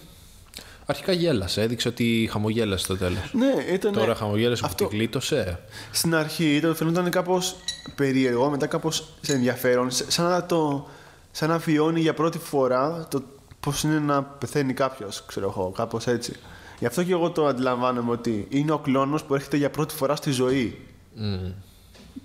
Αρχικά 0.86 1.12
γέλασε, 1.12 1.62
έδειξε 1.62 1.88
ότι 1.88 2.28
χαμογέλασε 2.32 2.84
στο 2.84 2.96
τέλος. 2.96 3.30
Ναι, 3.32 3.72
ήταν. 3.72 3.92
Τώρα 3.92 4.14
χαμογέλασε 4.14 4.62
αυτό- 4.64 4.84
που 4.84 4.90
τη 4.90 4.96
γλίτωσε. 4.96 5.58
Στην 5.90 6.14
αρχή 6.14 6.54
ήταν, 6.56 6.74
φαινόταν 6.74 7.10
κάπως 7.10 7.56
περίεργο, 7.94 8.50
μετά 8.50 8.66
κάπως 8.66 9.08
ενδιαφέρον, 9.26 9.90
σ- 9.90 10.10
σαν 10.10 10.24
να 10.28 10.46
το. 10.46 10.88
σαν 11.30 11.48
να 11.48 11.58
βιώνει 11.58 12.00
για 12.00 12.14
πρώτη 12.14 12.38
φορά 12.38 13.06
το 13.10 13.22
πώς 13.60 13.82
είναι 13.82 13.98
να 13.98 14.22
πεθαίνει 14.22 14.72
κάποιος, 14.72 15.24
ξέρω 15.26 15.48
εγώ, 15.56 15.70
κάπως 15.76 16.06
έτσι. 16.06 16.32
Γι' 16.78 16.86
αυτό 16.86 17.02
και 17.04 17.12
εγώ 17.12 17.30
το 17.30 17.46
αντιλαμβάνομαι 17.46 18.10
ότι 18.10 18.46
είναι 18.48 18.72
ο 18.72 18.78
κλόνος 18.78 19.24
που 19.24 19.34
έρχεται 19.34 19.56
για 19.56 19.70
πρώτη 19.70 19.94
φορά 19.94 20.16
στη 20.16 20.30
ζωή. 20.30 20.78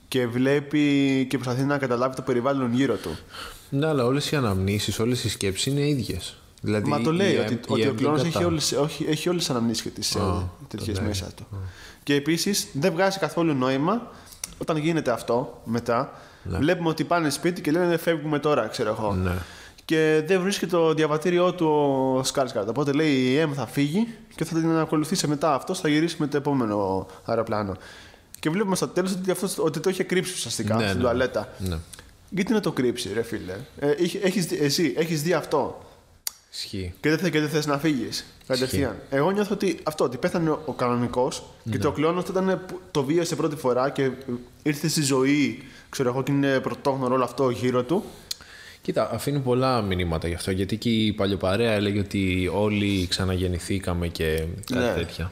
Και 0.07 0.27
βλέπει 0.27 1.25
και 1.29 1.37
προσπαθεί 1.37 1.63
να 1.63 1.77
καταλάβει 1.77 2.15
το 2.15 2.21
περιβάλλον 2.21 2.73
γύρω 2.73 2.95
του. 2.95 3.17
Ναι, 3.69 3.87
αλλά 3.87 4.05
όλες 4.05 4.31
οι 4.31 4.35
αναμνήσεις, 4.35 4.99
όλες 4.99 5.23
οι 5.23 5.29
σκέψεις 5.29 5.65
είναι 5.65 5.87
ίδιες. 5.87 6.35
Δηλαδή, 6.61 6.89
Μα 6.89 7.01
το 7.01 7.11
λέει 7.11 7.33
η- 7.33 7.37
ότι, 7.37 7.53
η 7.53 7.59
ότι 7.67 7.87
ο 7.87 7.91
Evelyn 7.91 7.95
κλόνος 7.95 8.21
έχει 8.21 8.31
κατά- 8.31 8.45
όλες, 8.45 8.71
όχι, 8.71 9.05
έχει 9.09 9.29
όλες 9.29 9.41
τις 9.41 9.49
αναμνήσεις 9.49 9.83
και 9.83 9.89
τις 9.89 10.15
ε, 10.15 10.19
τέτοιες 10.67 10.97
λέει. 10.97 11.07
μέσα 11.07 11.25
του. 11.35 11.47
Και 12.03 12.13
επίσης 12.15 12.67
δεν 12.73 12.91
βγάζει 12.91 13.19
καθόλου 13.19 13.53
νόημα 13.53 14.11
όταν 14.57 14.77
γίνεται 14.77 15.11
αυτό 15.11 15.61
μετά. 15.65 16.11
Βλέπουμε 16.43 16.89
ότι 16.89 17.03
πάνε 17.03 17.29
σπίτι 17.29 17.61
και 17.61 17.71
λένε 17.71 17.97
φεύγουμε 17.97 18.39
τώρα, 18.39 18.67
ξέρω 18.67 18.89
εγώ. 18.99 19.13
Ναι. 19.13 19.31
Και 19.85 20.23
δεν 20.25 20.41
βρίσκει 20.41 20.65
το 20.67 20.93
διαβατήριό 20.93 21.53
του 21.53 21.67
ο 22.17 22.23
Σκάρσκαρτ. 22.23 22.69
Οπότε 22.69 22.91
λέει 22.91 23.11
η 23.13 23.37
ΕΜ 23.37 23.53
θα 23.53 23.67
φύγει 23.67 24.07
και 24.35 24.45
θα 24.45 24.55
την 24.59 24.75
ακολουθήσει 24.77 25.27
μετά 25.27 25.53
αυτός, 25.53 25.79
θα 25.79 25.87
γυρίσει 25.89 26.15
με 26.19 26.27
το 26.27 26.37
επόμενο 26.37 27.07
αεροπλάνο. 27.25 27.73
Και 28.39 28.49
βλέπουμε 28.49 28.75
στο 28.75 28.87
τέλος 28.87 29.11
ότι, 29.11 29.31
αυτός- 29.31 29.57
ότι 29.57 29.79
το 29.79 29.89
είχε 29.89 30.03
κρύψει 30.03 30.33
ουσιαστικά 30.33 30.75
Ναι, 30.75 30.83
στην 30.83 30.95
ναι. 30.95 31.01
τουαλέτα. 31.03 31.47
Ναι. 31.57 31.77
Γιατί 32.29 32.53
να 32.53 32.59
το 32.59 32.71
κρύψει, 32.71 33.11
ρε 33.13 33.21
φίλε; 33.21 33.53
Ε, 33.79 33.93
είχε- 33.97 34.19
έχεις 34.23 34.45
δει- 34.45 34.61
εσύ 34.61 34.93
έχεις 34.97 35.21
δει 35.21 35.33
αυτό; 35.33 35.81
Ισχύει. 36.53 36.93
Και 36.99 37.09
δεν, 37.09 37.17
θε, 37.17 37.29
και 37.29 37.39
δεν 37.39 37.49
θες 37.49 37.65
να 37.65 37.77
φύγεις. 37.77 38.25
Κατευθείαν. 38.47 38.95
Εγώ 39.09 39.31
νιώθω 39.31 39.53
ότι 39.53 39.79
αυτό, 39.83 40.03
ότι 40.03 40.17
πέθανε 40.17 40.49
ο, 40.49 40.61
ο 40.65 40.73
κανονικός 40.73 41.43
και 41.71 41.77
το 41.77 41.91
κλόνος 41.91 42.23
ήταν 42.29 42.61
που 42.67 42.79
το 42.91 43.03
βίωσε 43.03 43.35
πρώτη 43.35 43.55
φορά 43.55 43.89
και 43.89 44.09
ήρθε 44.63 44.87
στη 44.87 45.01
ζωή, 45.01 45.63
ξέρω 45.89 46.09
εγώ, 46.09 46.23
και 46.23 46.31
είναι 46.31 46.59
πρωτόγνωρο 46.59 47.13
όλο 47.13 47.23
αυτό 47.23 47.49
γύρω 47.49 47.83
του. 47.83 48.03
Κοίτα, 48.83 49.09
αφήνει 49.13 49.39
πολλά 49.39 49.81
μηνύματα 49.81 50.27
γι' 50.27 50.33
αυτό. 50.33 50.51
Γιατί 50.51 50.77
και 50.77 50.89
η 50.89 51.13
παλιοπαρέα 51.13 51.71
έλεγε 51.71 51.99
ότι 51.99 52.49
όλοι 52.53 53.07
ξαναγεννηθήκαμε 53.07 54.07
και 54.07 54.43
κάτι 54.71 54.85
Ναι. 54.85 54.93
τέτοια. 54.93 55.31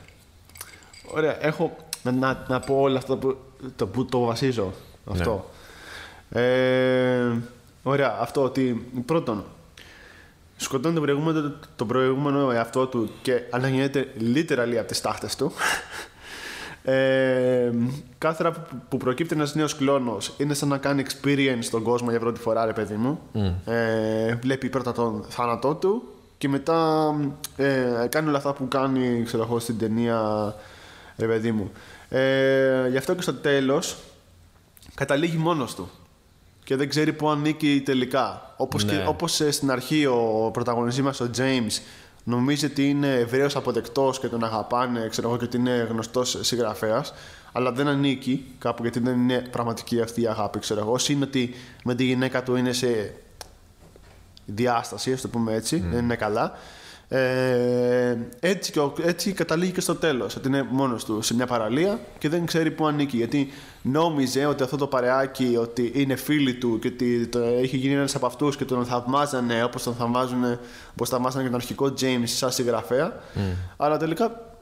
Ωραία, 1.06 1.46
έχω 1.46 1.76
να, 2.04 2.12
να, 2.12 2.46
να 2.48 2.60
πω 2.60 2.76
όλα 2.82 2.98
αυτά 2.98 3.16
που 3.18 3.38
το, 3.76 3.88
που 3.88 4.06
το 4.06 4.20
βασίζω. 4.20 4.74
Αυτό. 5.12 5.50
Ε, 6.30 7.32
ωραία, 7.84 8.18
αυτό 8.20 8.44
ότι 8.44 8.88
πρώτον, 9.06 9.44
σκοτώνει 10.58 10.94
τον 10.94 11.04
προηγούμενο, 11.04 11.54
τον 11.76 11.88
προηγούμενο 11.88 12.52
εαυτό 12.52 12.88
του 12.88 13.10
και 13.22 13.42
αναγεννιέται 13.50 14.08
literally 14.36 14.76
από 14.78 14.88
τις 14.88 15.02
τάχτες 15.02 15.36
του. 15.36 15.52
Ε, 16.84 17.72
κάθε 18.18 18.36
φορά 18.44 18.52
που, 18.52 18.62
που 18.90 18.98
προκύπτει 18.98 19.36
ένας 19.36 19.56
νέος 19.56 19.76
κλόνος 19.76 20.34
είναι 20.38 20.54
σαν 20.54 20.68
να 20.70 20.78
κάνει 20.78 21.04
experience 21.08 21.58
στον 21.62 21.84
κόσμο 21.84 22.10
για 22.10 22.20
πρώτη 22.20 22.40
φορά, 22.40 22.66
ρε 22.66 22.74
παιδί 22.74 22.96
μου. 22.96 23.20
Ε, 23.66 24.36
βλέπει 24.36 24.70
πρώτα 24.70 24.92
τον 24.92 25.26
θάνατό 25.30 25.74
του 25.76 26.04
και 26.38 26.50
μετά 26.50 27.14
ε, 27.56 28.08
κάνει 28.10 28.28
όλα 28.28 28.38
αυτά 28.38 28.54
που 28.54 28.68
κάνει, 28.68 29.24
ξέρω 29.26 29.44
εγώ, 29.44 29.60
στην 29.60 29.78
ταινία, 29.78 30.20
ρε 31.18 31.26
παιδί 31.28 31.52
μου. 31.52 31.72
Ε, 32.10 32.88
γι' 32.90 32.98
αυτό 32.98 33.16
και 33.16 33.22
στο 33.22 33.34
τέλος 33.34 33.98
καταλήγει 34.96 35.38
μόνος 35.38 35.76
του 35.76 35.90
και 36.64 36.76
δεν 36.76 36.90
ξέρει 36.90 37.14
πού 37.14 37.30
ανήκει 37.30 37.82
τελικά. 37.86 38.54
Όπως, 38.58 38.86
Ναι. 38.86 38.92
και, 38.92 39.04
όπως 39.08 39.42
ε, 39.42 39.52
στην 39.52 39.72
αρχή 39.72 40.06
ο 40.06 40.50
πρωταγωνιστής 40.54 41.04
μας, 41.04 41.20
ο 41.20 41.30
James, 41.38 41.82
νομίζει 42.24 42.66
ότι 42.66 42.90
είναι 42.90 43.14
ευρέως 43.14 43.56
αποδεκτός 43.56 44.20
και 44.20 44.28
τον 44.28 44.44
αγαπάνε, 44.44 45.08
ξέρω 45.10 45.28
εγώ, 45.28 45.38
και 45.38 45.44
ότι 45.44 45.58
είναι 45.58 45.88
γνωστός 45.90 46.38
συγγραφέας, 46.42 47.14
αλλά 47.52 47.72
δεν 47.72 47.88
ανήκει 47.88 48.46
κάπου 48.60 48.84
γιατί 48.84 49.00
δεν 49.00 49.14
είναι 49.14 49.48
πραγματική 49.52 50.02
αυτή 50.02 50.22
η 50.22 50.28
αγάπη, 50.28 50.60
ξέρω 50.60 50.80
εγώ. 50.80 50.92
Όσοι 50.92 51.14
είναι 51.14 51.24
ότι 51.24 51.54
με 51.84 51.96
τη 51.96 52.04
γυναίκα 52.04 52.44
του 52.44 52.56
είναι 52.56 52.74
σε 52.74 53.14
διάσταση, 54.46 55.14
ας 55.14 55.22
το 55.22 55.28
πούμε 55.28 55.54
έτσι, 55.54 55.78
δεν 55.92 56.04
είναι 56.04 56.16
καλά. 56.16 56.58
Ε, 57.14 58.18
έτσι, 58.40 58.72
και 58.72 58.80
ο- 58.80 58.94
έτσι 59.04 59.32
καταλήγει 59.32 59.72
και 59.72 59.82
στο 59.82 59.96
τέλος, 59.96 60.36
ότι 60.36 60.48
είναι 60.48 60.68
μόνος 60.70 61.06
του 61.06 61.22
σε 61.22 61.34
μια 61.36 61.46
παραλία 61.46 62.00
και 62.18 62.30
δεν 62.30 62.46
ξέρει 62.46 62.72
πού 62.72 62.88
ανήκει. 62.88 63.18
Γιατί 63.18 63.48
νόμιζε 63.82 64.46
ότι 64.46 64.64
αυτό 64.64 64.78
το 64.78 64.88
παρεάκι 64.88 65.56
ότι 65.60 65.92
είναι 65.96 66.16
φίλοι 66.16 66.54
του 66.54 66.80
και 66.80 66.88
ότι 66.88 67.28
το, 67.28 67.40
έχει 67.40 67.78
γίνει 67.78 67.94
ένας 67.94 68.16
από 68.16 68.26
αυτούς 68.26 68.56
και 68.58 68.66
τον 68.66 68.86
θαυμάζανε 68.86 69.64
όπως 69.64 69.84
τον 69.84 69.94
θαυμάζουν, 69.96 70.44
όπως 70.92 71.10
θαυμάζανε 71.10 71.44
και 71.44 71.50
τον 71.50 71.60
αρχικό 71.60 71.94
James 72.02 72.24
σαν 72.26 72.52
συγγραφέα. 72.52 73.14
Αλλά 73.78 73.98
τελικά 73.98 74.54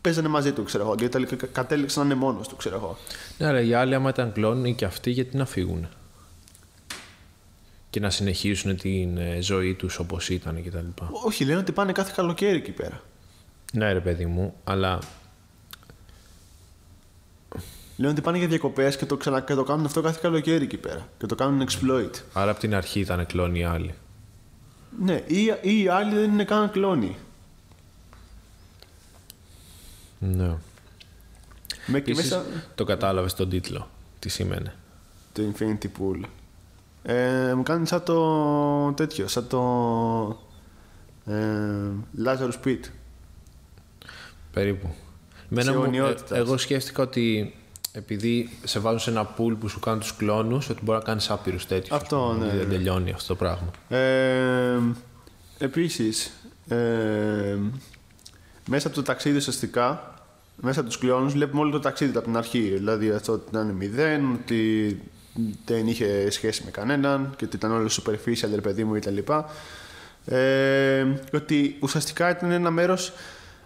παίζανε 0.00 0.28
μαζί 0.28 0.52
του, 0.52 0.62
ξέρω 0.62 0.84
εγώ. 0.84 0.94
Και 0.94 1.08
τελικά 1.08 1.36
κα- 1.36 1.46
κατέληξε 1.46 1.98
να 1.98 2.04
είναι 2.04 2.14
μόνος 2.14 2.48
του, 2.48 2.56
ξέρω 2.56 2.76
εγώ. 2.76 2.96
Ναι, 3.38 3.46
αλλά 3.46 3.60
οι 3.60 3.74
άλλοι, 3.74 3.94
άμα 3.94 4.08
ήταν 4.08 4.32
κλόνοι 4.32 4.74
και 4.74 4.84
αυτοί, 4.84 5.10
γιατί 5.10 5.36
να 5.36 5.46
φύγουν. 5.46 5.88
Και 7.90 8.00
να 8.00 8.10
συνεχίσουν 8.10 8.76
την 8.76 9.16
ε, 9.16 9.40
ζωή 9.40 9.74
τους 9.74 9.98
όπως 9.98 10.28
ήταν 10.28 10.64
κτλ. 10.64 11.04
Όχι, 11.24 11.44
λένε 11.44 11.58
ότι 11.58 11.72
πάνε 11.72 11.92
κάθε 11.92 12.12
καλοκαίρι 12.16 12.56
εκεί 12.56 12.72
πέρα. 12.72 13.02
Ναι, 13.72 13.92
ρε 13.92 14.00
παιδί 14.00 14.26
μου, 14.26 14.54
αλλά 14.64 14.98
Λένε 17.98 18.12
ότι 18.12 18.20
πάνε 18.20 18.38
για 18.38 18.46
διακοπές 18.46 18.96
και, 18.96 19.06
το 19.06 19.16
ξανα... 19.16 19.40
και 19.40 19.54
το 19.54 19.62
κάνουν 19.64 19.84
αυτό 19.84 20.00
κάθε 20.00 20.18
καλοκαίρι 20.22 20.64
εκεί 20.64 20.76
πέρα. 20.76 21.08
Και 21.18 21.26
το 21.26 21.34
κάνουν 21.34 21.68
exploit. 21.68 22.10
άρα 22.32 22.50
από 22.50 22.60
την 22.60 22.74
αρχή 22.74 23.00
ήταν 23.00 23.26
κλόνοι 23.26 23.58
οι 23.58 23.64
άλλοι. 23.64 23.94
Ναι, 25.02 25.22
ή, 25.26 25.44
ή 25.60 25.82
οι 25.82 25.88
άλλοι 25.88 26.14
δεν 26.14 26.32
είναι 26.32 26.44
καν 26.44 26.70
κλόνοι. 26.70 27.16
Ναι. 30.18 30.56
Με 31.86 32.00
και 32.00 32.10
Επίσης, 32.10 32.30
μέσα 32.30 32.46
το 32.74 32.84
κατάλαβες 32.84 33.34
τον 33.34 33.48
τίτλο. 33.48 33.90
Τι 34.18 34.28
σήμαινε. 34.28 34.74
το 35.32 35.42
Infinity 35.52 35.84
Pool. 35.84 36.20
Ε, 37.10 37.52
μου 37.56 37.62
κάνει 37.62 37.86
σαν 37.86 38.02
το 38.02 38.92
τέτοιο, 38.92 39.28
σαν 39.28 39.46
το 39.48 39.60
ε, 41.26 41.34
Lazarus 42.24 42.64
Pit. 42.66 42.80
Περίπου. 44.52 44.88
Εμένα 45.50 45.66
Της 45.66 45.76
μου- 45.76 45.82
αιωνιότητας. 45.84 46.30
ε, 46.30 46.36
εγώ 46.40 46.56
σκέφτηκα 46.56 47.02
ότι 47.02 47.54
επειδή 47.92 48.50
σε 48.64 48.78
βάζουν 48.78 48.98
σε 49.00 49.10
ένα 49.10 49.24
πουλ 49.24 49.54
που 49.54 49.68
σου 49.68 49.80
κάνουν 49.80 50.00
τους 50.00 50.16
κλόνους 50.16 50.68
ότι 50.68 50.80
μπορεί 50.84 50.98
να 50.98 51.04
κάνεις 51.04 51.30
άπειρους 51.30 51.66
τέτοιους. 51.66 51.90
Αυτό, 52.00 52.16
ας 52.28 52.32
πούμε, 52.34 52.46
ναι, 52.46 52.56
Δεν 52.58 52.66
ναι. 52.66 52.72
τελειώνει 52.74 53.10
αυτό 53.12 53.26
το 53.26 53.34
πράγμα. 53.34 53.70
Ε, 53.88 54.78
επίσης, 55.58 56.30
ε, 56.68 57.56
μέσα 58.68 58.86
από 58.86 58.96
το 58.96 59.02
ταξίδι 59.02 59.36
ουσιαστικά, 59.36 60.14
μέσα 60.56 60.80
από 60.80 60.88
τους 60.88 60.98
κλειώνους 60.98 61.32
βλέπουμε 61.32 61.60
όλο 61.62 61.70
το 61.70 61.80
ταξίδι 61.80 62.16
από 62.16 62.26
την 62.26 62.36
αρχή. 62.36 62.60
Δηλαδή 62.60 63.10
αυτό 63.10 63.32
ότι 63.32 63.44
ήταν 63.48 63.66
μηδέν, 63.70 64.32
ότι 64.42 65.00
δεν 65.64 65.86
είχε 65.86 66.30
σχέση 66.30 66.62
με 66.64 66.70
κανέναν 66.70 67.34
και 67.36 67.44
ότι 67.44 67.56
ήταν 67.56 67.72
όλο 67.72 67.88
superficial, 67.88 68.48
ρε 68.54 68.60
παιδί 68.60 68.84
μου 68.84 68.98
κτλ. 68.98 69.18
Ε, 70.34 71.04
και 71.30 71.36
ότι 71.36 71.76
ουσιαστικά 71.80 72.30
ήταν 72.30 72.50
ένα 72.50 72.70
μέρος 72.70 73.12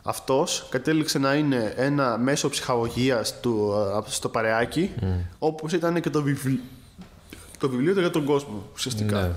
αυτός 0.03 0.67
κατέληξε 0.71 1.19
να 1.19 1.35
είναι 1.35 1.73
ένα 1.77 2.19
μέσο 2.19 2.49
ψυχαγωγίας 2.49 3.41
του, 3.41 3.73
ε, 4.07 4.11
στο 4.11 4.29
παρεάκι 4.29 4.91
όπως 5.39 5.73
ήταν 5.73 6.01
και 6.01 6.11
το 6.11 6.23
βιβλίο 6.23 6.61
το 7.59 7.69
βιβλίο 7.69 7.95
του 7.95 8.01
για 8.01 8.11
τον 8.11 8.25
κόσμο 8.25 8.69
ουσιαστικά. 8.75 9.21
Ναι. 9.21 9.33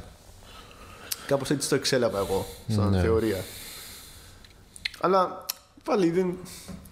Κάπως 1.27 1.49
έτσι 1.49 1.69
το 1.69 1.75
εξέλαβα 1.75 2.17
εγώ, 2.19 2.45
σαν 2.67 2.89
Ναι. 2.89 3.01
θεωρία. 3.01 3.43
Αλλά 4.99 5.45
πάλι 5.83 6.09
δεν... 6.09 6.37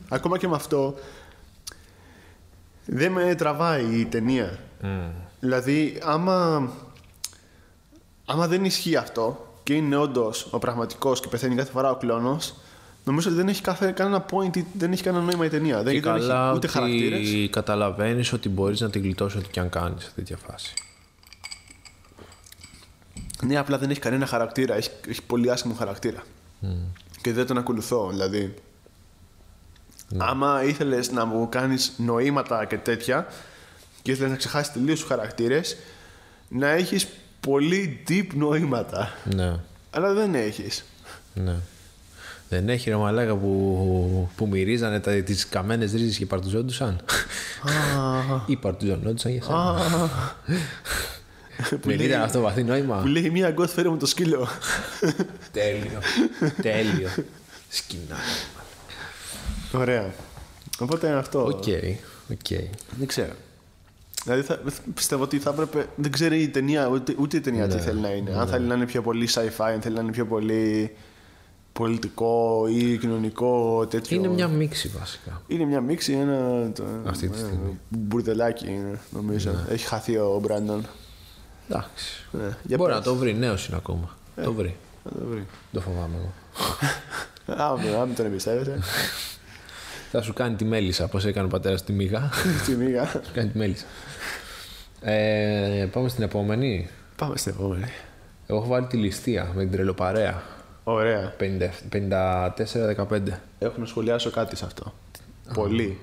Ακόμα 0.09 0.37
και 0.37 0.47
με 0.47 0.55
αυτό 0.55 0.95
δεν 2.85 3.11
με 3.11 3.35
τραβάει 3.35 3.99
η 3.99 4.05
ταινία. 4.05 4.59
Δηλαδή, 5.39 5.99
άμα, 6.03 6.69
άμα 8.25 8.47
δεν 8.47 8.65
ισχύει 8.65 8.95
αυτό 8.95 9.47
και 9.63 9.73
είναι 9.73 9.95
όντως 9.95 10.47
ο 10.51 10.59
πραγματικός 10.59 11.19
και 11.19 11.27
πεθαίνει 11.27 11.55
κάθε 11.55 11.71
φορά 11.71 11.91
ο 11.91 11.95
κλόνος, 11.95 12.55
νομίζω 13.03 13.27
ότι 13.29 13.37
δεν 13.37 13.47
έχει 13.47 13.61
κάθε, 13.61 13.91
κανένα 13.91 14.25
point, 14.31 14.57
ή 14.57 14.65
δεν 14.73 14.91
έχει 14.91 15.03
κανένα 15.03 15.23
νόημα 15.23 15.45
η 15.45 15.49
ταινία. 15.49 15.83
δεν, 15.83 15.93
Και 15.93 16.01
δεν 16.01 16.11
καλά 16.11 16.43
έχει 16.43 16.55
ούτε 16.55 16.55
ότι 16.55 16.67
χαρακτήρες. 16.67 17.49
καταλαβαίνεις 17.49 18.33
ότι 18.33 18.49
μπορείς 18.49 18.79
να 18.79 18.89
την 18.89 19.01
γλιτώσεις 19.01 19.39
ό,τι 19.39 19.49
και 19.49 19.59
αν 19.59 19.69
κάνεις 19.69 20.03
σε 20.03 20.11
τέτοια 20.15 20.37
φάση. 20.37 20.73
Ναι, 23.43 23.57
απλά 23.57 23.77
δεν 23.77 23.89
έχει 23.89 23.99
κανένα 23.99 24.25
χαρακτήρα. 24.25 24.75
Έχει, 24.75 24.89
έχει 25.07 25.23
πολύ 25.23 25.51
άσχημο 25.51 25.73
χαρακτήρα. 25.73 26.23
Και 27.21 27.33
δεν 27.33 27.47
τον 27.47 27.57
ακολουθώ. 27.57 28.09
Δηλαδή, 28.09 28.53
άμα 30.17 30.63
ήθελες 30.63 31.11
να 31.11 31.25
μου 31.25 31.49
κάνεις 31.49 31.93
νοήματα 31.97 32.65
και 32.65 32.77
τέτοια 32.77 33.27
και 34.03 34.11
ήθελε 34.11 34.29
να 34.29 34.35
ξεχάσεις 34.35 34.73
τελείως 34.73 34.99
τους 34.99 35.07
χαρακτήρες, 35.07 35.77
να 36.49 36.67
έχεις 36.69 37.07
πολύ 37.39 38.03
deep 38.09 38.27
νοήματα. 38.33 39.13
Ναι, 39.35 39.59
Αλλά 39.91 40.13
δεν 40.13 40.35
έχεις. 40.35 40.83
ναι. 41.33 41.55
Δεν 42.49 42.69
έχει 42.69 42.89
ρε 42.89 42.95
μαλάκα 42.95 43.35
που, 43.35 44.29
που 44.35 44.47
μυρίζανε 44.47 44.99
τα, 44.99 45.11
τις 45.11 45.47
καμένες 45.47 45.91
ρίζες 45.91 46.17
και 46.17 46.25
παρτουζόντουσαν. 46.25 46.99
Ή 48.45 48.55
παρτουζωνόντουσαν 48.55 49.31
για 49.31 49.41
σένα. 49.43 49.81
Δεν 51.81 51.99
ήταν 51.99 52.21
αυτό 52.21 52.41
βαθύ 52.41 52.63
νόημα. 52.63 52.97
Που 52.97 53.07
λέει 53.07 53.29
μία 53.29 53.51
goth 53.51 53.73
φέρε 53.73 53.89
μου 53.89 53.97
το 53.97 54.05
σκύλο. 54.05 54.47
Τέλειο. 55.51 55.99
Τέλειο. 56.61 57.09
Σκηνά. 57.69 58.17
Ωραία. 59.71 60.13
Οπότε 60.79 61.11
αυτό. 61.11 61.43
Οκ. 61.45 61.63
Οκ. 62.31 62.47
Δεν 62.97 63.07
ξέρω. 63.07 63.33
Δηλαδή 64.23 64.41
θα, 64.41 64.59
πιστεύω 64.93 65.23
ότι 65.23 65.39
θα 65.39 65.49
έπρεπε. 65.49 65.85
Δεν 65.95 66.11
ξέρει 66.11 66.41
η 66.41 66.47
ταινία, 66.49 66.87
ούτε, 66.87 67.15
ούτε 67.19 67.37
η 67.37 67.41
ταινία 67.41 67.67
Ναι. 67.67 67.73
τι 67.75 67.79
θέλει 67.81 67.99
να 67.99 68.09
είναι. 68.09 68.31
Αν 68.37 68.47
θέλει 68.47 68.65
να 68.67 68.75
είναι 68.75 68.85
πιο 68.85 69.01
πολύ 69.01 69.27
sci-fi, 69.33 69.71
αν 69.73 69.81
θέλει 69.81 69.95
να 69.95 70.01
είναι 70.01 70.11
πιο 70.11 70.25
πολύ 70.25 70.95
πολιτικό 71.73 72.65
ή 72.69 72.97
κοινωνικό 72.97 73.85
τέτοιο. 73.89 74.17
Είναι 74.17 74.27
μια 74.27 74.47
μίξη 74.47 74.91
βασικά. 74.99 75.41
Είναι 75.47 75.65
μια 75.65 75.81
μίξη, 75.81 76.13
ένα. 76.13 76.69
Το, 76.75 76.83
Αυτή 77.05 77.27
τη 77.29 77.37
ένα 77.39 77.47
στιγμή. 77.47 77.79
Μπουρδελάκι 77.89 78.67
είναι, 78.67 78.99
νομίζω. 79.09 79.51
Έχει 79.69 79.85
χαθεί 79.85 80.17
ο 80.17 80.39
Brandon. 80.41 80.85
Εντάξει. 81.69 82.25
Ναι, 82.31 82.57
για 82.63 82.77
Μπορεί 82.77 82.91
πες. 82.91 82.99
να 82.99 83.05
το 83.05 83.15
βρει, 83.15 83.33
νέος 83.35 83.67
είναι 83.67 83.77
ακόμα. 83.77 84.17
Το 84.43 84.53
βρει. 84.53 84.75
Θα 85.03 85.09
το 85.09 85.25
βρει. 85.29 85.45
Το 85.71 85.81
φοβάμαι 85.81 86.15
εγώ. 86.17 86.31
Α, 87.63 88.01
αν 88.01 88.15
τον 88.15 88.25
εμπιστεύεσαι. 88.25 88.79
Θα 90.11 90.21
σου 90.21 90.33
κάνει 90.33 90.55
τη 90.55 90.65
μέλισσα, 90.65 91.07
πώς 91.07 91.25
έκανε 91.25 91.45
ο 91.45 91.49
πατέρας 91.49 91.83
τη 91.83 91.93
μίγα. 91.93 92.29
Στη 92.61 92.75
μίγα. 92.83 93.05
σου 93.07 93.31
κάνει 93.33 93.49
τη 93.49 93.57
μέλισσα. 93.57 93.85
Ε, 95.03 95.87
πάμε 95.91 96.09
στην 96.09 96.23
επόμενη. 96.23 96.87
Πάμε 97.15 97.37
στην 97.37 97.53
επόμενη. 97.57 97.85
Εγώ 98.47 98.57
έχω 98.59 98.67
βάλει 98.67 98.85
τη 98.85 98.97
ληστεία 98.97 99.51
με 99.55 99.61
την 99.63 99.71
τρελοπαρέα. 99.71 100.43
Ωραία. 100.83 101.33
54-15. 101.39 103.19
Έχω 103.59 103.73
να 103.77 103.85
σχολιάσω 103.85 104.29
κάτι 104.29 104.55
σε 104.55 104.65
αυτό. 104.65 104.93
Πολύ. 105.53 105.97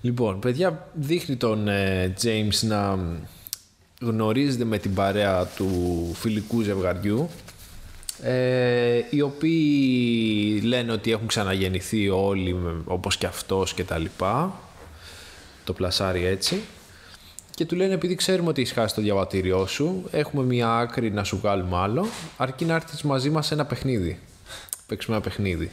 Λοιπόν, 0.00 0.38
παιδιά, 0.38 0.88
δείχνει 0.94 1.36
τον 1.36 1.68
ε, 1.68 2.14
James 2.22 2.60
να 2.66 2.98
γνωρίζεται 4.00 4.64
με 4.64 4.78
την 4.78 4.94
παρέα 4.94 5.44
του 5.46 5.68
φιλικού 6.14 6.60
ζευγαριού 6.62 7.28
ε, 8.22 9.00
οι 9.10 9.20
οποίοι 9.20 10.60
λένε 10.64 10.92
ότι 10.92 11.12
έχουν 11.12 11.26
ξαναγεννηθεί 11.26 12.08
όλοι 12.08 12.54
με- 12.54 12.82
όπως 12.84 13.16
και 13.16 13.26
αυτός 13.26 13.74
και 13.74 13.84
τα 13.84 13.98
λοιπά 13.98 14.54
το 15.64 15.72
πλασάρει 15.72 16.24
έτσι 16.24 16.60
και 17.54 17.64
του 17.64 17.76
λένε 17.76 17.94
επειδή 17.94 18.14
ξέρουμε 18.14 18.48
ότι 18.48 18.60
έχεις 18.60 18.72
χάσει 18.72 18.94
το 18.94 19.00
διαβατήριό 19.00 19.66
σου 19.66 20.04
έχουμε 20.10 20.44
μια 20.44 20.76
άκρη 20.76 21.10
να 21.10 21.24
σου 21.24 21.38
βγάλουμε 21.38 21.76
άλλο 21.76 22.06
αρκεί 22.36 22.64
να 22.64 22.74
έρθεις 22.74 23.02
μαζί 23.02 23.30
μας 23.30 23.46
σε 23.46 23.54
ένα 23.54 23.64
παιχνίδι 23.64 24.18
παίξουμε 24.86 25.16
ένα 25.16 25.24
παιχνίδι 25.24 25.70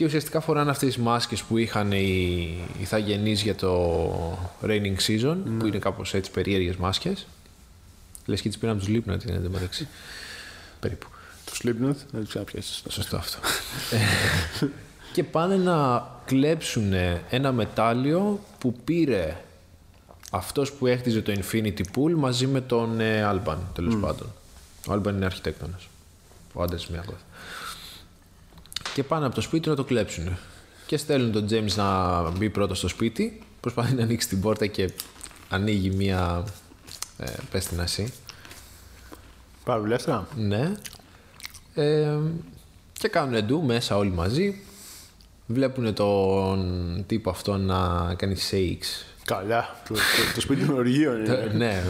και 0.00 0.06
ουσιαστικά 0.06 0.40
φοράνε 0.40 0.70
αυτές 0.70 0.94
τις 0.94 1.02
μάσκες 1.02 1.42
που 1.42 1.58
είχαν 1.58 1.92
οι 1.92 2.48
ηθαγενείς 2.80 3.42
για 3.42 3.54
το 3.54 4.38
raining 4.62 4.96
season, 5.06 5.36
που 5.58 5.66
είναι 5.66 5.78
κάπως 5.78 6.14
έτσι 6.14 6.30
περίεργες 6.30 6.76
μάσκες. 6.76 7.26
Λες 8.26 8.40
και 8.40 8.48
τις 8.48 8.58
πήραν 8.58 8.76
από 8.76 8.84
τους 8.84 8.94
Slipknot, 8.94 9.26
είναι 9.26 9.36
εντωμεταξύ. 9.36 9.88
Περίπου. 10.80 11.06
Το 11.44 11.52
Slipknot, 11.54 11.96
δεν 12.10 12.20
το 12.20 12.26
ξαναπιάσεις. 12.28 12.82
Σωστό 12.88 13.16
αυτό. 13.16 13.38
Ε, 13.90 14.66
και 15.12 15.24
πάνε 15.24 15.56
να 15.56 16.06
κλέψουν 16.24 16.92
ένα 17.30 17.52
μετάλλιο 17.52 18.40
που 18.58 18.74
πήρε 18.84 19.36
αυτός 20.30 20.72
που 20.72 20.86
έχτιζε 20.86 21.22
το 21.22 21.32
Infinity 21.32 21.80
Pool 21.94 22.12
μαζί 22.16 22.46
με 22.46 22.60
τον 22.60 23.00
ε, 23.00 23.30
Alban, 23.32 23.56
τέλος 23.74 23.96
πάντων. 24.00 24.32
Ο 24.88 24.92
Alban 24.92 25.12
είναι 25.12 25.24
αρχιτέκτονας. 25.24 25.88
Ο 26.52 26.62
άντρας 26.62 26.88
μια 26.88 27.02
κόθη. 27.06 27.22
Και 28.94 29.02
πάνε 29.02 29.26
από 29.26 29.34
το 29.34 29.40
σπίτι 29.40 29.68
να 29.68 29.74
το 29.74 29.84
κλέψουν. 29.84 30.36
Και 30.86 30.96
στέλνουν 30.96 31.32
τον 31.32 31.46
James 31.50 31.74
να 31.74 32.30
μπει 32.30 32.50
πρώτος 32.50 32.78
στο 32.78 32.88
σπίτι. 32.88 33.42
Προσπαθεί 33.60 33.94
να 33.94 34.02
ανοίξει 34.02 34.28
την 34.28 34.40
πόρτα 34.40 34.66
και 34.66 34.92
ανοίγει 35.48 35.90
μία. 35.90 36.44
Ε, 37.18 37.32
πες 37.50 37.64
την 37.64 37.78
εσύ. 37.78 38.12
Παρουλεύτρα. 39.64 40.28
Ναι. 40.36 40.72
Ε, 41.74 42.18
και 42.92 43.08
κάνουν 43.08 43.34
εντού 43.34 43.62
μέσα 43.62 43.96
όλοι 43.96 44.10
μαζί. 44.10 44.60
Βλέπουν 45.46 45.94
τον 45.94 47.04
τύπο 47.06 47.30
αυτό 47.30 47.56
να 47.56 48.14
κάνει 48.14 48.36
shakes. 48.50 49.09
Καλά. 49.36 49.76
Το, 49.88 49.94
το, 49.94 50.00
το 50.34 50.40
σπίτι 50.40 50.64
των 50.64 50.76
οργείων 50.76 51.24
είναι. 51.24 51.50
ναι. 51.54 51.82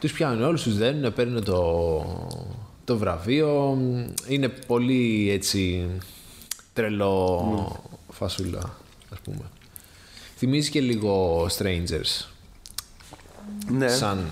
Τους 0.00 0.12
πιάνουν 0.12 0.42
όλους, 0.44 0.62
τους 0.62 0.76
δένουν, 0.76 1.12
παίρνουν 1.12 1.44
το, 1.44 2.04
το 2.84 2.98
βραβείο. 2.98 3.78
Είναι 4.26 4.48
πολύ 4.48 5.30
έτσι 5.30 5.88
τρελό 6.72 7.82
φασούλα, 8.08 8.76
ας 9.12 9.18
πούμε. 9.24 9.44
Θυμίζει 10.36 10.70
και 10.70 10.80
λίγο 10.80 11.44
Strangers. 11.58 12.26
Ναι. 13.70 13.88
Σαν, 13.88 14.30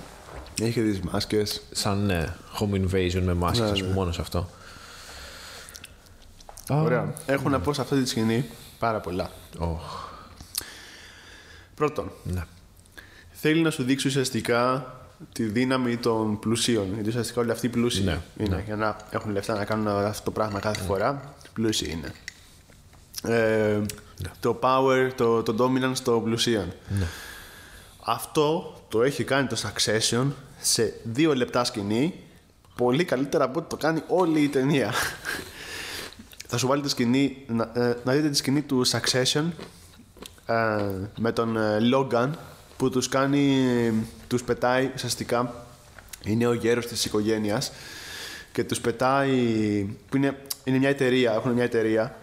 Έχει 0.60 0.72
και 0.72 0.82
τις 0.82 1.00
μάσκες. 1.00 1.62
σαν 1.70 2.06
ναι, 2.06 2.34
home 2.58 2.74
invasion 2.74 3.22
με 3.22 3.34
μάσκες, 3.34 3.60
Ναι, 3.66 3.70
ας 3.70 3.78
πούμε, 3.78 3.88
ναι. 3.88 3.94
μόνο 3.94 4.12
σε 4.12 4.20
αυτό. 4.20 4.48
Ωραία. 6.70 7.14
Έχω 7.26 7.48
να 7.48 7.60
πω 7.60 7.72
σε 7.72 7.80
αυτή 7.80 8.02
τη 8.02 8.08
σκηνή 8.08 8.44
πάρα 8.78 9.00
πολλά. 9.00 9.30
Οχ, 9.58 10.08
Πρώτον, 11.80 12.10
ναι. 12.22 12.44
θέλει 13.32 13.60
να 13.62 13.70
σου 13.70 13.82
δείξει 13.82 14.06
ουσιαστικά 14.06 14.86
τη 15.32 15.42
δύναμη 15.42 15.96
των 15.96 16.38
πλουσίων. 16.38 16.94
Γιατί 16.94 17.08
ουσιαστικά 17.08 17.40
όλοι 17.40 17.50
αυτοί 17.50 17.66
οι 17.66 17.68
πλούσιοι 17.68 18.02
Ναι, 18.02 18.20
είναι. 18.36 18.62
Για 18.66 18.76
να 18.76 18.96
έχουν 19.10 19.32
λεφτά 19.32 19.54
να 19.54 19.64
κάνουν 19.64 19.88
αυτό 19.88 20.24
το 20.24 20.30
πράγμα 20.30 20.58
κάθε 20.58 20.82
φορά, 20.82 21.34
πλούσιοι 21.52 21.90
είναι. 21.90 22.12
Ε, 23.36 23.80
Το 24.40 24.58
power, 24.62 25.10
το, 25.16 25.42
το 25.42 25.54
dominance 25.58 25.98
των 25.98 26.24
πλουσίων. 26.24 26.72
Αυτό 28.04 28.74
το 28.88 29.02
έχει 29.02 29.24
κάνει 29.24 29.46
το 29.46 29.56
Succession 29.62 30.26
σε 30.60 30.94
δύο 31.04 31.34
λεπτά 31.34 31.64
σκηνή 31.64 32.14
πολύ 32.76 33.04
καλύτερα 33.04 33.44
από 33.44 33.58
ό,τι 33.58 33.68
το 33.68 33.76
κάνει 33.76 34.02
όλη 34.08 34.40
η 34.40 34.48
ταινία. 34.48 34.92
Θα 36.48 36.58
σου 36.58 36.66
βάλει 36.66 36.82
τη 36.82 36.88
σκηνή, 36.88 37.36
να, 37.46 37.70
ε, 37.74 37.96
να 38.04 38.12
δείτε 38.12 38.28
τη 38.28 38.36
σκηνή 38.36 38.62
του 38.62 38.86
Succession 38.86 39.44
ε, 39.44 39.62
με 41.16 41.32
τον 41.32 41.56
ε, 41.56 41.78
Logan 41.94 42.30
που 42.76 42.90
τους 42.90 43.08
κάνει, 43.08 43.64
τους 44.26 44.42
πετάει 44.42 44.90
ουσιαστικά 44.94 45.54
είναι 46.24 46.46
ο 46.46 46.52
γέρος 46.52 46.86
της 46.86 47.04
οικογένειας 47.04 47.72
και 48.52 48.64
τους 48.64 48.80
πετάει 48.80 49.30
που 50.08 50.16
είναι, 50.16 50.36
είναι 50.64 50.78
μια 50.78 50.88
εταιρεία, 50.88 51.32
έχουν 51.32 51.52
μια 51.52 51.64
εταιρεία 51.64 52.16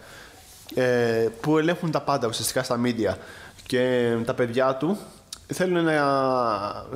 ε, 0.74 1.28
που 1.40 1.58
ελέγχουν 1.58 1.90
τα 1.90 2.00
πάντα 2.00 2.26
ουσιαστικά 2.26 2.62
στα 2.62 2.80
media 2.84 3.14
και 3.66 4.14
τα 4.24 4.34
παιδιά 4.34 4.74
του 4.74 4.98
θέλουν, 5.46 5.84
να, 5.84 6.02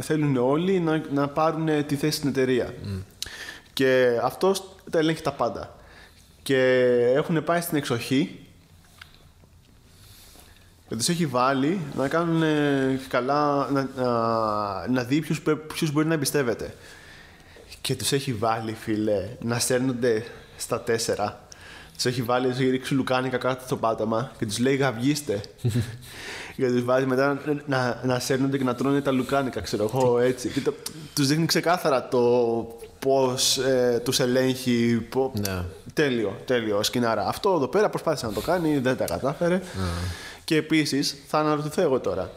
θέλουν 0.00 0.36
όλοι 0.36 0.80
να, 0.80 1.02
να 1.12 1.28
πάρουν 1.28 1.86
τη 1.86 1.96
θέση 1.96 2.16
στην 2.16 2.28
εταιρεία. 2.28 2.74
Και 3.72 4.18
αυτός 4.22 4.74
τα 4.90 4.98
ελέγχει 4.98 5.22
τα 5.22 5.32
πάντα. 5.32 5.76
Και 6.42 6.86
έχουν 7.14 7.44
πάει 7.44 7.60
στην 7.60 7.76
εξοχή 7.76 8.41
και 10.92 10.98
τους 10.98 11.08
έχει 11.08 11.26
βάλει 11.26 11.80
να 11.96 12.08
κάνουν 12.08 12.42
ε, 12.42 13.00
καλά, 13.08 13.68
να, 13.70 13.88
να, 13.96 14.88
να 14.88 15.02
δει 15.04 15.20
ποιους, 15.20 15.40
πε- 15.42 15.56
ποιους 15.74 15.92
μπορεί 15.92 16.06
να 16.06 16.14
εμπιστεύεται. 16.14 16.74
Και 17.80 17.94
τους 17.94 18.12
έχει 18.12 18.32
βάλει, 18.32 18.72
φίλε, 18.80 19.28
να 19.40 19.58
στέλνονται 19.58 20.24
στα 20.56 20.80
τέσσερα. 20.80 21.40
Τους 21.94 22.04
έχει 22.04 22.22
βάλει, 22.22 22.48
τους 22.48 22.58
έχει 22.58 22.70
ρίξει 22.70 22.94
λουκάνικα 22.94 23.36
κάτω 23.36 23.62
στο 23.66 23.76
πάτωμα 23.76 24.30
και 24.38 24.46
τους 24.46 24.58
λέει 24.58 24.76
γαυγίστε. 24.76 25.40
και 26.56 26.66
τους 26.66 26.84
βάζει 26.84 27.06
μετά 27.06 27.38
να, 27.46 27.62
να, 27.66 28.00
να 28.04 28.18
σέρνονται 28.18 28.58
και 28.58 28.64
να 28.64 28.74
τρώνε 28.74 29.00
τα 29.00 29.10
λουκάνικα, 29.10 29.60
ξέρω 29.60 29.90
εγώ, 29.94 30.18
έτσι. 30.18 30.48
Και 30.48 30.60
το, 30.60 30.74
τους 31.14 31.26
δείχνει 31.26 31.46
ξεκάθαρα 31.46 32.08
το 32.08 32.20
πώς 32.98 33.58
ε, 33.58 34.00
τους 34.04 34.20
ελέγχει, 34.20 35.06
πο- 35.10 35.32
Ναι. 35.46 35.62
Τέλειο, 35.94 36.36
τέλειο, 36.44 36.82
σκηνάρα. 36.82 37.26
Αυτό 37.28 37.52
εδώ 37.56 37.66
πέρα 37.68 37.88
προσπάθησε 37.88 38.26
να 38.26 38.32
το 38.32 38.40
κάνει, 38.40 38.78
δεν 38.78 38.96
τα 38.96 39.04
κατάφερε. 39.04 39.60
Και 40.44 40.56
επίσης, 40.56 41.16
θα 41.26 41.38
αναρωτηθώ 41.38 41.82
εγώ 41.82 42.00
τώρα. 42.00 42.30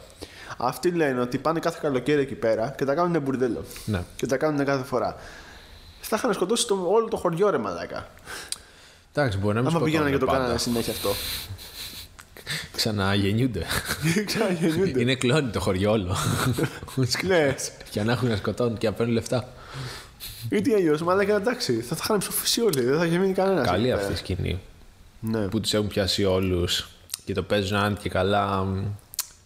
Αυτοί 0.56 0.90
λένε 0.90 1.20
ότι 1.20 1.38
πάνε 1.38 1.58
κάθε 1.58 1.78
καλοκαίρι 1.82 2.20
εκεί 2.20 2.34
πέρα 2.34 2.74
και 2.76 2.84
τα 2.84 2.94
κάνουν 2.94 3.22
μπουρδέλο. 3.22 3.64
Ναι. 3.84 4.02
Και 4.16 4.26
τα 4.26 4.36
κάνουν 4.36 4.64
κάθε 4.64 4.84
φορά. 4.84 5.16
Θα 6.00 6.16
είχαν 6.16 6.34
σκοτώσει 6.34 6.66
το, 6.66 6.86
όλο 6.88 7.08
το 7.08 7.16
χωριό 7.16 7.50
ρε 7.50 7.58
μαλάκα. 7.58 8.08
Εντάξει, 9.12 9.38
μπορεί 9.38 9.54
να 9.54 9.60
μην 9.60 9.70
Άμα 9.70 9.84
πήγαιναν 9.84 10.10
και 10.10 10.18
το 10.18 10.26
σκοτώνουν 10.26 10.46
κάνανε 10.46 10.58
πάντα. 10.58 10.70
συνέχεια 10.70 10.92
αυτό. 10.92 11.10
Ξαναγεννιούνται. 12.76 13.64
Ξαναγεννιούνται. 14.26 15.00
Είναι 15.00 15.14
κλόνι 15.14 15.50
το 15.50 15.60
χωριό 15.60 15.90
όλο. 15.90 16.16
Λες. 17.24 17.72
Για 17.90 18.04
να 18.04 18.12
έχουν 18.12 18.28
να 18.28 18.36
σκοτώνουν 18.36 18.78
και 18.78 18.86
να 18.86 18.92
παίρνουν 18.92 19.14
λεφτά. 19.14 19.48
Ή 20.48 20.60
τι 20.60 20.74
αλλιώς, 20.74 21.02
μαλάκα 21.02 21.36
εντάξει. 21.36 21.80
Θα 21.80 21.94
τα 21.94 22.00
είχαν 22.04 22.18
ψοφήσει 22.18 22.60
όλοι, 22.60 22.80
δεν 22.80 22.98
θα 22.98 23.06
είχε 23.06 23.18
μείνει 23.18 23.32
κανένας. 23.32 23.66
Καλή 23.66 23.92
αυτή 23.92 24.12
η 24.12 24.16
σκηνή. 24.16 24.60
Ναι. 25.20 25.48
Που 25.48 25.60
τους 25.60 25.74
έχουν 25.74 25.88
πιάσει 25.88 26.24
όλους 26.24 26.88
και 27.26 27.32
το 27.34 27.42
παίζουν 27.42 27.76
αν 27.78 27.96
και 28.02 28.08
καλά. 28.08 28.62
μ, 28.64 28.84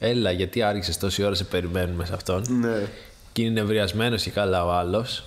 Έλα, 0.02 0.30
γιατί 0.30 0.62
άρχισες 0.62 0.98
τόση 0.98 1.22
ώρα 1.24 1.34
σε 1.34 1.44
περιμένουμε 1.44 2.04
σε 2.04 2.14
αυτόν. 2.14 2.44
ναι. 2.60 2.88
Και 3.32 3.42
είναι 3.42 3.50
νευριασμένος 3.60 4.22
και 4.22 4.30
καλά 4.30 4.64
ο 4.64 4.72
άλλος. 4.72 5.24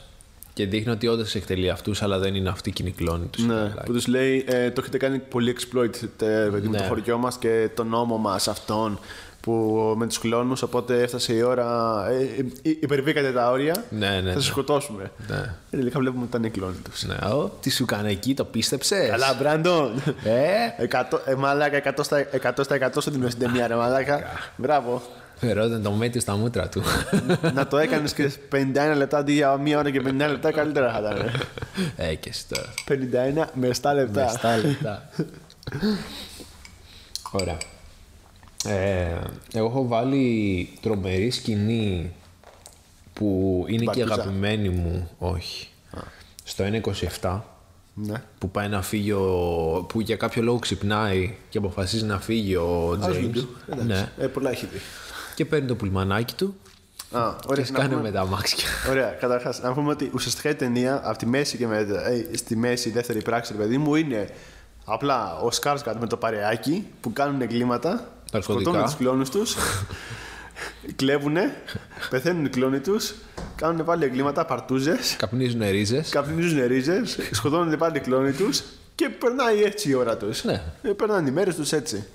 Και 0.54 0.66
δείχνει 0.66 0.92
ότι 0.92 1.08
όντως 1.08 1.36
εκτελεί 1.36 1.70
αυτούς, 1.70 2.02
αλλά 2.02 2.20
δεν 2.20 2.36
είναι 2.36 2.50
αυτή 2.50 2.72
και 2.72 2.82
είναι 2.84 2.92
η 2.92 2.94
κλόνη 2.98 3.26
τους. 3.26 3.46
Ναι, 3.46 3.68
που 3.86 3.94
τους 3.94 4.08
λέει 4.08 4.44
ε, 4.48 4.72
το 4.72 4.82
έχετε 4.82 4.98
κάνει 4.98 5.20
πολύ 5.20 5.56
exploit 5.60 5.96
ε, 6.22 6.26
παιδί 6.52 6.66
μου, 6.68 6.72
Ναι. 6.72 6.78
το 6.78 6.84
χωριό 6.84 7.18
μας 7.18 7.38
και 7.38 7.70
τον 7.76 7.88
νόμο 7.88 8.18
μας 8.18 8.48
αυτόν 8.48 9.00
που 9.44 9.94
με 9.98 10.08
τους 10.08 10.20
κλόνου. 10.20 10.54
Οπότε 10.64 11.02
έφτασε 11.02 11.34
η 11.34 11.42
ώρα. 11.42 11.98
Ε, 12.10 12.24
ε, 12.70 12.78
υπερβήκατε 12.80 13.32
τα 13.32 13.52
όρια. 13.52 13.84
Ναι, 13.90 14.10
ναι, 14.10 14.22
θα 14.22 14.34
σας 14.34 14.36
ναι. 14.36 14.42
σκοτώσουμε. 14.42 15.12
Ναι. 15.28 15.36
Ε, 15.36 15.78
τελικά 15.78 16.00
βλέπουμε 16.00 16.22
ότι 16.22 16.30
ήταν 16.30 16.44
οι 16.44 16.50
κλόνοι 16.50 16.76
τους. 16.92 17.04
Ναι, 17.04 17.16
ο, 17.16 17.58
τι 17.62 17.70
σου 17.70 17.84
έκανε 17.84 18.10
εκεί, 18.10 18.34
το 18.34 18.44
πίστεψες; 18.46 19.10
Καλά, 19.10 19.34
Μπράντον! 19.40 20.02
Ε, 20.24 20.84
Εκατό- 20.84 21.22
ε, 21.26 21.36
μαλάκα, 21.36 21.78
100 21.78 22.04
στα 22.04 22.26
100 22.32 22.64
στα 22.64 22.76
100 22.76 23.02
στο 23.02 23.12
δίνω 23.12 23.30
στην 23.30 23.40
ταινία, 23.46 23.68
ρε 23.68 23.76
μαλάκα. 23.76 24.22
Μπράβο. 24.56 25.02
Ρώτανε 25.40 25.80
το 25.84 25.92
μέτιο 25.92 26.22
στα 26.22 26.36
μούτρα 26.36 26.70
του. 26.70 26.84
να 27.54 27.68
το 27.68 27.78
έκανες 27.78 28.14
και 28.14 28.32
51 28.52 28.94
λεπτά 28.98 29.18
αντί 29.18 29.34
για 29.34 29.58
μία 29.58 29.78
ώρα 29.78 29.92
και 29.92 30.02
59 30.06 30.14
λεπτά, 30.18 30.52
καλύτερα 30.52 30.92
θα 30.92 31.00
ήταν. 31.00 31.32
ε, 31.96 32.16
και 32.16 32.30
εσύ 32.30 32.46
τώρα. 32.50 32.74
51 33.44 33.46
με 33.54 33.68
7 33.82 33.94
λεπτά. 33.94 34.40
Με 34.44 34.60
7 34.62 34.66
λεπτά. 34.66 35.10
Ωραία. 37.32 37.58
Ε, 38.66 39.08
εγώ 39.54 39.66
έχω 39.66 39.88
βάλει 39.88 40.70
τρομερή 40.82 41.30
σκηνή 41.30 42.12
που 43.14 43.64
είναι 43.68 43.78
και 43.78 43.86
Μπαρτούζα. 43.86 44.14
αγαπημένη 44.14 44.70
μου. 44.70 45.10
Όχι. 45.20 45.68
Στο 46.44 46.64
1.27 47.22 47.40
Ναι. 47.94 48.22
που 48.38 48.50
πάει 48.52 48.68
να 48.68 48.82
φύγει 48.82 49.12
ο... 49.12 49.86
που 49.90 50.00
για 50.02 50.16
κάποιο 50.16 50.42
λόγο 50.44 50.60
ξυπνάει 50.60 51.36
και 51.50 51.58
αποφασίζει 51.58 52.06
να 52.06 52.20
φύγει 52.20 52.56
ο 52.56 52.98
Ας 53.02 53.08
James. 53.08 53.20
βιντεο. 53.20 53.44
Εντάξει. 53.70 53.86
Ναι. 53.88 54.12
Ε, 54.18 54.28
πολλά 54.28 54.50
έχει 54.52 54.66
δει. 54.66 54.78
Και 55.36 55.46
παίρνει 55.46 55.68
το 55.68 55.76
πουλμανάκι 55.76 56.34
του 56.36 56.56
Α, 57.12 57.20
και 57.40 57.48
ωραία, 57.48 57.62
να 57.62 57.66
σκάνε 57.66 57.88
πούμε- 57.88 58.02
με 58.02 58.12
τα 58.12 58.22
αμάξια. 58.22 58.68
Ωραία, 58.90 59.08
καταρχάς, 59.10 59.62
να 59.62 59.74
πούμε 59.74 59.92
ότι 59.92 60.12
ουσιαστικά 60.14 60.50
η 60.50 60.56
ταινία 60.56 61.02
από 61.04 61.18
τη 61.18 61.26
μέση 61.26 61.58
και 61.58 61.68
μετά, 61.68 62.08
ε, 62.08 62.26
στη 62.36 62.56
μέση, 62.56 62.90
η 62.90 62.92
δεύτερη 62.92 63.22
πράξη, 63.22 63.52
ρε 63.52 63.58
παιδί 63.58 63.78
μου, 63.78 63.96
είναι 63.96 64.30
απλά 64.86 65.38
ο 65.40 65.52
Σκάρσκατ 65.52 66.00
με 66.00 66.08
το 66.08 66.18
παρεάκι 66.18 66.88
που 67.02 67.14
κάνουν 67.14 67.42
εγκλήματα, 67.42 67.90
Ναρκωτικά. 67.90 68.13
Σκοτώνουν 68.42 68.84
τους 68.84 68.96
κλόνους 68.96 69.30
τους, 69.30 69.56
κλέβουνε, 70.96 71.56
πεθαίνουν 72.10 72.46
οι 72.46 72.50
κλόνοι 72.50 72.80
τους, 72.80 73.14
κάνουν 73.56 73.86
πάλι 73.86 74.04
εγκλήματα, 74.06 74.46
παρτούζες, 74.46 75.16
Καπνίζουν 75.18 75.62
ρίζες. 75.70 76.10
καπνίζουν 76.10 76.68
ρίζες, 76.68 77.18
σκοτώνουν 77.32 77.78
πάλι 77.78 77.98
οι 77.98 78.02
κλόνοι 78.02 78.32
τους 78.32 78.64
και 78.96 79.10
περνάει 79.10 79.64
έτσι 79.64 79.90
η 79.90 79.94
ώρα 79.94 80.18
τους. 80.18 80.44
Ναι. 80.44 80.62
Ε, 80.82 80.90
περνάνε 80.90 81.30
οι 81.30 81.32
μέρες 81.32 81.56
τους 81.56 81.72
έτσι. 81.72 82.06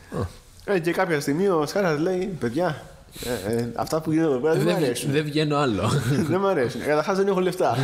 Ε, 0.65 0.79
και 0.79 0.93
κάποια 0.93 1.21
στιγμή 1.21 1.49
ο 1.49 1.67
Σκάρσκατ 1.67 1.99
λέει: 2.01 2.37
Παιδιά, 2.41 2.83
ε, 3.25 3.53
ε, 3.55 3.73
αυτά 3.75 4.01
που 4.01 4.13
γίνονται 4.13 4.31
εδώ 4.31 4.39
πέρα 4.41 4.55
δεν 4.55 4.63
μου 4.63 4.69
Δεν, 4.69 4.77
αρέσουν. 4.85 5.13
δεν 5.13 5.25
βγαίνω 5.25 5.57
άλλο. 5.57 5.89
Δεν 6.31 6.41
μ' 6.41 6.47
αρέσουν. 6.47 6.81
Καταρχάς 6.81 7.17
δεν 7.17 7.27
έχω 7.27 7.41
λεφτά. 7.41 7.77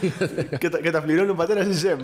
και, 0.58 0.68
τα, 0.68 0.78
και 0.80 0.90
τα 0.90 1.02
πληρώνει 1.02 1.30
ο 1.30 1.34
πατέρας 1.34 1.66
της 1.66 1.76
ΖΕΜ. 1.76 2.00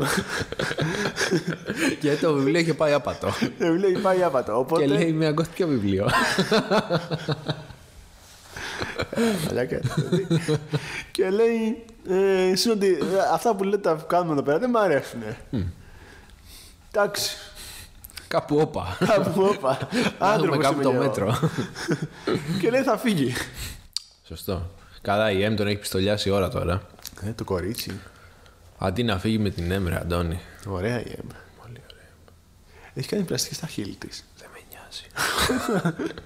και 2.01 2.15
το 2.21 2.35
βιβλίο 2.35 2.61
είχε 2.61 2.75
πάει 2.75 2.93
άπατο. 2.93 3.29
Ε, 3.59 3.71
Μου 3.71 3.75
λέει 3.75 3.93
πάει 4.03 4.23
άπατο. 4.23 4.59
Οπότε. 4.59 4.85
και 4.85 4.93
λέει 4.93 5.13
με 5.13 5.27
ακούστηκε 5.27 5.65
ποιο 5.65 5.67
βιβλίο. 5.67 6.09
Μαλάκα, 9.47 9.81
δηλαδή. 9.95 10.27
και 11.11 11.31
λέει. 11.31 11.85
Ε, 12.09 12.51
εσύ 12.51 12.71
ότι 12.71 12.87
ε, 12.87 13.17
αυτά 13.33 13.55
που 13.55 13.65
λέτε 13.65 13.95
που 13.95 14.07
κάνουμε 14.07 14.33
εδώ 14.33 14.43
πέρα 14.43 14.59
δεν 14.59 14.71
μ' 14.71 14.77
αρέσουν. 14.77 15.21
Εντάξει. 16.93 17.37
Κάπου 18.33 18.57
όπα. 18.59 18.97
Κάπου 19.07 19.43
όπα. 19.43 19.79
Να 19.89 19.89
δούμε 19.89 20.17
Άνθρωπος 20.19 20.59
κάπου 20.65 20.75
είμαι 20.75 20.83
το 20.83 20.91
εγώ. 20.91 20.99
μέτρο. 21.03 21.39
Και 22.61 22.71
λέει 22.71 22.83
θα 22.83 22.99
φύγει. 22.99 23.33
Σωστό. 24.27 24.71
Καλά, 25.03 25.31
η 25.31 25.53
M 25.53 25.57
τον 25.57 25.67
έχει 25.67 25.77
πιστολιάσει 25.77 26.29
η 26.29 26.33
ώρα 26.33 26.49
τώρα. 26.49 26.83
Ε, 27.23 27.31
το 27.33 27.45
κορίτσι. 27.45 28.01
Αντί 28.79 29.03
να 29.03 29.19
φύγει 29.19 29.39
με 29.39 29.51
την 29.51 29.71
Έμρε, 29.71 29.97
Αντώνη. 29.97 30.41
Ωραία 30.67 30.99
η 31.01 31.11
Εμ. 31.19 31.27
Πολύ 31.63 31.81
ωραία. 31.93 32.07
Έχει 32.95 33.09
κάνει 33.09 33.23
πλαστική 33.23 33.55
στα 33.55 33.67
χείλη 33.67 33.95
της. 33.95 34.25
Δεν 34.39 34.49
με 34.53 34.59
νοιάζει. 34.71 35.07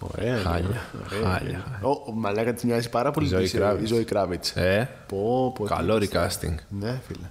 Ωραία. 0.00 0.36
η 0.36 0.38
Εμ. 0.38 0.42
Χάλια. 0.44 0.82
Ωραία. 1.18 1.30
Χάλια. 1.32 1.80
Ο, 1.82 1.88
ο 1.90 2.12
μαλάκα 2.14 2.52
της 2.54 2.64
μοιάζει 2.64 2.88
πάρα 2.88 3.10
πολύ 3.10 3.26
Η 3.26 3.30
Ζωή 3.30 3.42
της, 3.42 3.54
ε, 3.54 3.58
Κράβιτς. 3.58 3.90
η 3.90 3.94
Ζωή 3.94 4.04
Κράβιτς. 4.04 4.50
Ε, 4.50 4.90
Πω, 5.06 5.52
πω, 5.54 5.64
καλό 5.64 5.98
τι- 5.98 6.08
recasting. 6.12 6.54
Ναι, 6.68 7.00
φίλε. 7.06 7.26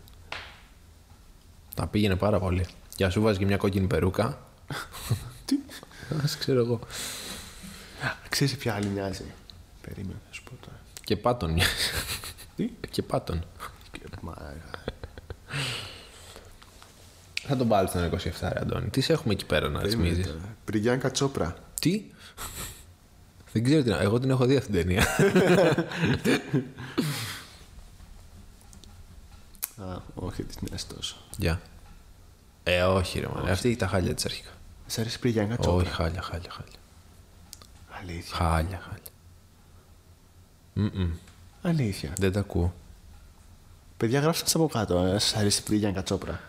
Τα 1.78 1.88
πήγαινε 1.88 2.16
πάρα 2.16 2.40
πολύ. 2.40 2.66
Για 2.98 3.10
σου 3.10 3.22
βάζει 3.22 3.38
και 3.38 3.46
μια 3.46 3.58
κόκκινη 3.58 3.88
περούκα. 3.88 4.40
Τι; 5.46 5.56
Ας 6.24 6.38
ξέρω 6.38 6.60
εγώ. 6.60 6.80
Ξέρεις 8.30 8.56
ποια 8.58 8.74
άλλη 8.74 8.88
μοιάζει. 8.88 9.24
Περίμενε, 9.82 10.20
να 10.28 10.34
σου 10.34 10.44
πω 10.44 10.52
τώρα. 10.66 10.80
Και 11.04 11.18
πάτον 11.18 11.52
μοιάζει. 11.52 11.72
Τι; 12.56 12.70
Και 12.90 13.02
πάτον. 13.02 13.44
Και- 13.92 14.00
Μα, 14.22 14.34
Θα 17.48 17.56
τον 17.58 17.68
βάλει 17.68 17.88
στον 17.88 18.10
27, 18.12 18.50
ρε 18.54 18.60
Αντώνη. 18.60 18.90
Τις 18.90 19.06
σε 19.06 19.14
έχουμε 19.14 19.34
εκεί 19.34 19.46
πέρα 19.46 19.70
να 19.70 19.80
περίμενε 19.80 20.10
ρυθμίζεις. 20.10 20.32
τώρα. 20.32 20.56
Πριγιάνκα 20.66 21.12
Τσόπρα. 21.12 21.56
Τι; 21.82 22.04
Δεν 23.54 23.64
ξέρω 23.64 23.84
τι 23.84 23.90
να. 23.90 23.98
Εγώ 24.02 24.20
την 24.20 24.30
έχω 24.30 24.46
δει 24.46 24.56
αυτή 24.58 24.72
την 24.72 24.82
ταινία. 24.82 25.08
Α, 29.82 29.98
όχι, 30.16 30.44
τη 30.44 30.56
μοιάζει 30.68 30.86
τόσο. 30.96 31.16
Γεια. 31.38 31.62
Ε, 32.64 32.82
όχι, 32.84 33.20
ρε 33.20 33.28
μάνα. 33.36 33.52
Αυτή 33.52 33.68
έχει 33.68 33.78
τα 33.78 33.88
χάλια 33.88 34.14
της 34.14 34.26
αρχικά. 34.26 34.50
Σ' 34.88 34.98
αρέσει 34.98 35.20
Πριγιάνκα 35.20 35.58
Τσόπρα. 35.58 35.82
Όχι, 35.82 35.92
χάλια, 35.94 36.22
χάλια, 36.22 36.50
χάλια. 36.52 36.74
Αλήθεια. 38.02 38.36
Χάλια, 38.36 38.82
χάλια. 38.90 39.02
Αλήθεια. 41.62 42.14
Δεν 42.18 42.32
τα 42.32 42.40
ακούω. 42.40 42.74
Παιδιά, 43.98 44.20
γράψτε 44.20 44.52
από 44.54 44.68
κάτω. 44.68 44.98
Ε, 45.00 45.20
Σας 45.20 45.36
αρέσει 45.36 45.64
η 45.70 45.76
Γιάννη 45.76 45.96
Κατσόπρα. 45.98 46.40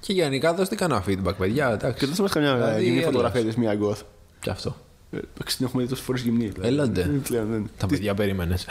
Και 0.00 0.12
γενικά 0.12 0.54
δώστε 0.54 0.74
κανένα 0.74 1.04
feedback, 1.06 1.34
παιδιά. 1.38 1.68
Εντάξει. 1.68 1.98
Και 1.98 2.06
δώστε 2.06 2.22
μας 2.22 2.32
καμιά 2.32 2.54
Δηλαδή, 2.54 2.82
γυμνή 2.84 2.98
έλα. 2.98 3.06
φωτογραφία 3.06 3.44
της 3.44 3.56
μία 3.56 3.74
γκοθ. 3.74 4.02
Και 4.40 4.50
αυτό. 4.50 4.76
Ε, 5.12 5.16
Εντάξει, 5.16 5.56
την 5.56 5.66
έχουμε 5.66 5.82
δει 5.82 5.88
τόσες 5.88 6.04
φορές 6.04 6.20
γυμνή. 6.22 6.46
δηλαδή. 6.46 6.68
Έλαντε. 6.68 7.00
Ε, 7.00 7.04
Πλέον 7.04 7.46
δεν. 7.50 7.70
Τα 7.76 7.86
παιδιά 7.86 8.14
περίμενες. 8.14 8.66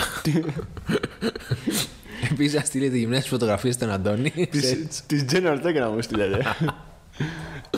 Επίσης, 2.32 2.54
να 2.54 2.62
στείλετε 2.62 2.98
γυμνές 2.98 3.28
φωτογραφίες 3.28 3.74
στον 3.76 3.90
Αντώνη. 3.92 4.32
Τη 5.08 5.26
General 5.32 5.62
Tech 5.66 5.74
να 5.80 5.90
μου 5.90 6.02
στείλετε. 6.02 6.56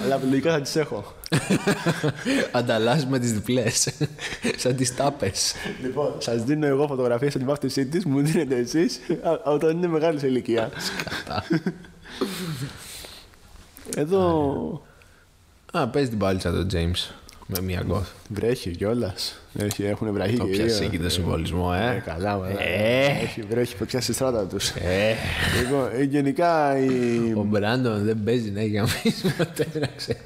Αλλά 0.04 0.20
λογικά 0.30 0.52
θα 0.52 0.62
τις 0.62 0.76
έχω. 0.76 1.14
Ανταλλάσσουμε 2.52 3.20
τις 3.20 3.34
διπλές. 3.34 3.90
Σαν 4.58 4.76
τις 4.76 4.96
τάπες. 4.96 5.54
Λοιπόν, 5.82 6.14
σας 6.18 6.44
δίνω 6.44 6.66
εγώ 6.66 6.88
φωτογραφίες 6.88 7.30
από 7.30 7.40
την 7.40 7.48
βάφτισή 7.48 7.86
της, 7.86 8.06
μου 8.06 8.22
δίνετε 8.22 8.56
εσείς 8.56 9.00
όταν 9.44 9.78
είναι 9.78 9.88
μεγάλη 9.88 10.20
σε 10.20 10.28
ηλικία. 10.28 10.70
Εδώ 13.96 14.82
Α, 15.72 15.88
παίζει 15.88 16.10
την 16.10 16.18
πάλιτσα 16.18 16.52
τον 16.52 16.68
James. 16.74 17.14
Με 17.48 17.62
μία 17.62 17.84
γκοθ. 17.86 18.10
βρέχει 18.30 18.70
κιόλας. 18.76 19.42
Έχουν 19.78 20.14
βραχεί 20.14 20.38
Το 20.38 20.44
και 20.46 20.50
οι 20.52 20.56
πιάσει 20.56 20.78
δύο. 20.78 20.88
εκεί 20.88 21.00
το 21.00 21.10
συμβολισμό, 21.10 21.72
Ε, 21.76 21.96
ε. 21.96 22.00
καλά, 22.06 22.38
μα. 22.38 22.48
Ε. 22.50 23.06
Έχει 23.24 23.42
βρέχει 23.42 23.76
φωτιά 23.76 24.02
στη 24.02 24.14
στράτα 24.14 24.46
τους. 24.46 24.70
Ε, 24.70 25.16
Λοιπόν, 25.64 25.90
ε, 26.00 26.04
γενικά 26.04 26.78
η. 26.78 27.34
ο 27.36 27.44
Μπράντον 27.44 28.04
δεν 28.06 28.24
παίζει 28.24 28.52
να 28.52 28.60
έχει 28.60 28.70
γαμίσει 28.70 29.34
ποτέ, 29.38 29.68
να 29.80 29.88
ξέρεις. 29.96 30.22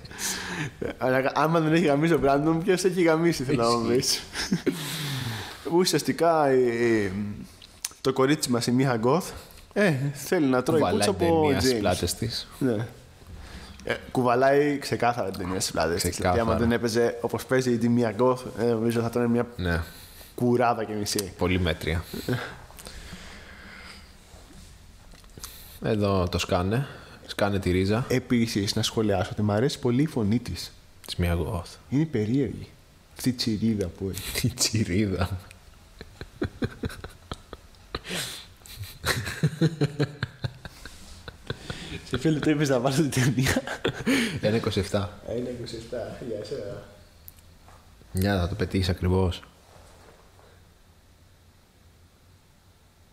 Αλλά 0.97 1.31
άμα 1.35 1.59
δεν 1.59 1.73
έχει 1.73 1.85
γαμίσει 1.85 2.13
ο 2.13 2.17
Μπράντον, 2.17 2.63
ποιος 2.63 2.83
έχει 2.83 3.01
γαμίσει, 3.01 3.43
θέλω 3.43 3.63
να 3.63 3.77
μου 3.77 3.87
πεις. 3.95 4.21
Ουσιαστικά 5.73 6.53
η- 6.53 7.11
το 8.01 8.13
κορίτσι 8.13 8.49
μας, 8.51 8.67
η 8.67 8.71
Μίχα 8.71 8.97
Γκοθ, 8.97 9.29
ε, 9.73 9.93
θέλει 10.13 10.45
να 10.45 10.63
τρώει 10.63 10.79
κούτσα 10.79 10.91
Βαλάει 10.91 11.07
από 11.09 11.19
ταινία 11.43 11.59
στι 11.61 11.73
James. 11.75 11.79
πλάτες 11.79 12.13
της. 12.13 12.47
Ναι. 12.59 12.85
Ε, 13.89 13.95
κουβαλάει 14.11 14.77
ξεκάθαρα 14.77 15.29
την 15.29 15.39
ταινία 15.39 15.59
στι 15.59 15.71
πλάτε 15.71 15.95
τη. 15.95 16.09
Ξεκάθαρα. 16.09 16.31
Δηλαδή, 16.33 16.49
άμα 16.51 16.59
δεν 16.59 16.71
έπαιζε 16.71 17.17
όπως 17.21 17.45
παίζει 17.45 17.79
η 17.81 17.87
Μίχα 17.87 18.11
Γκοθ, 18.11 18.45
ε, 18.59 18.63
νομίζω 18.65 19.01
θα 19.01 19.07
ήταν 19.11 19.25
μια 19.29 19.47
Ναι, 19.57 19.81
κουράδα 20.35 20.83
και 20.83 20.93
μισή. 20.93 21.31
πολύ 21.37 21.59
μέτρια. 21.59 22.03
Εδώ 25.83 26.27
το 26.29 26.37
σκάνε. 26.37 26.87
Σκάνε 27.27 27.59
τη 27.59 27.71
ρίζα 27.71 28.05
Επίσης, 28.07 28.75
να 28.75 28.81
σχολιάσω 28.81 29.29
ότι 29.31 29.41
μου 29.41 29.51
αρέσει 29.51 29.79
πολύ 29.79 30.01
η 30.01 30.07
φωνή 30.07 30.39
της. 30.39 30.71
της 31.05 31.15
μία 31.15 31.33
γκοθ. 31.35 31.69
Είναι 31.89 32.05
περίεργη. 32.05 32.67
Αυτή 33.17 33.29
η 33.29 33.33
τσιρίδα 33.33 33.87
που 33.87 34.09
έχει. 34.13 34.31
Τι 34.41 34.49
τσιρίδα. 34.53 35.29
Σε 42.09 42.17
φίλε, 42.17 42.39
το 42.39 42.49
είπες 42.49 42.69
να 42.69 42.79
βάλω 42.79 42.95
την 42.95 43.09
ταινία. 43.09 43.61
Ένα 44.41 44.57
27. 44.57 45.07
Είναι 45.37 45.55
27, 45.63 45.67
για 46.27 46.37
εσένα. 46.41 46.83
Μια 48.11 48.39
θα 48.39 48.47
το 48.47 48.55
πετύχεις 48.55 48.89
ακριβώς. 48.89 49.41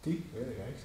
Τι, 0.02 0.10
ε, 0.10 0.38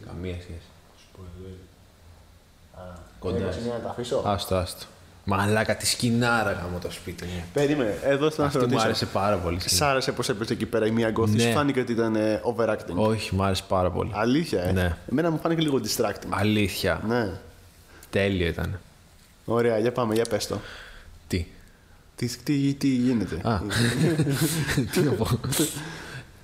16. 0.04 0.06
Καμία 0.08 0.34
σχέση. 0.34 0.68
Κοντά. 1.16 3.00
Κοντά. 3.20 3.46
να 3.46 3.80
τα 3.84 3.90
αφήσω. 3.90 4.22
Άστο, 4.26 4.56
άστο. 4.56 4.86
Μαλάκα 5.26 5.76
τη 5.78 5.86
σκηνάρα 5.86 6.52
γάμο 6.52 6.80
το 6.80 6.92
σπίτι 6.92 7.26
μου. 7.26 7.44
Περίμενε, 7.54 7.90
εδώ 8.04 8.30
θέλω 8.32 8.46
να 8.46 8.52
σε 8.52 8.58
Αυτή 8.58 8.58
μου 8.58 8.64
ρωτήσω. 8.64 8.82
άρεσε 8.86 9.06
πάρα 9.06 9.38
πολύ. 9.38 9.60
Σ' 9.70 9.82
άρεσε 9.82 10.12
πώ 10.12 10.22
έπαιζε 10.30 10.54
εκεί 10.54 10.66
πέρα 10.66 10.86
η 10.86 10.92
μία 10.92 11.12
γκοθ, 11.12 11.32
Ναι. 11.34 11.42
σου 11.42 11.52
φάνηκε 11.52 11.80
ότι 11.80 11.92
ήταν 11.92 12.16
ε, 12.16 12.42
overacting. 12.56 12.96
Όχι, 12.96 13.36
μου 13.36 13.44
άρεσε 13.44 13.64
πάρα 13.68 13.92
πολύ. 13.92 14.12
Αλήθεια, 14.14 14.64
ε; 14.64 14.72
Ναι. 14.72 14.98
Εμένα 15.12 15.30
μου 15.32 15.40
φάνηκε 15.40 15.62
λίγο 15.62 15.82
distracting. 15.84 16.28
Αλήθεια. 16.30 17.02
Ναι. 17.08 17.30
Τέλειο 18.10 18.48
ήταν. 18.48 18.80
Ωραία, 19.46 19.80
για 19.80 19.92
πάμε, 19.92 20.14
για 20.14 20.26
πες 20.30 20.48
το. 20.48 20.60
Τι; 21.28 21.46
Τι, 22.16 22.28
τι, 22.44 22.74
τι 22.74 22.88
γίνεται; 22.88 23.40
Α. 23.44 23.62
Τι 24.94 25.00
να 25.00 25.12
πω. 25.12 25.28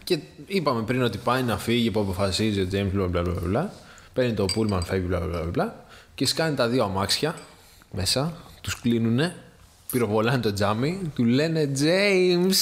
Και 0.04 0.20
είπαμε 0.48 0.82
πριν 0.82 1.04
ότι 1.04 1.18
πάει 1.18 1.44
να 1.44 1.58
φύγει 1.58 1.92
που 1.92 2.00
αποφασίζει 2.00 2.62
ο 2.62 2.68
James 2.72 2.90
μπλα 2.94 3.08
μπλα 3.08 3.22
μπλα 3.22 3.40
μπλα. 3.44 3.74
Παίρνει 4.14 4.34
το 4.34 4.46
πούλμαν, 4.46 4.84
φεύγει 4.84 5.06
μπλα 5.08 5.20
μπλα 5.20 5.28
μπλα, 5.28 5.50
μπλα. 5.50 5.86
Και 6.16 6.26
σκάνει 6.26 6.56
τα 6.56 6.68
δύο 6.68 6.84
αμάξια 6.84 7.36
μέσα, 7.92 8.34
τους 8.62 8.82
κλείνουνε, 8.82 9.36
πυροβολάνε 9.92 10.38
το 10.42 10.54
τζάμι, 10.54 11.12
του 11.16 11.24
λένε 11.24 11.72
James! 11.74 12.58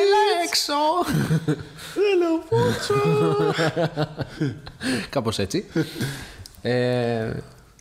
Έλα 0.00 0.22
έξω! 0.46 0.74
Έλα, 2.12 2.38
πότσο. 2.48 2.94
Κάπως 5.10 5.38
έτσι. 5.38 5.64
ε, 6.62 7.32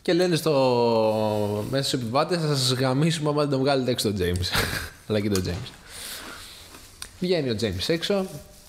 και 0.01 0.13
λένε 0.13 0.35
στο... 0.35 1.65
μέσα 1.69 1.87
στους 1.87 2.01
επιβάτες 2.01 2.41
θα 2.41 2.55
σας 2.55 2.73
γαμίσουμε 2.73 3.29
άμα 3.29 3.41
δεν 3.41 3.49
τον 3.49 3.59
βγάλετε 3.59 3.91
έξω 3.91 4.13
τον 4.13 4.21
James. 4.21 4.45
Αλλά 5.07 5.19
και 5.19 5.29
τον 5.29 5.43
James. 5.45 5.69
Βγαίνει 7.19 7.49
ο 7.49 7.55
James 7.61 7.87
έξω, 7.87 8.25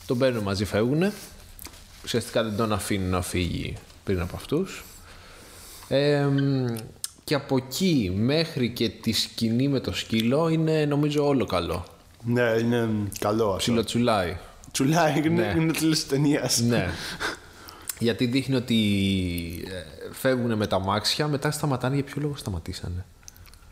τον 0.06 0.18
παίρνουν 0.18 0.42
μαζί, 0.42 0.64
φεύγουν. 0.64 1.12
Ουσιαστικά 2.04 2.42
δεν 2.42 2.56
τον 2.56 2.72
αφήνουν 2.72 3.10
να 3.10 3.22
φύγει 3.22 3.76
πριν 4.04 4.20
από 4.20 4.36
αυτούς. 4.36 4.84
Ε, 5.88 6.28
και 7.24 7.34
από 7.34 7.56
εκεί 7.56 8.12
μέχρι 8.16 8.70
και 8.70 8.88
τη 8.88 9.12
σκηνή 9.12 9.68
με 9.68 9.80
το 9.80 9.92
σκύλο 9.94 10.48
είναι 10.48 10.84
νομίζω 10.84 11.26
όλο 11.26 11.44
καλό. 11.44 11.84
ναι, 12.24 12.42
είναι 12.60 12.88
καλό 13.18 13.44
αυτό. 13.44 13.56
Ψιλοτσουλάει. 13.56 14.36
Τσουλάει, 14.72 15.22
είναι, 15.24 15.54
είναι 15.56 15.72
τέλος 15.72 16.06
ταινίας. 16.06 16.60
Ναι. 16.60 16.88
Γιατί 18.00 18.26
δείχνει 18.26 18.54
ότι 18.54 18.76
ε, 19.66 20.12
φεύγουν 20.12 20.56
με 20.56 20.66
τα 20.66 20.78
μάξια, 20.78 21.28
μετά 21.28 21.50
σταματάνε. 21.50 21.94
Για 21.94 22.04
ποιο 22.04 22.20
λόγο 22.22 22.36
σταματήσανε. 22.36 23.04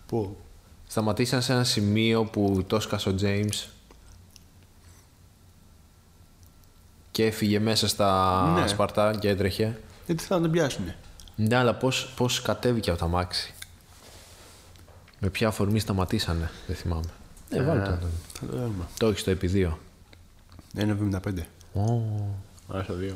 Πού; 0.07 0.37
Σταματήσαν 0.87 1.43
σε 1.43 1.53
ένα 1.53 1.65
σημείο 1.65 2.25
που 2.25 2.65
το 2.67 2.81
σκάσε 2.81 3.09
ο 3.09 3.15
James 3.21 3.67
και 7.11 7.25
έφυγε 7.27 7.59
μέσα 7.59 7.89
στα 7.89 8.43
Ναι. 8.61 8.67
σπαρτά 8.67 9.17
και 9.19 9.29
έτρεχε. 9.29 9.79
Γιατί 10.07 10.25
θα 10.25 10.41
τον 10.41 10.51
πιάσουνε. 10.51 10.97
Ναι, 11.37 11.57
αλλά 11.57 11.75
πώς, 11.75 12.13
πώς 12.17 12.43
κατέβηκε 12.43 12.91
από 12.91 12.99
τα 12.99 13.07
μάξι. 13.07 13.55
Με 15.21 15.29
ποια 15.29 15.49
αφορμή 15.49 15.79
σταματήσανε, 15.81 16.51
δεν 16.67 16.77
θυμάμαι. 16.77 17.09
Ναι, 17.51 17.63
βάλε 17.63 17.81
το. 17.83 17.91
Θα 17.91 18.47
το 18.47 18.57
δούμε. 18.57 18.85
Το 18.99 19.07
έχεις 19.07 19.21
στο 19.21 19.31
επί 19.31 19.47
δύο. 19.47 19.79
Είναι 20.79 20.97
75. 21.25 21.43
Ω. 21.73 22.03
Άρα 22.69 22.83
στο 22.83 22.95
2. 22.95 23.13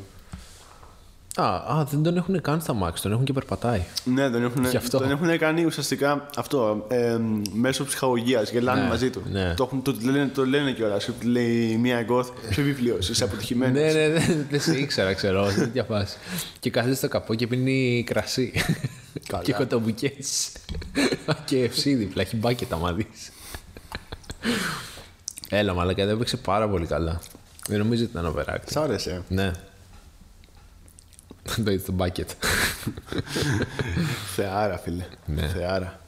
Α, 1.35 1.45
α, 1.45 1.85
δεν 1.89 2.03
τον 2.03 2.17
έχουν 2.17 2.41
καν 2.41 2.61
στα 2.61 2.73
μάξι, 2.73 3.01
τον 3.03 3.11
έχουν 3.11 3.23
και 3.25 3.33
περπατάει. 3.33 3.83
Ναι, 4.03 4.29
τον 4.29 4.43
έχουν, 4.43 4.65
Γι' 4.69 4.77
αυτό. 4.77 4.97
τον 4.97 5.11
έχουν 5.11 5.37
κάνει 5.37 5.65
ουσιαστικά 5.65 6.25
αυτό 6.37 6.85
ε, 6.89 7.17
μέσω 7.53 7.85
ψυχαγωγίας. 7.85 8.51
Γελάνε 8.51 8.81
Ναι, 8.81 8.87
μαζί 8.87 9.09
του. 9.09 9.21
ναι. 9.31 9.53
Το, 9.53 9.63
έχουν, 9.63 9.81
το, 9.81 9.95
λένε, 10.03 10.27
το 10.27 10.45
λένε 10.45 10.71
κιόλας. 10.71 11.09
Λέει 11.23 11.77
μία 11.77 12.01
γκοθ, 12.03 12.29
ποιο 12.49 12.63
βιβλίος, 12.63 13.09
είσαι 13.09 13.23
αποτυχημένος. 13.23 13.73
Ναι, 13.81 13.91
ναι, 13.91 14.07
ναι, 14.07 14.45
δεν 14.49 14.61
σε 14.61 14.77
ήξερα, 14.77 15.13
ξέρω. 15.13 15.49
σε 15.49 15.59
τέτοια 15.59 15.83
φάση. 15.83 16.17
Και 16.59 16.69
κάθεται 16.69 16.95
στο 16.95 17.07
καπό 17.07 17.35
και 17.35 17.47
πίνει 17.47 18.03
κρασί. 18.07 18.51
Καλά. 19.27 19.43
και 19.43 19.53
κοτομπουκέ. 19.53 20.11
και 21.45 21.63
ευσύ 21.63 21.93
δίπλα, 21.93 22.21
έχει 22.21 22.35
μπάκετ 22.35 22.73
άμα 22.73 22.93
δεις. 22.93 23.31
Έλα, 25.49 25.73
μαλάκα, 25.73 26.05
δεν 26.05 26.15
έπαιξε 26.15 26.37
πάρα 26.37 26.69
πολύ 26.69 26.85
καλά. 26.85 27.19
Δεν 27.67 27.77
νομίζω 27.79 28.03
ότι 28.03 28.11
ήταν 28.11 28.33
overacting. 28.35 28.69
Σ' 28.71 28.75
άρεσε. 28.77 29.23
Ναι. 29.27 29.51
Το 31.65 31.71
είδες 31.71 31.85
το 31.85 31.91
μπάκετ. 31.91 32.29
Θεάρα, 34.35 34.77
φίλε. 34.77 35.05
Ναι. 35.25 35.47
Θεάρα. 35.47 35.99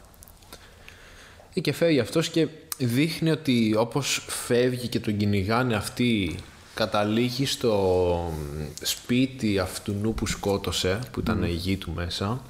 Ή 1.54 1.62
και 1.62 1.74
φεύγει 1.74 2.00
αυτός 2.00 2.30
και 2.30 2.48
δείχνει 2.78 3.30
ότι 3.30 3.76
όπως 3.78 4.26
φεύγει 4.28 4.88
και 4.88 5.00
τον 5.00 5.18
κυνηγάνε 5.18 5.76
αυτοί 5.76 6.36
καταλήγει 6.74 7.46
στο 7.46 8.34
σπίτι 8.82 9.60
αυτού 9.60 10.14
που 10.16 10.28
σκότωσε 10.28 11.00
που 11.12 11.20
ήταν 11.20 11.44
η 11.44 11.52
γη 11.52 11.78
του 11.78 11.92
μέσα 11.92 12.42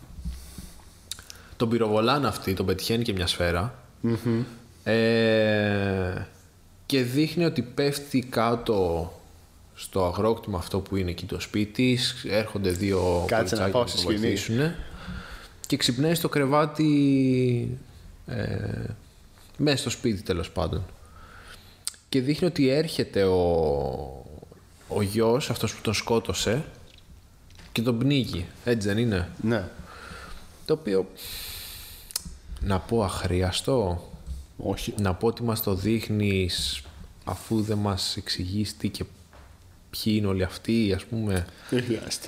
τον 1.58 1.70
πυροβολάνε 1.70 2.28
αυτοί, 2.28 2.54
τον 2.54 2.66
πετυχαίνει 2.66 3.04
και 3.04 3.14
μια 3.14 3.28
σφαιρα 3.28 3.80
Ε, 4.84 6.28
και 6.86 7.02
δείχνει 7.02 7.46
ότι 7.46 7.62
πέφτει 7.62 8.20
κάτω 8.20 9.12
στο 9.76 10.06
αγρόκτημα 10.06 10.58
αυτό 10.58 10.80
που 10.80 10.96
είναι 10.96 11.10
εκεί 11.10 11.26
το 11.26 11.40
σπίτι 11.40 12.00
έρχονται 12.24 12.70
δύο 12.72 13.24
Κάτσε 13.28 13.56
να 13.56 13.62
κοριτσάκια 13.62 13.72
πάω 13.72 13.82
να 13.82 13.88
στη 13.88 13.98
τον 14.04 14.06
σκηνή. 14.12 14.20
βοηθήσουνε. 14.28 14.76
και 15.68 15.78
ξυπνάει 15.78 16.16
στο 16.16 16.30
κρεβάτι 16.30 17.78
ε, 18.28 18.84
μέσα 19.58 19.78
στο 19.78 19.90
σπίτι 19.90 20.22
τέλος 20.22 20.52
πάντων 20.52 20.86
και 22.10 22.22
δείχνει 22.22 22.48
ότι 22.48 22.70
έρχεται 22.70 23.24
ο, 23.24 23.42
ο 24.88 25.02
γιος 25.02 25.50
αυτός 25.50 25.76
που 25.76 25.82
τον 25.82 25.94
σκότωσε 25.94 26.66
και 27.72 27.82
τον 27.82 27.98
πνίγει 27.98 28.46
έτσι 28.66 28.88
δεν 28.88 28.98
είναι; 28.98 29.30
Ναι. 29.42 29.68
το 30.66 30.74
οποίο 30.74 31.08
να 32.62 32.80
πω 32.80 33.04
αχρίαστο 33.04 34.10
Όχι. 34.58 34.94
να 35.02 35.14
πω 35.14 35.28
ότι 35.28 35.44
μας 35.44 35.62
το 35.62 35.74
δείχνεις 35.76 36.82
αφού 37.24 37.62
δεν 37.62 37.78
μας 37.78 38.18
εξηγήσει 38.18 38.76
τι 38.76 38.90
και 38.90 39.04
ποιοι 40.04 40.14
είναι 40.18 40.28
όλοι 40.28 40.44
αυτοί, 40.44 40.94
ας 40.96 41.06
πούμε. 41.06 41.46
Δεν 41.70 41.84
χρειάζεται. 41.84 42.28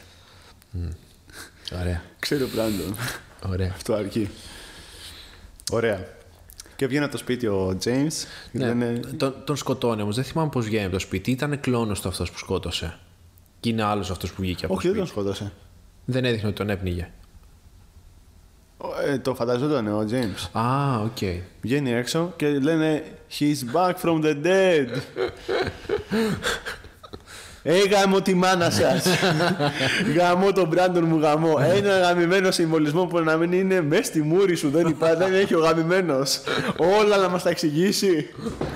Ωραία. 1.82 2.02
Ξέρει 2.20 2.44
ο 2.44 2.48
Μπράντον. 2.54 2.96
Ωραία. 3.46 3.72
Αυτό 3.76 3.94
αρκεί. 3.94 4.30
Ωραία. 5.72 6.08
Και 6.76 6.88
βγαίνει 6.88 7.04
από 7.04 7.12
το 7.12 7.18
σπίτι 7.18 7.48
ο 7.48 7.78
James. 7.84 8.14
και 8.52 8.58
Ναι, 8.58 8.66
λένε, 8.66 9.00
τον, 9.18 9.36
τον 9.46 9.56
σκοτώνει 9.56 10.02
όμως. 10.02 10.16
Δεν 10.16 10.24
θυμάμαι 10.24 10.50
πώς 10.50 10.66
βγαίνει 10.66 10.84
από 10.84 10.94
το 10.94 11.00
σπίτι. 11.00 11.32
Ήταν 11.32 11.60
κλόνος 11.60 12.02
του 12.02 12.08
αυτός 12.08 12.32
που 12.32 12.38
σκότωσε. 12.38 12.98
Και 13.60 13.70
είναι 13.70 13.84
άλλος 13.84 14.10
αυτός 14.12 14.32
που 14.32 14.42
βγήκε 14.42 14.66
από 14.66 14.74
Όχι, 14.74 14.88
το 14.88 14.94
δεν 14.94 15.06
σπίτι. 15.06 15.16
τον 15.24 15.24
σκότωσε. 15.36 15.54
Δεν 16.06 16.26
έδειχνε 16.26 16.48
ότι 16.48 16.58
τον 16.58 16.70
έπνιγε. 16.70 17.10
Ο- 18.78 19.02
Ε, 19.08 19.18
το 19.20 19.36
φανταζόταν 19.36 19.88
ο 19.88 20.06
James. 20.12 20.60
Α, 20.60 21.00
οκ. 21.02 21.18
Βγαίνει 21.62 21.92
έξω 21.92 22.34
και 22.36 22.48
λένε 22.48 23.04
He's 23.40 23.76
back 23.76 23.94
from 24.04 24.24
the 24.24 24.36
dead. 24.46 24.88
Ε, 27.70 27.88
γαμώ 27.92 28.22
τη 28.22 28.34
μάνα 28.34 28.70
σας. 28.70 29.06
γαμώ 30.18 30.52
τον 30.52 30.68
Brandon 30.68 31.06
μου 31.08 31.20
γαμώ. 31.20 31.58
Ένα 31.76 32.00
γαμημένο 32.00 32.52
συμβολισμό 32.52 33.06
που 33.06 33.20
να 33.20 33.38
μην 33.38 33.52
είναι 33.52 33.82
μέσα 33.82 34.04
στη 34.04 34.22
μούρη 34.22 34.56
σου. 34.56 34.70
Δεν, 34.70 34.88
υπά, 34.88 35.16
δεν 35.16 35.34
έχει 35.34 35.56
ο 35.56 35.60
γαμημένος. 35.60 36.40
Όλα 37.00 37.18
να 37.18 37.30
μας 37.30 37.44
τα 37.44 37.50
εξηγήσει. 37.50 38.30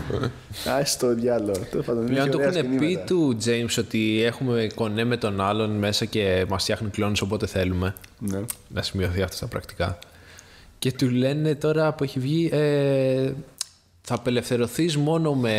Α 0.72 0.82
το 1.00 1.14
διάλογο. 1.14 1.60
Τέλος 1.70 1.86
πάντων, 1.86 2.06
Πλέον 2.06 2.20
έχει 2.20 2.30
το 2.30 2.38
ωραία 2.38 2.58
έχουν 2.58 2.70
πει 2.70 2.76
σκηνήματα. 2.76 3.04
του 3.06 3.38
James 3.46 3.76
ότι 3.78 4.24
έχουμε 4.24 4.68
κονέ 4.76 5.04
με 5.04 5.18
τον 5.18 5.42
άλλον 5.42 5.70
μέσα 5.72 6.06
και 6.06 6.46
μας 6.50 6.64
φτιάχνουν 6.64 6.92
κλόνους 6.92 7.22
όποτε 7.22 7.46
θέλουμε. 7.46 7.96
Ναι. 8.20 8.40
Να 8.68 8.82
σημειωθεί 8.82 9.22
αυτό 9.22 9.36
στα 9.36 9.48
πρακτικά. 9.48 10.00
Και 10.80 10.92
του 10.92 11.10
λένε 11.10 11.56
τώρα 11.56 11.94
που 11.94 12.04
έχει 12.04 12.20
βγει 12.20 12.50
ε, 12.54 13.32
θα 14.02 14.16
απελευθερωθείς 14.16 14.98
μόνο 14.98 15.34
με, 15.34 15.56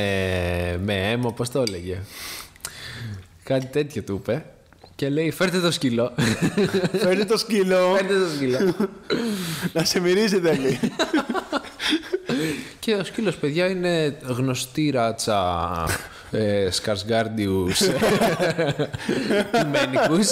με 0.85 1.11
αίμα, 1.11 1.33
πώς 1.33 1.51
το 1.51 1.61
έλεγε. 1.67 1.99
Κάτι 3.43 3.67
τέτοιο 3.67 4.03
του 4.03 4.15
είπε. 4.15 4.45
Και 4.95 5.09
λέει 5.09 5.31
φέρτε 5.31 5.61
το 5.61 5.71
σκύλο. 5.71 6.13
Φέρνει 6.93 7.25
το 7.25 7.37
σκύλο 7.39 7.77
φέρτε 7.97 8.19
το 8.19 8.29
σκύλο. 8.35 8.75
να 9.73 9.85
σε 9.85 10.01
μυρίζει 10.01 10.41
θέλει. 10.41 10.79
και 12.81 12.95
ο 12.95 13.05
σκύλος 13.05 13.37
παιδιά 13.37 13.69
είναι 13.69 14.19
γνωστή 14.23 14.91
ράτσα 14.91 15.69
ε, 16.31 16.71
Σκαρσγκάρντιους 16.71 17.81
Μένικους. 19.73 20.29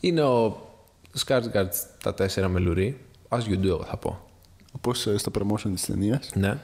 είναι 0.00 0.22
ο 0.22 0.66
Σκαρσγκάρντ 1.12 1.72
τα 2.02 2.14
τέσσερα 2.14 2.48
μελουρί. 2.48 3.00
As 3.28 3.38
you 3.38 3.60
do, 3.60 3.64
εγώ 3.64 3.84
θα 3.84 3.96
πω. 3.96 4.28
Όπως 4.72 5.08
στο 5.16 5.30
promotion 5.38 5.70
της 5.74 5.86
ταινίας. 5.86 6.30
Ναι. 6.34 6.58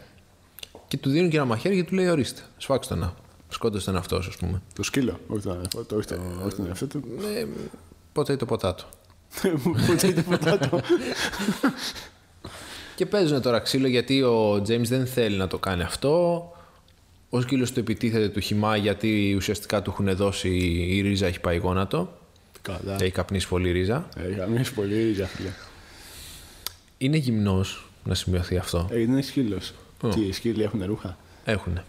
Και 0.89 0.97
του 0.97 1.11
δίνουν 1.11 1.31
και 1.31 1.37
ένα 1.37 1.47
μαχαίρι 1.47 1.77
και 1.77 1.85
του 1.85 1.95
λέει: 1.95 2.07
Ορίστε, 2.09 2.43
σφάξτε 2.57 2.95
τον 2.95 3.03
να. 3.03 3.15
Σκότωσε 3.49 3.85
τον 3.85 3.97
αυτός, 3.97 4.27
ας 4.29 4.37
πούμε. 4.37 4.63
Το 4.75 4.83
σκύλο, 4.83 5.21
όχι 5.29 5.43
τον 5.43 5.53
αδερφό 5.53 5.81
του, 5.83 5.95
όχι 5.99 6.07
τον- 6.07 6.41
όχι 6.47 6.55
τον 6.57 6.67
εαυτό 6.67 6.87
του. 6.87 7.03
Ε, 7.37 7.47
ποτέ 8.13 8.37
το 8.37 8.47
ποτάτο. 8.47 8.85
Ποτέ 9.87 10.13
τίποτα 10.13 10.59
το. 10.59 10.81
Και 12.95 13.07
παίζουν 13.07 13.43
τώρα 13.43 13.59
ξύλο 13.59 13.87
γιατί 13.89 14.23
ο 14.23 14.55
James 14.55 14.83
δεν 14.85 15.07
θέλει 15.07 15.37
να 15.37 15.47
το 15.47 15.59
κάνει 15.59 15.83
αυτό. 15.83 16.43
Ο 17.31 17.41
σκύλος 17.41 17.73
του 17.73 17.81
επιτίθεται 17.81 18.29
του 18.29 18.41
χυμά 18.41 18.77
γιατί 18.77 19.35
ουσιαστικά 19.37 19.83
του 19.83 19.91
έχουν 19.91 20.17
δώσει 20.17 20.49
η 20.91 21.01
ρίζα 21.01 21.27
έχει 21.27 21.41
πάει 21.41 21.57
γόνατο. 21.57 22.19
Καλά. 22.63 22.97
Έχει 23.01 23.11
καπνίσει 23.11 23.49
πολύ 23.49 23.71
ρίζα. 23.71 24.09
Ε, 24.17 24.29
γαμίς 24.29 24.73
πολύ 24.73 25.03
ρίζα, 25.03 25.27
φίλε. 25.27 25.49
Είναι 26.99 27.17
γυμνός 27.17 27.87
να 28.05 28.15
σημειωθεί 28.15 28.57
αυτό. 28.57 28.89
Ε, 28.91 29.01
είναι 29.01 29.23
σκύλος. 29.23 29.73
Τι, 30.15 30.21
οι 30.21 30.33
σκύλοι 30.33 30.63
έχουν 30.63 30.85
ρούχα; 30.85 31.17
Έχουνε. 31.45 31.85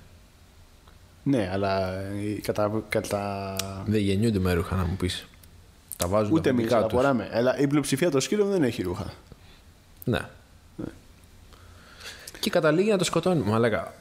Ναι, 1.27 1.49
αλλά 1.53 1.93
ε, 1.93 2.39
κατά. 2.41 2.83
κατά... 2.89 3.55
Δεν 3.85 4.01
γεννιούνται 4.01 4.39
με 4.39 4.53
ρούχα 4.53 4.75
να 4.75 4.85
μου 4.85 4.95
πεις. 4.95 5.27
Τα 5.97 6.07
βάζουν 6.07 6.31
Ούτε 6.33 6.41
τα 6.41 6.49
εμεί 6.49 6.57
αφεντικά 6.59 6.81
τα 6.81 6.87
τους. 6.87 6.97
φοράμε. 6.97 7.29
Αλλά 7.33 7.57
η 7.57 7.67
πλειοψηφία 7.67 8.11
των 8.11 8.21
σκύλων 8.21 8.49
δεν 8.49 8.63
έχει 8.63 8.81
ρούχα. 8.81 9.13
Ναι. 10.03 10.19
Και 12.39 12.49
καταλήγει 12.49 12.89
να 12.89 12.97
το 12.97 13.03
σκοτώνει. 13.03 13.41
Μαλάκα. 13.43 13.93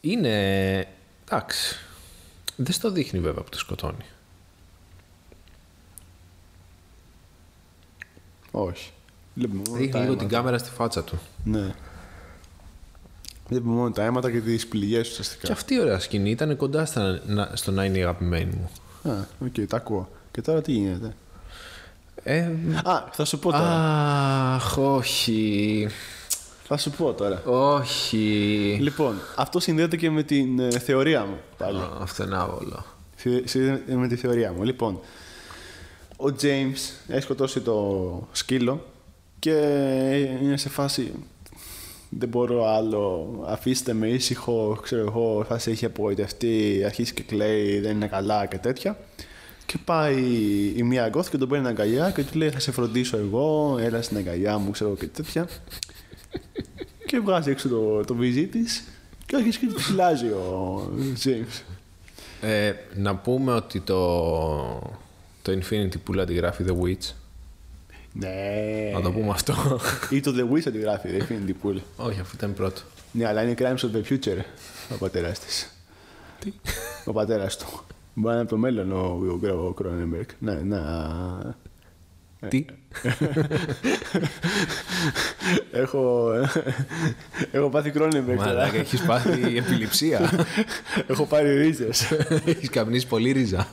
Είναι. 0.00 0.86
Εντάξει. 1.30 1.76
Δεν 2.56 2.72
στο 2.72 2.90
δείχνει 2.90 3.20
βέβαια 3.20 3.42
που 3.42 3.50
το 3.50 3.58
σκοτώνει. 3.58 4.04
Όχι. 8.50 8.90
Βλέπουμε 9.34 9.62
μόνο 9.66 9.76
Δείχνει 9.76 9.92
τα 9.92 9.98
λίγο 9.98 10.12
αίματα. 10.12 10.26
την 10.28 10.36
κάμερα 10.36 10.58
στη 10.58 10.70
φάτσα 10.70 11.04
του. 11.04 11.18
Ναι. 11.44 11.74
Βλέπουμε 13.50 13.74
μόνο 13.74 13.90
τα 13.90 14.02
αίματα 14.02 14.30
και 14.30 14.40
τις 14.40 14.66
πληγές 14.66 15.10
ουσιαστικά. 15.10 15.46
Και 15.46 15.52
αυτή 15.52 15.74
η 15.74 15.80
ωραία 15.80 15.98
σκηνή 15.98 16.30
ήταν 16.30 16.56
κοντά 16.56 16.84
στα, 16.84 17.20
να, 17.26 17.50
στο 17.54 17.70
να 17.70 17.84
είναι 17.84 17.98
η 17.98 18.02
αγαπημένη 18.02 18.52
μου. 18.60 18.70
Α, 19.12 19.16
οκ, 19.44 19.66
τα 19.68 19.76
ακούω. 19.76 20.08
Και 20.30 20.40
τώρα 20.42 20.62
τι 20.62 20.72
γίνεται; 20.72 21.14
Ε, 22.22 22.40
Α, 22.84 23.04
θα 23.12 23.24
σου 23.24 23.38
πω 23.38 23.50
τώρα. 23.50 24.54
αχ, 24.54 24.78
όχι. 24.78 25.88
Θα 26.64 26.76
σου 26.76 26.90
πω 26.90 27.12
τώρα. 27.12 27.42
Όχι. 27.44 28.78
Λοιπόν, 28.80 29.14
αυτό 29.36 29.60
συνδέεται 29.60 29.96
και 29.96 30.10
με 30.10 30.22
την 30.22 30.58
ε, 30.58 30.70
θεωρία 30.78 31.24
μου 31.24 31.36
πάλι. 31.58 31.78
Α, 31.78 31.88
Αυτό 32.00 32.22
είναι 32.24 32.36
άβολο. 32.36 32.84
Θε- 33.16 33.48
συνδέεται 33.48 33.94
με 33.94 34.08
τη 34.08 34.16
θεωρία 34.16 34.52
μου. 34.52 34.62
Λοιπόν, 34.62 35.00
ο 36.16 36.24
James 36.42 36.92
έχει 37.08 37.22
σκοτώσει 37.22 37.60
το 37.60 38.28
σκύλο 38.32 38.86
και 39.38 39.50
είναι 40.42 40.56
σε 40.56 40.68
φάση 40.68 41.12
δεν 42.10 42.28
μπορώ 42.28 42.66
άλλο, 42.66 43.34
αφήστε 43.46 43.92
με 43.92 44.08
ήσυχο, 44.08 44.78
ξέρω 44.82 45.00
εγώ, 45.00 45.44
φάση 45.48 45.70
έχει 45.70 45.84
απογοητευτεί, 45.84 46.82
αρχίζει 46.84 47.12
και 47.12 47.22
κλαίει, 47.22 47.80
δεν 47.80 47.96
είναι 47.96 48.06
καλά 48.06 48.46
και 48.46 48.58
τέτοια. 48.58 48.98
Και 49.66 49.78
πάει 49.84 50.22
η 50.76 50.82
μία 50.82 51.08
γκόθ 51.08 51.30
και 51.30 51.38
τον 51.38 51.48
παίρνει 51.48 51.68
αγκαλιά 51.68 52.10
και 52.10 52.24
του 52.24 52.38
λέει 52.38 52.50
θα 52.50 52.58
σε 52.60 52.72
φροντίσω 52.72 53.16
εγώ, 53.16 53.78
έλα 53.80 54.02
στην 54.02 54.16
αγκαλιά 54.16 54.58
μου, 54.58 54.70
ξέρω 54.70 54.94
και 54.94 55.06
τέτοια. 55.06 55.48
και 57.06 57.20
βγάζει 57.20 57.50
έξω 57.50 57.68
το, 57.68 58.04
το 58.04 58.14
βυζί 58.14 58.46
της 58.46 58.84
και 59.26 59.36
αρχίζει 59.36 59.58
και 59.58 59.66
του 59.66 59.80
φυλάζει 59.80 60.26
ο 60.26 60.82
James. 61.24 61.62
Ε, 62.40 62.72
να 62.96 63.16
πούμε 63.16 63.52
ότι 63.52 63.80
το, 63.80 64.22
το 65.42 65.52
Infinity 65.52 65.94
Pool 66.10 66.18
αντιγράφει 66.18 66.64
The 66.68 66.72
Witch. 66.82 67.12
Ναι. 68.12 68.90
Να 68.94 69.00
το 69.00 69.12
πούμε 69.12 69.30
αυτό. 69.30 69.80
Ή 70.10 70.20
το 70.20 70.32
The 70.36 70.54
Wish 70.54 70.62
αντιγράφει, 70.68 71.08
The 71.12 71.22
Infinity 71.22 71.54
Pool. 71.66 71.76
όχι, 71.96 72.20
αυτό 72.20 72.32
ήταν 72.36 72.54
πρώτο. 72.54 72.80
Ναι, 73.12 73.26
αλλά 73.26 73.42
είναι 73.42 73.54
Crimes 73.58 73.76
of 73.76 73.90
the 73.96 74.02
Future 74.12 74.38
ο 74.94 74.96
πατέρας 74.98 75.38
της. 75.38 75.74
Τι; 76.38 76.52
Ο 77.04 77.12
πατέρας 77.12 77.56
του. 77.56 77.66
Μπορεί 78.14 78.26
να 78.26 78.32
είναι 78.32 78.40
από 78.40 78.50
το 78.50 78.56
μέλλον 78.56 78.92
ο, 78.92 79.18
ο, 79.52 79.66
ο 79.66 79.72
Κρόνεμπεργκ. 79.72 80.26
Ναι, 80.38 80.52
να. 80.54 81.56
Τι; 82.48 82.64
έχω, 85.72 86.30
έχω 87.52 87.68
πάθει 87.68 87.90
Κρόνεμπεργκ. 87.90 88.38
τώρα. 88.38 88.50
Μαλάκα, 88.52 88.76
έχεις 88.78 89.02
πάθει 89.02 89.56
επιληψία. 89.56 90.30
έχω 91.06 91.24
πάρει 91.26 91.54
ρίζες. 91.58 92.10
έχεις 92.44 92.70
καπνίσει 92.70 93.06
πολύ 93.06 93.30
ρίζα. 93.32 93.68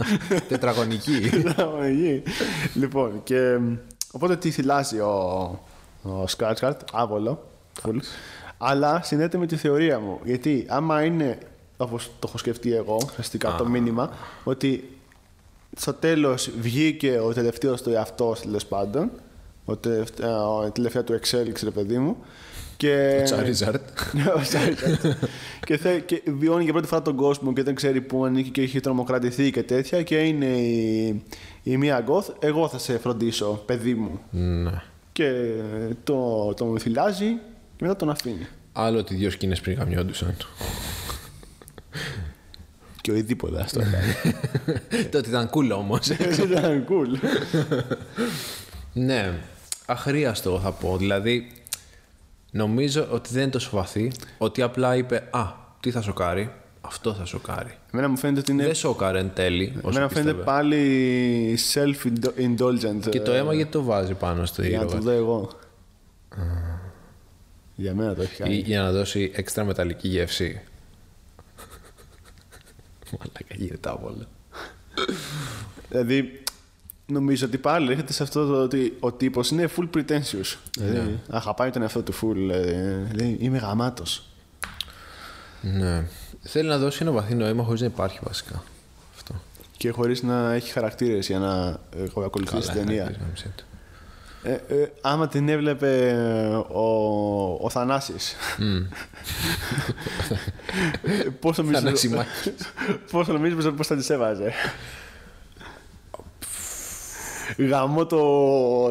Τετραγωνική. 0.47 1.29
λοιπόν, 2.73 3.23
και 3.23 3.57
οπότε 4.17 4.35
τι 4.35 4.51
θυλάζει 4.51 4.99
ο, 4.99 5.59
ο 6.03 6.27
Σκάτσχαρτ, 6.27 6.81
άβολο, 6.93 7.47
full, 7.83 7.97
αλλά 8.57 9.01
συνδέεται 9.03 9.37
με 9.37 9.45
τη 9.45 9.55
θεωρία 9.55 9.99
μου. 9.99 10.19
Γιατί 10.23 10.65
άμα 10.69 11.03
είναι, 11.03 11.37
όπως 11.77 12.05
το 12.05 12.25
έχω 12.27 12.37
σκεφτεί 12.37 12.73
εγώ, 12.73 12.97
ουσιαστικά 13.09 13.55
το 13.57 13.65
μήνυμα, 13.65 14.09
ότι 14.43 14.97
στο 15.75 15.93
τέλος 15.93 16.51
βγήκε 16.59 17.19
ο 17.19 17.33
τελευταίος 17.33 17.81
του 17.81 17.89
εαυτός, 17.89 18.41
τέλος 18.41 18.65
πάντων, 18.65 19.11
ο 19.65 19.75
τελευταία, 19.75 20.37
η 20.67 20.71
τελευταία 20.71 21.03
του 21.03 21.13
εξέλιξη, 21.13 21.65
ρε 21.65 21.71
παιδί 21.71 21.97
μου, 21.97 22.17
και... 22.77 23.23
Charizard. 23.29 23.79
Ναι, 24.11 24.23
ο 24.37 24.41
Charizard. 24.51 25.13
και, 25.65 25.77
θε, 25.77 25.99
και 25.99 26.21
βιώνει 26.25 26.63
για 26.63 26.73
πρώτη 26.73 26.87
φορά 26.87 27.01
τον 27.01 27.15
κόσμο 27.15 27.53
και 27.53 27.63
δεν 27.63 27.75
ξέρει 27.75 28.01
πού 28.01 28.25
ανήκει 28.25 28.49
και 28.49 28.61
έχει 28.61 28.79
τρομοκρατηθεί 28.79 29.51
και 29.51 29.63
τέτοια 29.63 30.03
και 30.03 30.17
είναι 30.17 30.45
η, 30.45 31.23
η 31.69 31.77
μία 31.77 32.01
γκοθ, 32.01 32.29
εγώ 32.39 32.67
θα 32.67 32.77
σε 32.77 32.97
φροντίσω, 32.97 33.63
παιδί 33.65 33.95
μου. 33.95 34.19
ναι. 34.29 34.81
Και 35.11 35.31
το, 36.03 36.53
τον 36.53 36.79
φυλάζει 36.79 37.25
και 37.75 37.83
μετά 37.83 37.95
τον 37.95 38.09
αφήνει. 38.09 38.47
Άλλο 38.73 38.97
ότι 38.97 39.15
δύο 39.15 39.29
σκηνές 39.29 39.61
πριν 39.61 39.77
γαμιόντουσαν. 39.77 40.35
Και 43.01 43.11
ο 43.11 43.15
ειδήποτε 43.15 43.61
αυτό 43.61 43.79
έκανε. 43.81 44.15
Τότε 45.11 45.29
ήταν 45.29 45.49
cool 45.53 45.69
όμως. 45.77 46.07
Ήταν 46.49 46.85
cool. 46.89 47.29
ναι, 48.93 49.33
αχρίαστο 49.85 50.59
θα 50.59 50.71
πω. 50.71 50.97
Δηλαδή, 50.97 51.51
νομίζω 52.51 53.07
ότι 53.11 53.29
δεν 53.33 53.41
είναι 53.41 53.51
τόσο 53.51 53.69
βαθύ. 53.73 54.11
Ότι 54.37 54.61
απλά 54.61 54.95
είπε, 54.95 55.27
α, 55.31 55.43
τι 55.79 55.91
θα 55.91 56.01
σοκάρει. 56.01 56.51
Αυτό 56.87 57.13
θα 57.13 57.25
σοκάρει. 57.25 57.77
Εμένα 57.93 58.07
μου 58.09 58.17
φαίνεται 58.17 58.39
ότι 58.39 58.51
είναι. 58.51 58.63
Δεν 58.65 58.75
σοκάρει 58.75 59.17
εν 59.19 59.31
τέλει, 59.33 59.73
όσο 59.77 59.87
Εμένα 59.89 60.01
μου 60.05 60.09
φαίνεται 60.11 60.31
πίστευε. 60.33 60.43
πάλι 60.43 61.57
self-indulgent. 61.73 63.09
Και 63.09 63.21
το 63.21 63.31
ε, 63.31 63.37
αίμα 63.37 63.53
γιατί 63.53 63.71
το 63.71 63.83
βάζει 63.83 64.13
πάνω 64.13 64.45
στο 64.45 64.61
Για 64.63 64.77
να 64.79 64.85
το 64.85 64.91
ήρωα. 64.91 65.01
δω 65.03 65.11
εγώ. 65.11 65.49
Για 67.75 67.93
μένα 67.93 68.15
το 68.15 68.21
έχει 68.21 68.33
Ή 68.33 68.37
κάνει. 68.37 68.55
για 68.55 68.81
να 68.81 68.91
δώσει 68.91 69.31
έξτρα 69.35 69.63
μεταλλική 69.63 70.07
γεύση. 70.07 70.61
Μαλάκα 73.11 73.55
γίνεται 73.55 73.89
από 73.89 74.07
όλα. 74.07 74.27
Δηλαδή, 75.89 76.43
νομίζω 77.05 77.45
ότι 77.45 77.57
πάλι 77.57 77.91
έρχεται 77.91 78.13
σε 78.13 78.23
αυτό 78.23 78.47
το 78.47 78.61
ότι 78.61 78.97
ο 78.99 79.11
τύπος 79.11 79.49
είναι 79.49 79.69
full 79.77 79.89
pretentious. 79.97 80.55
Δηλαδή, 80.77 81.19
αγαπάει 81.29 81.69
τον 81.69 81.81
εαυτό 81.81 82.01
του 82.01 82.13
full. 82.13 82.33
Δηλαδή, 82.33 82.71
δηλαδή, 83.11 83.37
είμαι 83.39 83.57
γαμάτος. 83.57 84.29
Ναι. 85.61 86.05
Θέλει 86.49 86.67
να 86.67 86.77
δώσει 86.77 86.99
ένα 87.01 87.11
βαθύ 87.11 87.35
νόημα 87.35 87.63
χωρίς 87.63 87.81
να 87.81 87.87
υπάρχει 87.87 88.19
βασικά. 88.23 88.63
Αυτό. 89.15 89.35
Και 89.77 89.91
χωρίς 89.91 90.23
να 90.23 90.53
έχει 90.53 90.71
χαρακτήρες 90.71 91.27
για 91.27 91.39
να 91.39 91.79
ε, 91.97 92.25
ακολουθήσει 92.25 92.71
την 92.71 92.73
ταινία. 92.73 93.03
χαρακτήρα, 93.03 93.25
γάμισε 93.25 93.53
το. 93.55 93.63
Ε, 94.43 94.61
ε, 94.67 94.91
άμα 95.01 95.27
την 95.27 95.49
έβλεπε 95.49 96.07
ε, 96.07 96.55
ο, 96.55 97.59
ο 97.61 97.69
Θανάσης 97.69 98.35
ε, 101.03 101.29
πώς 101.39 101.57
νομίζεις 101.57 101.79
Θανασιμάκης. 101.79 102.53
πώς 103.11 103.27
νομίζεις 103.27 103.67
πως 103.77 103.87
θα 103.87 103.95
τις 103.95 104.09
έβαζε 104.09 104.53
Γαμώ 107.57 108.05
το 108.05 108.19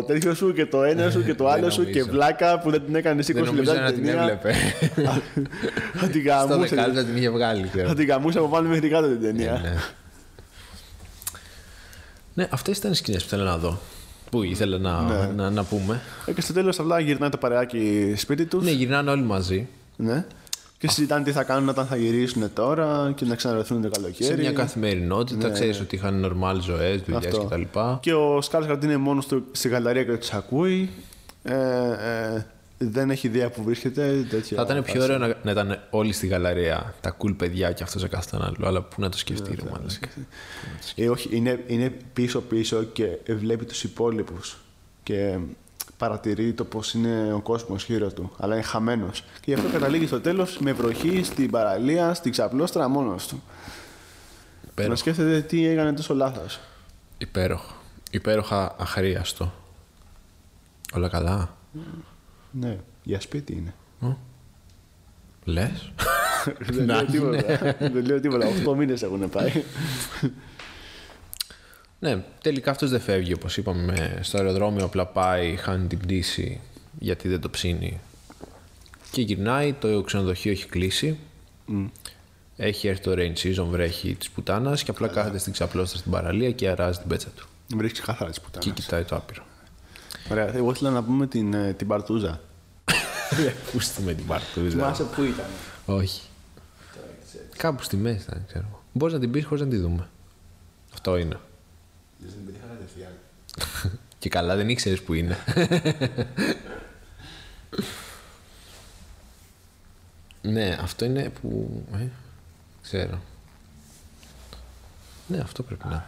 τέτοιο 0.06 0.34
σου 0.34 0.52
και 0.52 0.66
το 0.66 0.82
ένα 0.82 1.10
σου 1.10 1.24
και 1.24 1.34
το 1.34 1.48
άλλο 1.48 1.60
Δεν 1.62 1.70
σου 1.70 1.84
και 1.84 1.98
νομίζω. 1.98 2.10
βλάκα 2.10 2.58
που 2.58 2.70
δεν 2.70 2.82
την 2.86 2.94
έκανε 2.94 3.22
20 3.22 3.32
Δεν 3.32 3.44
νομίζω 3.44 3.72
λεπτά 3.72 3.84
να 3.84 3.92
την 3.92 4.08
έβλεπε. 4.08 4.54
Θα 6.00 6.06
την 6.08 6.20
Στο 6.22 6.30
γαμούσε 6.30 6.68
δεκάλεπτο 6.74 7.04
την 7.04 7.16
είχε 7.16 7.30
βγάλει. 7.30 7.68
ξέρω. 7.72 7.88
Θα 7.88 7.94
την 7.94 8.06
γαμούσε 8.06 8.38
από 8.38 8.48
πάνω 8.48 8.68
μέχρι 8.68 8.88
κάτω 8.88 9.06
την 9.08 9.20
ταινία 9.20 9.60
Ναι. 9.62 9.74
Ναι, 12.34 12.48
αυτές 12.50 12.78
ήταν 12.78 12.92
οι 12.92 12.94
σκηνές 12.94 13.22
που 13.22 13.28
θέλω 13.28 13.44
να 13.44 13.56
δω. 13.56 13.78
Που 14.30 14.42
ήθελα 14.42 14.78
να, 14.78 15.00
Ναι. 15.02 15.30
να, 15.36 15.50
να 15.50 15.64
πούμε. 15.64 16.00
Ε, 16.26 16.32
Και 16.32 16.40
στο 16.40 16.52
τέλος 16.52 16.78
απλά 16.78 17.00
γυρνάει 17.00 17.28
το 17.30 17.36
παρεάκι 17.36 18.14
σπίτι 18.16 18.44
τους 18.44 18.64
Ναι, 18.64 18.70
γυρνάνε 18.70 19.10
όλοι 19.10 19.22
μαζί. 19.22 19.68
Ναι. 19.96 20.24
Και 20.86 20.92
συζητάνε 20.92 21.24
τι 21.24 21.32
θα 21.32 21.42
κάνουν 21.42 21.68
όταν 21.68 21.86
θα 21.86 21.96
γυρίσουν 21.96 22.52
τώρα 22.52 23.12
και 23.14 23.24
να 23.24 23.34
ξαναρθούν 23.34 23.82
το 23.82 23.88
καλοκαίρι. 23.88 24.24
Σε 24.24 24.36
μια 24.36 24.52
καθημερινότητα, 24.52 25.50
ξέρεις 25.50 25.80
ότι 25.80 25.94
είχαν 25.94 26.24
normal 26.24 26.60
ζωές, 26.60 27.00
δουλειές 27.00 27.26
Αυτό. 27.26 27.44
κτλ. 27.44 27.62
Και 28.00 28.14
ο 28.14 28.40
Σκάρσγαρντ 28.42 28.84
είναι 28.84 28.96
μόνος 28.96 29.26
του 29.26 29.44
στη 29.52 29.68
γαλαρία 29.68 30.04
και 30.04 30.16
τους 30.16 30.32
ακούει. 30.32 30.90
Ε, 31.42 31.54
ε, 32.34 32.44
δεν 32.78 33.10
έχει 33.10 33.26
ιδέα 33.26 33.50
που 33.50 33.62
βρίσκεται. 33.62 34.26
Τέτοια 34.30 34.56
Θα 34.56 34.62
ήταν 34.72 34.84
πιο 34.84 35.02
ωραίο 35.02 35.18
να, 35.18 35.34
να 35.42 35.50
ήταν 35.50 35.78
όλοι 35.90 36.12
στη 36.12 36.26
γαλαρία 36.26 36.94
τα 37.00 37.16
cool 37.18 37.34
παιδιά 37.36 37.72
και 37.72 37.82
αυτός 37.82 38.00
σε 38.00 38.08
κάθε 38.08 38.36
άλλο. 38.40 38.66
Αλλά 38.66 38.82
πού 38.82 39.00
να 39.00 39.08
το 39.08 39.18
σκεφτεί, 39.18 39.54
ρε 39.54 39.70
μαλάκα. 39.70 40.08
Ε, 40.94 41.08
όχι, 41.08 41.28
είναι, 41.36 41.64
είναι 41.66 41.92
πίσω-πίσω 42.12 42.82
και 42.82 43.18
βλέπει 43.28 43.64
τους 43.64 43.84
υπόλοιπους 43.84 44.58
και 45.02 45.38
παρατηρεί 45.96 46.52
το 46.52 46.64
πώς 46.64 46.94
είναι 46.94 47.32
ο 47.32 47.40
κόσμος 47.40 47.84
γύρω 47.84 48.12
του, 48.12 48.32
αλλά 48.38 48.54
είναι 48.54 48.64
χαμένος. 48.64 49.20
Και 49.20 49.44
γι' 49.44 49.54
αυτό 49.54 49.68
καταλήγει 49.68 50.06
στο 50.06 50.20
τέλος 50.20 50.58
με 50.58 50.72
βροχή 50.72 51.22
στην 51.24 51.50
παραλία, 51.50 52.14
στην 52.14 52.30
ξαπλώστρα 52.30 52.88
μόνος 52.88 53.26
του. 53.26 53.42
Να 54.62 54.70
Υπέροχο. 54.70 54.96
σκέφτεται 54.96 55.40
τι 55.40 55.66
έκανε 55.66 55.92
τόσο 55.92 56.14
λάθος. 56.14 56.60
Υπέροχο. 57.18 57.74
Υπέροχα 58.10 58.74
αχρίαστο. 58.78 59.52
Όλα 60.94 61.08
καλά. 61.08 61.56
Ναι, 62.50 62.78
για 63.02 63.20
σπίτι 63.20 63.52
είναι. 63.52 63.74
Λες; 65.44 65.92
Δεν 66.58 66.84
λέω 66.84 67.04
τίποτα. 67.04 67.76
Δεν 67.78 68.04
λέω 68.04 68.20
τίποτα. 68.20 68.46
8 68.66 68.74
μήνες 68.76 69.02
έχουν 69.02 69.30
πάει. 69.30 69.52
Ναι, 71.98 72.24
τελικά 72.42 72.70
αυτός 72.70 72.90
δεν 72.90 73.00
φεύγει 73.00 73.32
όπως 73.32 73.56
είπαμε 73.56 73.82
με- 73.82 74.18
στο 74.22 74.36
αεροδρόμιο. 74.38 74.84
Απλά 74.84 75.06
πάει, 75.06 75.56
χάνει 75.56 75.86
την 75.86 75.98
πτήση 75.98 76.60
γιατί 76.98 77.28
δεν 77.28 77.40
το 77.40 77.50
ψήνει. 77.50 78.00
Και 79.10 79.22
γυρνάει, 79.22 79.72
το 79.72 80.00
ξενοδοχείο 80.02 80.50
έχει 80.52 80.66
κλείσει. 80.66 81.18
Έχει 82.56 82.88
έρθει 82.88 83.02
το 83.02 83.12
rain 83.16 83.32
season, 83.38 83.66
βρέχει 83.70 84.14
της 84.14 84.30
πουτάνας 84.30 84.82
και 84.82 84.90
απλά 84.90 85.08
κάθεται 85.08 85.38
στην 85.38 85.52
ξαπλώστρα 85.52 85.98
στην 85.98 86.10
παραλία 86.10 86.50
και 86.50 86.68
αράζει 86.68 86.98
την 86.98 87.08
πέτσα 87.08 87.28
του. 87.36 87.46
Βρίσκει 87.76 88.00
καθαρά 88.00 88.30
τις 88.30 88.38
Και 88.38 88.44
πουτάνες. 88.44 88.80
κοιτάει 88.84 89.02
το 89.04 89.16
άπειρο. 89.16 89.42
Ωραία, 90.30 90.54
εγώ 90.56 90.70
ήθελα 90.70 90.90
να 90.90 91.02
πούμε 91.02 91.26
την, 91.26 91.54
ε, 91.54 91.72
την 91.72 91.86
Παρτούζα. 91.86 92.40
Πούστη 93.72 94.02
με 94.02 94.14
την 94.14 94.26
παρτούζα; 94.26 94.70
Θυμάσαι 94.70 95.02
πού 95.04 95.22
ήταν. 95.22 95.44
Όχι. 95.86 96.20
Κάπου 97.56 97.82
στη 97.82 97.96
μέση 97.96 98.22
ήταν, 98.28 98.44
ξέρω. 98.48 98.82
Μπορείς 98.92 99.14
να 99.14 99.20
την 99.20 99.30
πεις 99.30 99.44
χωρίς 99.44 99.62
να 99.62 99.68
τη 99.68 99.76
δούμε. 99.76 100.08
Αυτό 100.94 101.16
είναι. 101.16 101.36
Και 104.18 104.28
καλά 104.28 104.56
δεν 104.56 104.68
ήξερες 104.68 105.02
που 105.02 105.14
είναι. 105.14 105.38
ναι, 110.42 110.78
αυτό 110.80 111.04
είναι 111.04 111.30
που. 111.40 111.82
Ε, 111.94 112.06
ξέρω. 112.82 113.20
Ναι, 115.26 115.38
αυτό 115.38 115.62
πρέπει 115.62 115.84
να 115.84 115.90
είναι. 115.90 116.04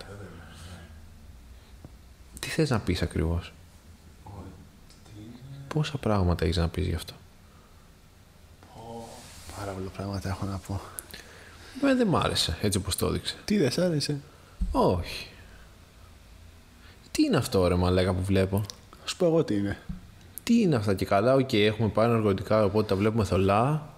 Τι 2.39 2.49
θες 2.49 2.71
να 2.71 2.81
πεις 2.81 3.03
ακριβώς; 3.03 3.53
Πόσα 5.69 5.99
πράγματα 5.99 6.45
έχεις 6.45 6.57
να 6.57 6.69
πεις 6.69 6.87
γι' 6.87 6.95
αυτό; 6.95 7.15
Πάρα 9.59 9.73
πολλά 9.73 9.91
πράγματα 9.91 10.29
έχω 10.29 10.47
να 10.47 10.59
πω. 10.59 10.81
Εμένα 11.77 11.97
δεν 11.97 12.07
μ' 12.07 12.17
άρεσε 12.17 12.59
έτσι 12.61 12.79
όπως 12.79 12.97
το 12.97 13.07
έδειξε. 13.07 13.37
Τι 13.45 13.59
δεν 13.59 13.71
σ' 13.71 13.79
άρεσε; 13.79 14.21
Όχι. 14.73 15.29
Τι 17.19 17.25
είναι 17.25 17.37
αυτό 17.37 17.69
ρε 17.69 17.75
μαλάκα 17.75 18.13
που 18.13 18.23
βλέπω; 18.23 18.65
Θα 18.91 19.09
σου 19.09 19.17
πω 19.17 19.27
εγώ 19.27 19.45
τι 19.45 19.55
είναι. 19.55 19.79
Τι 20.43 20.61
είναι 20.61 20.77
αυτά 20.77 20.95
και 20.95 21.05
καλά, 21.05 21.35
οκ, 21.35 21.53
έχουμε 21.53 21.89
πάρει 21.89 22.13
ναρκωτικά 22.13 22.65
οπότε 22.65 22.89
τα 22.89 22.97
βλέπουμε 22.97 23.25
θολά 23.25 23.89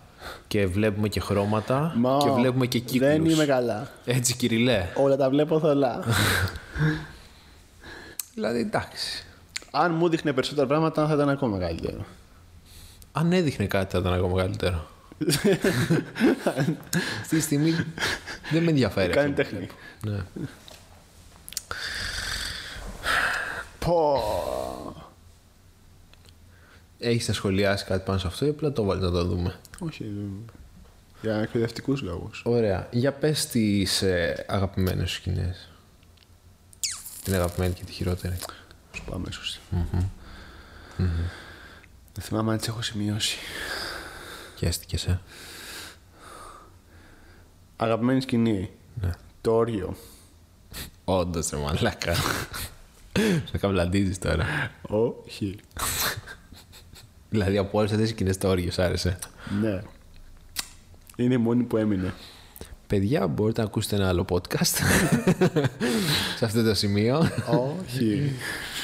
και 0.46 0.66
βλέπουμε 0.66 1.08
και 1.08 1.20
χρώματα 1.20 1.92
Μα, 1.96 2.18
και 2.22 2.30
βλέπουμε 2.30 2.66
και 2.66 2.78
κύκλους. 2.78 3.08
Δεν 3.08 3.24
είμαι 3.24 3.44
καλά. 3.44 3.90
Έτσι 4.04 4.36
κυριλέ. 4.36 4.86
Όλα 4.94 5.16
τα 5.16 5.30
βλέπω 5.30 5.60
θολά. 5.60 6.04
δηλαδή 8.34 8.58
εντάξει. 8.58 9.24
Αν 9.70 9.94
μου 9.94 10.08
δείχνε 10.08 10.32
περισσότερα 10.32 10.66
πράγματα 10.66 11.06
θα 11.06 11.14
ήταν 11.14 11.28
ακόμα 11.28 11.58
καλύτερο. 11.58 12.04
Αν 13.12 13.32
έδειχνε 13.32 13.66
κάτι 13.66 13.92
θα 13.92 13.98
ήταν 13.98 14.12
ακόμα 14.12 14.40
καλύτερο. 14.40 14.86
Αυτή 17.20 17.36
τη 17.36 17.40
στιγμή 17.40 17.72
δεν 18.50 18.62
με 18.62 18.70
ενδιαφέρει. 18.70 19.12
Κάνει 19.12 19.30
αυτό 19.30 19.42
που 19.42 19.48
τέχνη. 19.50 19.68
βλέπω. 20.00 20.20
Ναι. 20.34 20.46
Πω. 23.90 24.22
Έχεις 26.98 27.28
να 27.28 27.34
σχολιάσει 27.34 27.84
κάτι 27.84 28.04
πάνω 28.04 28.18
σε 28.18 28.26
αυτό 28.26 28.46
ή 28.46 28.48
απλά 28.48 28.72
το 28.72 28.84
βάλεις 28.84 29.02
να 29.02 29.10
το 29.10 29.24
δούμε; 29.24 29.60
Όχι. 29.78 30.04
ε, 30.04 30.52
Για 31.22 31.36
εκπαιδευτικούς 31.36 32.00
λόγους. 32.02 32.42
Ωραία. 32.44 32.88
Για 32.90 33.12
πες 33.12 33.46
τις 33.46 34.02
ε, 34.02 34.44
αγαπημένες 34.48 35.10
σου 35.10 35.16
σκηνές. 35.16 35.70
Την 37.24 37.34
αγαπημένη 37.34 37.72
και 37.74 37.84
τη 37.84 37.92
χειρότερη. 37.92 38.36
Σου 38.92 39.04
πω 39.04 39.14
αμέσω. 39.14 39.40
Δεν 42.12 42.22
θυμάμαι 42.24 42.52
αν 42.52 42.58
τις 42.58 42.68
έχω 42.68 42.82
σημειώσει. 42.82 43.36
Και 44.56 44.66
έστηκες, 44.66 45.06
ε. 45.06 45.20
Αγαπημένη 47.76 48.20
σκηνή. 48.20 48.70
Ναι. 49.00 49.10
Το 49.40 49.54
όριο. 49.54 49.96
Όντως, 51.04 51.50
ρε 51.50 51.56
μαλάκα. 51.56 52.14
Σε 53.50 53.58
καμπλαντίζεις 53.58 54.18
τώρα. 54.18 54.46
Όχι. 54.82 55.56
δηλαδή 57.30 57.58
από 57.58 57.78
όλες 57.78 57.90
αυτές 57.90 58.06
τις 58.06 58.14
σκηνές 58.16 58.38
το 58.38 58.48
όριο 58.48 58.70
σ' 58.70 58.78
άρεσε. 58.78 59.18
Ναι. 59.60 59.82
Είναι 61.16 61.34
η 61.34 61.38
μόνη 61.38 61.62
που 61.62 61.76
έμεινε. 61.76 62.14
Παιδιά, 62.86 63.26
μπορείτε 63.26 63.60
να 63.60 63.66
ακούσετε 63.66 63.96
ένα 63.96 64.08
άλλο 64.08 64.24
podcast 64.28 64.64
σε 66.38 66.44
αυτό 66.44 66.62
το 66.62 66.74
σημείο. 66.74 67.30
Όχι. 67.46 68.32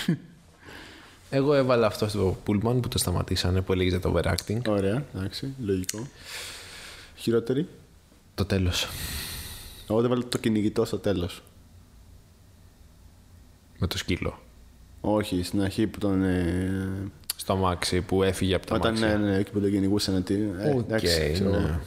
Εγώ 1.30 1.54
έβαλα 1.54 1.86
αυτό 1.86 2.08
στο 2.08 2.36
πούλμαν 2.46 2.78
που 2.82 2.88
το 2.88 2.98
σταματήσανε 2.98 3.60
που 3.60 3.72
έλεγε 3.72 3.88
για 3.88 4.00
το 4.00 4.14
overacting. 4.14 4.60
Ωραία, 4.68 5.04
εντάξει, 5.14 5.54
λογικό. 5.64 6.06
Χειρότερη. 7.16 7.68
Το 8.34 8.44
τέλος. 8.44 8.88
Εγώ 9.90 10.00
δεν 10.00 10.10
βάλω 10.10 10.24
το 10.24 10.38
κυνηγητό 10.38 10.84
στο 10.84 10.98
τέλος. 10.98 11.42
Με 13.78 13.86
το 13.86 13.98
σκύλο. 13.98 14.38
Όχι, 15.00 15.42
στην 15.42 15.62
αρχή 15.62 15.86
που 15.86 15.98
τον. 15.98 16.22
Ε, 16.24 17.10
Στο 17.36 17.52
αμάξι 17.52 18.00
που 18.00 18.22
έφυγε 18.22 18.54
από 18.54 18.66
το 18.66 18.74
όταν 18.74 18.96
αμάξι. 18.96 19.16
ναι, 19.18 19.30
ναι, 19.30 19.36
εκεί 19.36 19.50
που 19.50 19.60
τον 19.60 19.70
κυνηγούσαν. 19.70 20.22
Τι, 20.22 20.34
ε, 20.34 20.70
Οκ, 20.70 20.78
εντάξει, 20.78 21.30
ξέρω 21.32 21.50
ναι. 21.50 21.56
εγώ. 21.56 21.80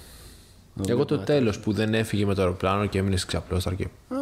Εγώ 0.88 1.06
το 1.06 1.18
τέλος 1.20 1.60
που 1.60 1.74
δεν 1.74 1.94
έφυγε 1.94 2.26
με 2.26 2.34
το 2.34 2.42
αεροπλάνο 2.42 2.86
και 2.86 2.98
έμεινε 2.98 3.16
στην 3.16 3.28
ξαπλώστρα 3.28 3.74
και 3.74 3.84
Α, 4.10 4.18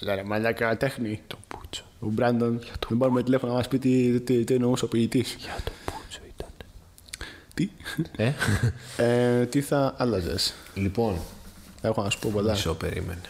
Λάρε, 0.00 0.22
μαλάκα 0.24 0.76
τέχνη. 0.76 1.20
το 1.26 1.38
πούτσο. 1.48 1.84
Ο 2.00 2.06
Μπράντον. 2.06 2.58
Δεν 2.88 2.98
πάρουμε 2.98 3.22
τηλέφωνο 3.22 3.52
να 3.52 3.58
μας 3.58 3.68
πει 3.68 3.78
τι, 3.78 4.20
τι, 4.20 4.44
τι 4.44 4.54
εννοούσε 4.54 4.84
ο 4.84 4.88
ποιητής. 4.88 5.36
Για 5.40 5.56
το 5.64 5.70
πούτσο 5.84 6.20
ήταν. 6.36 6.48
Τι; 7.54 7.68
Ε, 8.16 8.32
ε, 8.96 9.46
τι 9.46 9.60
θα 9.60 9.94
άλλαζες; 9.98 10.54
λοιπόν, 10.74 11.16
Έχω 11.82 12.02
να 12.02 12.10
σου 12.10 12.18
πω 12.18 12.30
πολλά. 12.32 12.52
μισό 12.52 12.74
περίμενε. 12.74 13.20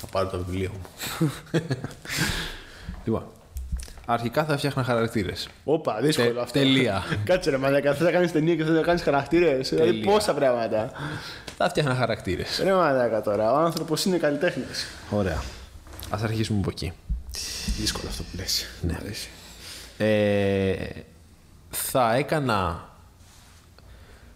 Θα 0.00 0.06
πάρω 0.06 0.28
το 0.28 0.38
βιβλίο 0.44 0.70
μου. 0.72 0.80
λοιπόν, 3.04 3.22
αρχικά 4.06 4.44
θα 4.44 4.56
φτιάχνα 4.56 4.84
χαρακτήρες. 4.84 5.48
Όπα, 5.64 6.00
δύσκολο 6.00 6.28
Τε- 6.28 6.38
αυτό. 6.38 6.58
τελεία. 6.58 7.02
Κάτσε 7.24 7.50
ρε 7.50 7.56
μαλάκα, 7.56 7.92
θες 7.94 8.00
να 8.02 8.10
κάνεις 8.10 8.32
ταινία 8.32 8.56
και 8.56 8.64
θες 8.64 8.74
να 8.74 8.82
κάνεις 8.82 9.02
χαρακτήρες; 9.02 9.68
Δηλαδή 9.68 9.92
πόσα 10.00 10.34
πράγματα. 10.34 10.90
Θα 11.56 11.68
φτιάχνα 11.68 11.94
χαρακτήρες. 11.94 12.60
Ρε 12.64 12.72
μαλάκα 12.74 13.22
τώρα, 13.22 13.52
ο 13.52 13.56
άνθρωπος 13.56 14.04
είναι 14.04 14.16
καλλιτέχνης. 14.16 14.86
Ωραία. 15.10 15.42
Α 16.10 16.18
αρχίσουμε 16.22 16.58
από 16.58 16.70
εκεί. 16.70 16.92
Δύσκολο 17.78 18.08
αυτό 18.08 18.22
που 18.22 18.36
λες. 18.36 18.66
Ναι. 18.82 18.96
Ε, 20.06 20.74
θα 21.70 22.14
έκανα 22.14 22.88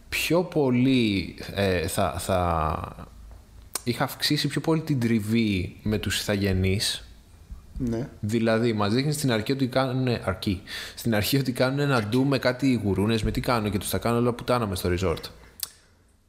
πιο 0.09 0.43
πολύ 0.45 1.39
ε, 1.55 1.87
θα, 1.89 2.15
θα 2.19 2.81
είχα 3.85 4.05
αυξήσει 4.05 4.49
πιο 4.49 4.61
πολύ 4.61 4.81
την 4.81 5.01
τριβή 5.01 5.77
με 5.83 5.99
τους 5.99 6.21
ηθαγενείς 6.21 7.05
Ναι. 7.79 8.09
Δηλαδή, 8.21 8.73
μας 8.73 8.93
δείχνει 8.93 9.13
στην 9.13 9.33
αρχή 9.33 9.53
ότι 9.53 9.67
κάνουν. 9.67 10.09
Αρκεί. 10.25 10.63
Στην 10.95 11.15
αρχή 11.15 11.39
ότι 11.39 11.53
κάνουν 11.53 11.79
ένα 11.79 12.03
ντου 12.03 12.25
με 12.25 12.39
κάτι 12.39 12.81
γουρούνες, 12.85 13.23
με 13.23 13.31
τι 13.31 13.41
κάνουν 13.41 13.71
και 13.71 13.79
τους 13.79 13.91
τα 13.91 13.99
κάνουν 13.99 14.19
όλα 14.19 14.33
πουτάνα 14.33 14.67
μες 14.67 14.79
στο 14.79 14.91
resort. 14.99 15.31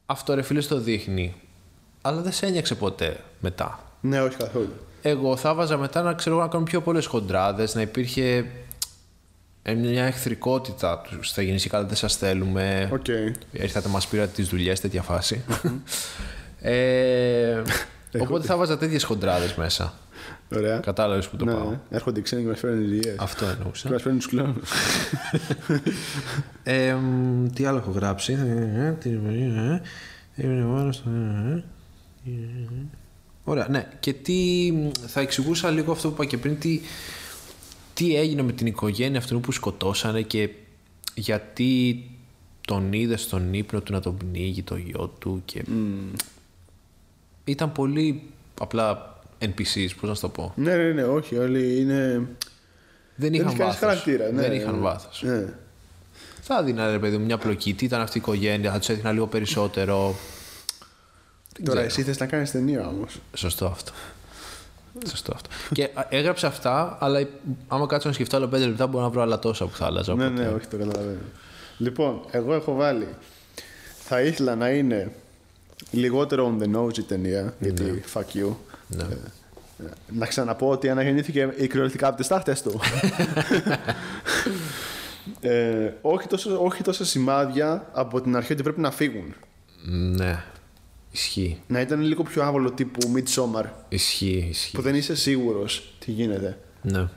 Αυτό 0.06 0.34
ρε 0.34 0.42
φίλε 0.42 0.62
το 0.62 0.80
δείχνει. 0.80 1.34
Αλλά 2.02 2.22
δεν 2.22 2.32
σε 2.32 2.46
ένιωξε 2.46 2.76
ποτέ 2.76 3.20
μετά. 3.40 3.80
Ναι, 4.02 4.22
όχι 4.22 4.38
καθόλου. 4.38 4.74
Εγώ 5.02 5.36
θα 5.36 5.54
βάζα 5.54 5.78
μετά 5.78 6.02
να 6.02 6.14
ξέρω 6.14 6.40
να 6.40 6.48
κάνουν 6.48 6.66
πιο 6.66 6.82
πολλές 6.82 7.06
χοντράδες, 7.06 7.76
να 7.76 7.82
υπήρχε 7.82 8.46
ε, 9.64 9.74
μια 9.74 10.06
εχθρικότητα 10.06 11.02
τους 11.10 11.30
στα 11.30 11.42
γεννήσει 11.42 11.70
καλά 11.70 11.86
δεν 11.86 11.96
σας 11.96 12.16
θέλουμε. 12.16 12.90
Οκ. 12.94 13.08
Ήρθατε, 13.52 13.90
μας 13.90 14.08
πήρατε 14.08 14.32
τις 14.36 14.48
δουλειές, 14.48 14.80
τέτοια 14.80 15.02
φάση. 15.02 15.44
ε, 16.62 17.62
οπότε 18.22 18.46
θα 18.46 18.58
βάζα 18.58 18.78
τέτοιες 18.78 19.04
χοντράδες 19.04 19.56
μέσα. 19.56 19.94
Ωραία. 20.56 20.80
Κατάλαβες 20.80 21.28
που 21.28 21.36
το 21.38 21.46
ναι, 21.46 21.54
πάω. 21.54 21.70
ναι. 21.70 21.80
Έρχονται 21.90 22.20
οι 22.20 22.24
ξένοι 22.24 22.42
και 22.42 22.48
μας 22.48 22.60
φέρνουν 22.60 22.94
ιδέε. 22.94 23.16
Αυτό 23.20 23.46
εννοούσα. 23.46 23.88
Και 23.88 23.94
μας 23.94 24.02
φέρνουν 24.02 24.20
τους 24.22 24.30
κλόνους. 24.30 24.70
Ε, 26.64 26.94
μ, 26.94 27.46
τι 27.54 27.66
άλλο 27.66 27.78
έχω 27.78 27.92
γράψει; 27.92 28.34
Ε, 28.34 28.92
τι- 29.00 29.10
ε, 29.10 29.82
ήμουν 30.36 30.62
μόνο 30.66 30.92
στο- 30.92 31.10
ε, 31.10 31.64
ε, 32.26 32.32
Ωραία, 33.44 33.68
ναι. 33.70 33.88
Και 34.00 34.14
τι. 34.14 34.72
Θα 35.08 35.20
εξηγούσα 35.22 35.70
λίγο 35.72 35.92
αυτό 35.92 36.08
που 36.08 36.14
είπα 36.14 36.26
και 36.26 36.38
πριν. 36.38 36.60
Τι, 36.60 36.82
τι 37.94 38.16
έγινε 38.16 38.42
με 38.42 38.52
την 38.52 38.68
οικογένεια 38.68 39.20
αυτού 39.20 39.40
που 39.40 39.52
σκοτώσανε 39.52 40.22
και 40.22 40.50
γιατί 41.16 42.04
τον 42.68 42.94
είδες 42.94 43.22
στον 43.22 43.54
ύπνο 43.54 43.82
του 43.82 43.92
να 43.94 44.00
τον 44.00 44.18
πνίγει 44.18 44.64
το 44.64 44.76
γιο 44.76 45.14
του 45.20 45.42
και... 45.46 45.64
Ήταν 47.46 47.72
πολύ 47.72 48.24
απλά 48.60 49.20
NPCs, 49.42 49.90
πώς 50.00 50.10
να 50.10 50.16
σου 50.16 50.22
το 50.22 50.30
πω. 50.30 50.54
ναι, 50.56 50.76
ναι, 50.76 50.92
ναι, 50.92 51.04
όχι. 51.04 51.38
Όλοι 51.38 51.80
είναι. 51.82 52.12
Δεν 52.14 52.28
Δεν 53.16 53.34
είχαν 53.34 53.48
έχει 53.48 53.58
κανεί 53.58 53.70
βάθος. 53.70 53.80
χαρακτήρα. 53.80 54.26
Ναι, 54.32 54.42
Δεν 54.42 54.50
ναι, 54.50 54.56
είχαν 54.56 54.74
ναι. 54.76 54.80
βάθος. 54.82 55.22
Ναι. 55.26 55.54
Θα 56.42 56.58
έδινα 56.60 56.92
ρε 56.92 57.00
παιδί 57.00 57.18
μου 57.18 57.26
μια 57.26 57.38
πλοκή. 57.38 57.74
Τι 57.74 57.86
ήταν 57.86 58.02
αυτή 58.02 58.18
η 58.18 58.22
οικογένεια, 58.24 58.72
θα 58.72 58.78
τους 58.80 58.90
έδειχνα 58.90 59.12
λίγο 59.12 59.28
περισσότερο. 59.28 60.16
Τώρα 61.64 61.72
ξέρω. 61.72 61.80
εσύ 61.86 62.04
θες 62.04 62.20
να 62.20 62.26
κάνεις 62.26 62.52
ταινία 62.52 62.88
όμως. 62.88 63.20
Σωστό 63.34 63.66
αυτό. 63.66 63.92
Σωστό 65.10 65.32
αυτό. 65.36 65.50
και 65.74 65.84
α, 65.94 66.06
έγραψα 66.10 66.48
αυτά, 66.48 66.98
αλλά 67.02 67.28
άμα 67.68 67.86
κάτσω 67.86 68.08
να 68.08 68.14
σκεφτώ 68.14 68.36
άλλο 68.36 68.48
πέντε 68.48 68.66
λεπτά 68.66 68.88
μπορώ 68.88 69.04
να 69.04 69.10
βρω 69.10 69.22
άλλα 69.22 69.40
τόσα 69.40 69.66
που 69.66 69.76
θα 69.76 69.86
άλλαζα. 69.86 70.16
Ναι, 70.16 70.26
οπότε- 70.26 70.42
ναι, 70.42 70.48
όχι, 70.50 70.68
το 70.68 70.78
καταλαβαίνω. 70.78 71.20
Λοιπόν, 71.78 72.22
εγώ 72.32 72.54
έχω 72.54 72.74
βάλει. 72.76 73.08
Θα 74.00 74.22
ήθελα 74.22 74.56
να 74.56 74.70
είναι 74.70 75.12
λιγότερο 75.92 76.56
on 76.60 76.64
the 76.64 76.76
nose 76.76 76.98
η 76.98 77.02
ταινία, 77.02 77.54
γιατί 77.60 78.04
fuck 78.14 78.38
you. 78.38 78.54
Ναι. 78.88 79.04
Ε, 79.04 79.90
Να 80.08 80.26
ξαναπώ 80.26 80.70
ότι 80.70 80.90
αναγεννήθηκε 80.90 81.54
η 81.58 81.68
κυριολεκτικά 81.68 82.08
από 82.08 82.22
τι 82.22 82.28
τάχτε 82.28 82.56
του. 82.64 82.80
ε, 85.42 85.92
όχι, 86.02 86.28
τόσο, 86.28 86.64
όχι 86.64 86.84
τόσα 86.84 87.06
σημάδια 87.06 87.90
από 87.94 88.22
την 88.22 88.36
αρχή 88.36 88.54
ότι 88.54 88.64
πρέπει 88.64 88.80
να 88.80 88.92
φύγουν. 88.92 89.34
ναι. 90.16 90.44
Ισχύει. 91.12 91.62
Να 91.68 91.80
ήταν 91.82 92.02
λίγο 92.02 92.24
πιο 92.24 92.44
άβολο 92.44 92.72
τύπου 92.72 93.14
Midsommar, 93.16 93.64
Ισχύει, 93.90 94.48
ισχύει. 94.50 94.76
που 94.76 94.82
δεν 94.82 94.96
είσαι 94.96 95.16
σίγουρος 95.16 95.94
τι 96.00 96.12
γίνεται. 96.12 96.58
Ναι. 96.82 97.08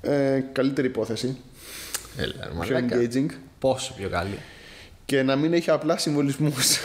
Ε, 0.00 0.40
καλύτερη 0.52 0.86
υπόθεση. 0.86 1.36
Έλα, 2.16 2.32
ρε 2.42 2.48
Πιο 2.48 2.54
μαλάκα. 2.74 2.96
engaging. 3.00 3.26
Πόσο 3.58 3.92
πιο 3.96 4.08
καλή. 4.08 4.38
Και 5.04 5.22
να 5.22 5.36
μην 5.36 5.52
έχει 5.52 5.70
απλά 5.70 5.98
συμβολισμούς. 5.98 6.78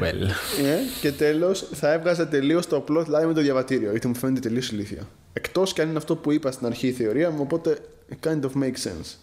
Well. 0.00 0.22
Ε, 0.64 0.76
και 1.00 1.12
τέλος, 1.12 1.68
θα 1.72 1.92
έβγαζα 1.92 2.28
τελείως 2.28 2.66
το 2.66 2.84
plot 2.88 3.04
line 3.04 3.26
με 3.26 3.32
το 3.34 3.40
διαβατήριο, 3.40 3.90
γιατί 3.90 4.06
μου 4.08 4.14
φαίνεται 4.14 4.40
τελείως 4.40 4.70
ηλίθιο. 4.70 5.08
Εκτός 5.32 5.72
και 5.72 5.82
αν 5.82 5.88
είναι 5.88 5.98
αυτό 5.98 6.16
που 6.16 6.32
είπα 6.32 6.50
στην 6.50 6.66
αρχή 6.66 6.86
η 6.86 6.92
θεωρία 6.92 7.30
μου, 7.30 7.38
οπότε 7.40 7.78
kind 8.22 8.40
of 8.40 8.62
makes 8.62 8.82
sense. 8.88 9.14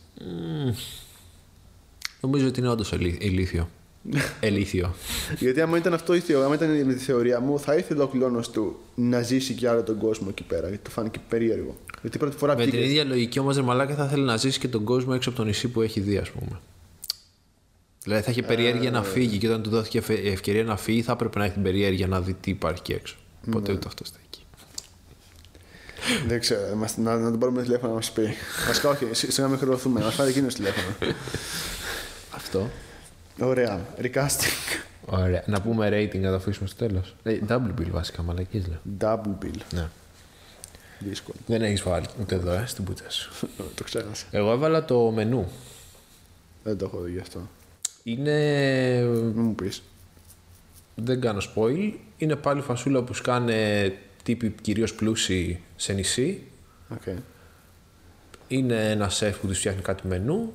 Νομίζω 2.21 2.47
ότι 2.47 2.59
είναι 2.59 2.69
όντως 2.69 2.91
ηλίθιο. 3.19 3.69
Ελίθιο. 4.39 4.93
γιατί 5.39 5.61
άμα 5.61 5.77
ήταν 5.77 5.93
αυτό 5.93 6.13
η 6.13 6.19
θεωρία, 6.19 6.45
άμα 6.45 6.55
ήταν 6.55 6.85
με 6.85 6.93
τη 6.93 6.99
θεωρία 6.99 7.39
μου, 7.39 7.59
θα 7.59 7.75
ήθελε 7.75 8.03
ο 8.03 8.07
κλόνος 8.07 8.49
του 8.49 8.75
να 8.95 9.21
ζήσει 9.21 9.53
και 9.53 9.69
άλλο 9.69 9.83
τον 9.83 9.97
κόσμο 9.97 10.27
εκεί 10.29 10.43
πέρα, 10.43 10.67
γιατί 10.67 10.83
του 10.83 10.91
φάνηκε 10.91 11.19
περίεργο. 11.29 11.75
Γιατί 12.01 12.17
πρώτη 12.17 12.37
φορά 12.37 12.55
Με 12.55 12.61
την 12.63 12.71
πήγε. 12.71 12.85
ίδια 12.85 13.03
λογική 13.03 13.39
όμως, 13.39 13.55
ρε 13.55 13.61
μαλάκα, 13.61 13.95
θα 13.95 14.07
θέλει 14.07 14.23
να 14.23 14.37
ζήσει 14.37 14.59
και 14.59 14.67
τον 14.67 14.83
κόσμο 14.83 15.11
έξω 15.15 15.29
από 15.29 15.37
το 15.37 15.43
νησί 15.45 15.67
που 15.67 15.81
έχει 15.81 15.99
δει, 15.99 16.17
ας 16.17 16.29
πούμε. 16.29 16.59
Δηλαδή 18.05 18.23
θα 18.23 18.31
είχε 18.31 18.43
περιέργεια 18.43 18.91
να 18.91 19.03
φύγει 19.03 19.37
και 19.37 19.47
όταν 19.47 19.61
του 19.63 19.69
δόθηκε 19.69 19.97
ευε- 19.97 20.23
η 20.23 20.29
ευκαιρία 20.29 20.63
να 20.63 20.77
φύγει, 20.77 21.01
θα 21.01 21.11
έπρεπε 21.11 21.39
να 21.39 21.45
έχει 21.45 21.53
την 21.53 21.63
περιέργεια 21.63 22.07
να 22.07 22.21
δει 22.21 22.33
τι 22.33 22.49
υπάρχει 22.51 22.79
εκεί 22.81 22.93
έξω. 22.93 23.15
Οπότε 23.47 23.71
ούτε 23.71 23.87
αυτό 23.87 24.05
στέκει. 24.05 24.39
Δεν 26.27 26.39
ξέρω, 26.39 26.75
μας- 26.75 26.97
να, 26.97 27.17
να 27.17 27.29
τον 27.29 27.39
πάρουμε 27.39 27.61
τηλέφωνο 27.61 27.89
να 27.89 27.95
μας 27.95 28.11
πει. 28.11 28.33
Βασικά, 28.67 28.89
όχι, 28.89 29.05
σ- 29.11 29.31
σιγά 29.31 29.47
μην 29.47 29.57
χρεωθούμε, 29.57 29.99
να 29.99 30.05
μας 30.05 30.15
πάρει 30.15 30.29
εκείνος 30.29 30.53
τηλέφωνο. 30.53 30.95
Αυτό. 32.35 32.69
Ωραία, 33.39 33.85
recasting. 34.01 34.79
Ωραία. 35.05 35.43
Να 35.47 35.61
πούμε 35.61 35.89
rating 35.89 36.19
να 36.19 36.29
το 36.29 36.35
αφήσουμε 36.35 36.67
στο 36.67 36.85
τέλος. 36.87 37.15
double 37.47 37.79
bill 37.81 37.89
βασικά, 37.91 38.21
μαλακή 38.23 38.63
λέω. 38.69 38.79
Double 39.01 39.45
bill. 39.45 39.59
Ναι. 39.73 39.87
Δύσκολο. 40.99 41.37
Δεν 41.45 41.61
έχεις 41.61 41.81
βάλει 41.81 42.05
ούτε 42.21 42.35
εδώ, 42.35 42.51
ε, 42.51 42.63
στην 42.67 42.83
πούτσα 42.83 43.09
σου. 43.09 43.31
το 43.75 43.83
ξέχασα. 43.83 44.25
Εγώ 44.31 44.51
έβαλα 44.51 44.85
το 44.85 45.11
μενού. 45.15 45.51
Δεν 46.63 46.77
το 46.77 46.85
έχω 46.85 46.99
δει 47.01 47.11
γι' 47.11 47.19
αυτό. 47.19 47.49
Είναι. 48.07 49.01
Μην 49.01 49.39
μου 49.41 49.55
πεις. 49.55 49.83
Δεν 50.95 51.21
κάνω 51.21 51.41
spoil. 51.55 51.93
Είναι 52.17 52.35
πάλι 52.35 52.61
φασούλα 52.61 53.03
που 53.03 53.13
σκάνε 53.13 53.93
τύποι 54.23 54.55
κυρίως 54.61 54.93
πλούσιοι 54.95 55.61
σε 55.75 55.93
νησί. 55.93 56.43
Okay. 56.93 57.15
Είναι 58.47 58.89
ένα 58.91 59.09
σεφ 59.09 59.37
που 59.39 59.47
τους 59.47 59.57
φτιάχνει 59.57 59.81
κάτι 59.81 60.07
μενού 60.07 60.53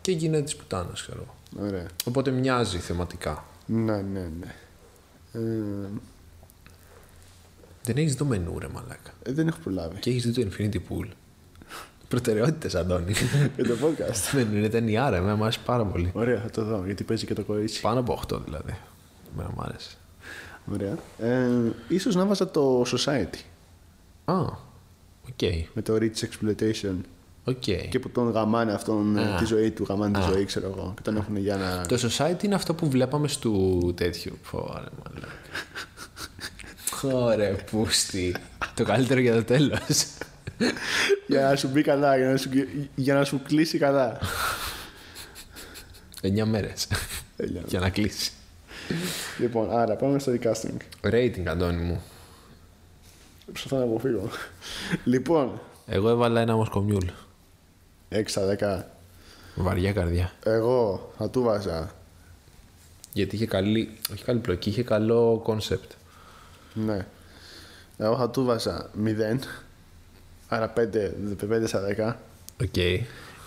και 0.00 0.12
γίνεται 0.12 0.42
της 0.42 0.56
πουτάνας, 0.56 1.02
ξέρω 1.02 1.26
εγώ. 1.52 1.66
Ωραία. 1.66 1.86
Οπότε 2.04 2.30
μοιάζει 2.30 2.78
θεματικά. 2.78 3.44
Ναι, 3.66 3.96
ναι, 4.02 4.30
ναι. 4.40 4.54
Ε, 5.32 5.88
Δεν 7.82 7.96
έχεις 7.96 8.16
το 8.16 8.24
μενού, 8.24 8.58
ρε 8.58 8.68
μαλάκα. 8.68 9.12
ε, 9.22 9.32
δεν 9.32 9.48
έχω 9.48 9.58
προλάβει. 9.62 9.98
Και 9.98 10.10
έχεις 10.10 10.26
δει 10.30 10.44
το 10.44 10.50
Infinity 10.50 10.76
Pool. 10.76 11.08
Προτεραιότητες, 12.10 12.74
Αντώνη. 12.74 13.12
Για 13.56 13.64
το 13.64 13.74
podcast. 13.82 14.30
μενού 14.34 14.56
είναι 14.56 14.68
ταινία, 14.68 15.10
ρε, 15.10 15.20
με 15.20 15.34
μου 15.34 15.42
αρέσει 15.42 15.60
πάρα 15.64 15.84
πολύ. 15.84 16.10
Ωραία, 16.14 16.40
θα 16.40 16.50
το 16.50 16.64
δω 16.64 16.82
γιατί 16.84 17.04
παίζει 17.04 17.26
και 17.26 17.34
το 17.34 17.42
κορίτσι. 17.42 17.80
Πάνω 17.80 18.00
από 18.00 18.20
8 18.32 18.40
δηλαδή. 18.44 18.76
Εμένα 19.34 19.50
μου 19.54 19.62
άρεσε. 19.62 19.90
Ωραία. 20.72 20.96
Ε, 21.18 21.48
ίσως 21.88 22.14
να 22.14 22.24
βάζα 22.26 22.50
το 22.50 22.82
Society 22.82 23.38
Α, 24.24 24.34
οκ. 25.28 25.42
με 25.74 25.82
το 25.82 25.94
Rich 26.00 26.24
Exploitation 26.24 26.94
Οκ. 27.44 27.88
και 27.90 27.98
που 28.00 28.10
τον 28.10 28.30
γαμάνε 28.30 28.72
αυτόν 28.72 29.16
ε, 29.18 29.34
Α. 29.34 29.36
τη 29.36 29.44
ζωή 29.44 29.70
του, 29.70 29.84
γαμάνε 29.88 30.18
τη 30.18 30.24
ζωή, 30.32 30.44
ξέρω 30.44 30.66
εγώ. 30.76 30.92
Και 30.96 31.02
τον 31.02 31.16
έχουν 31.16 31.36
για 31.36 31.56
να. 31.56 31.86
Το 31.86 32.08
society 32.08 32.42
είναι 32.42 32.54
αυτό 32.54 32.74
που 32.74 32.88
βλέπαμε 32.90 33.28
στο 33.28 33.52
τέτοιο. 33.94 34.32
Φω, 34.42 34.80
ρε 34.82 34.88
μαλάκα. 35.04 35.32
Ωραία, 37.26 37.56
πούστη. 37.70 38.34
το 38.74 38.84
καλύτερο 38.84 39.20
για 39.20 39.34
το 39.34 39.44
τέλος. 39.44 40.06
Για 41.26 41.40
να 41.40 41.56
σου 41.56 41.68
μπει 41.68 41.82
καλά, 41.82 42.16
για 42.16 42.28
να 42.30 42.36
σου, 42.36 42.48
για 42.94 43.14
να 43.14 43.24
σου 43.24 43.42
κλείσει 43.42 43.78
καλά. 43.78 44.18
9 46.22 46.44
μέρες. 46.44 46.88
Τέλεια. 47.36 47.62
για 47.66 47.80
να 47.80 47.90
κλείσει. 47.90 48.32
λοιπόν, 49.38 49.70
άρα 49.78 49.96
πάμε 49.96 50.18
στο 50.18 50.32
recasting. 50.32 50.76
Rating, 51.10 51.46
Αντώνη 51.46 51.82
μου. 51.82 52.02
Προσπαθώ 53.46 53.76
να 53.76 53.82
αποφύγω. 53.82 54.28
λοιπόν, 55.04 55.60
Εγώ 55.86 56.08
έβαλα 56.08 56.40
ένα 56.40 56.56
μοσκομιούλ. 56.56 57.06
6 58.10 58.22
στα 58.26 58.56
10. 58.60 58.84
Βαριά 59.54 59.92
καρδιά. 59.92 60.32
Εγώ 60.44 61.12
θα 61.18 61.30
του 61.30 61.42
βάζα. 61.42 61.94
Γιατί 63.12 63.34
είχε 63.34 63.46
καλή, 63.46 63.98
όχι 64.12 64.24
καλή 64.24 64.38
πλοκή, 64.38 64.68
είχε 64.68 64.82
καλό 64.82 65.40
concept. 65.42 65.90
Ναι. 66.74 67.06
Εγώ 67.98 68.16
θα 68.16 68.30
του 68.30 68.44
βάζα 68.44 68.90
0. 69.04 69.38
Άρα 70.52 70.72
5, 70.76 70.80
5 71.50 71.62
στα 71.66 71.80
10. 72.58 72.64
Οκ. 72.64 72.76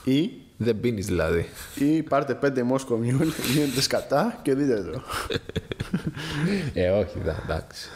Ή, 0.04 0.32
Δεν 0.58 0.80
πίνεις 0.80 1.06
δηλαδή. 1.06 1.45
ή 1.76 2.04
πάρτε 2.04 2.39
5 2.41 2.45
Moscow 2.45 2.93
Mule, 2.93 3.28
γίνετε 3.54 3.82
σκατά 3.82 4.39
και 4.43 4.54
δείτε 4.54 4.82
το. 4.84 5.01
ε, 6.82 6.89
όχι, 6.89 7.20
δα, 7.20 7.36
εντάξει. 7.43 7.89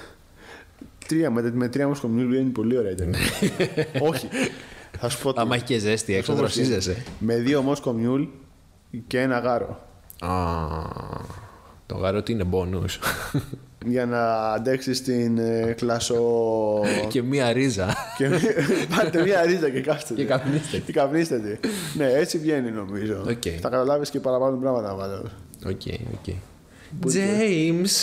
Τρία, 1.07 1.31
με, 1.31 1.51
με 1.51 1.67
τρία 1.67 1.89
Moscow 1.93 2.05
Mule 2.05 2.35
είναι 2.39 2.49
πολύ 2.53 2.77
ωραία 2.77 2.91
η 2.91 2.95
ταινία. 2.95 3.19
Όχι. 4.01 4.27
Θα 4.99 5.09
σου 5.09 5.21
πω 5.21 5.33
τι. 5.33 5.41
Άμα 5.41 5.55
έχει 5.55 5.63
και 5.63 5.77
ζέστη 5.77 6.13
έξω, 6.15 6.35
Θα 6.35 6.37
σου 6.37 6.43
πω 6.43 6.51
τι. 6.51 6.67
δροσίζεσαι. 6.69 7.03
Με 7.19 7.35
δύο 7.37 7.63
Moscow 7.73 7.89
Mule 7.91 8.27
και 9.07 9.19
ένα 9.21 9.39
γάρο. 9.39 9.81
Α, 10.19 10.29
Το 11.85 11.95
γάρο 11.95 12.23
τι 12.23 12.31
είναι 12.31 12.43
μπόνους. 12.43 12.99
Για 13.87 14.05
να 14.05 14.51
αντέξεις 14.53 15.01
την 15.03 15.37
ε, 15.37 15.73
κλασο. 15.77 16.23
και 17.13 17.21
μία 17.21 17.53
ρίζα. 17.53 17.95
και 18.17 18.29
πάρτε 18.95 19.21
μία 19.21 19.41
ρίζα 19.41 19.69
και 19.69 19.81
κάστε. 19.81 20.13
και 20.13 20.25
καπνίστε. 20.25 20.77
Και 20.77 20.91
καπνίστε 20.91 21.39
τη. 21.39 21.67
ναι, 21.97 22.11
έτσι 22.13 22.37
βγαίνει 22.37 22.71
νομίζω. 22.71 23.25
Οκ. 23.29 23.43
Θα 23.61 23.69
καταλάβεις 23.69 24.09
και 24.09 24.19
παραπάνω 24.19 24.57
πράγματα 24.57 24.95
βέβαια. 24.95 25.31
Οκ, 25.65 25.81
οκ. 26.13 26.35
James. 27.03 27.13
James! 27.13 27.93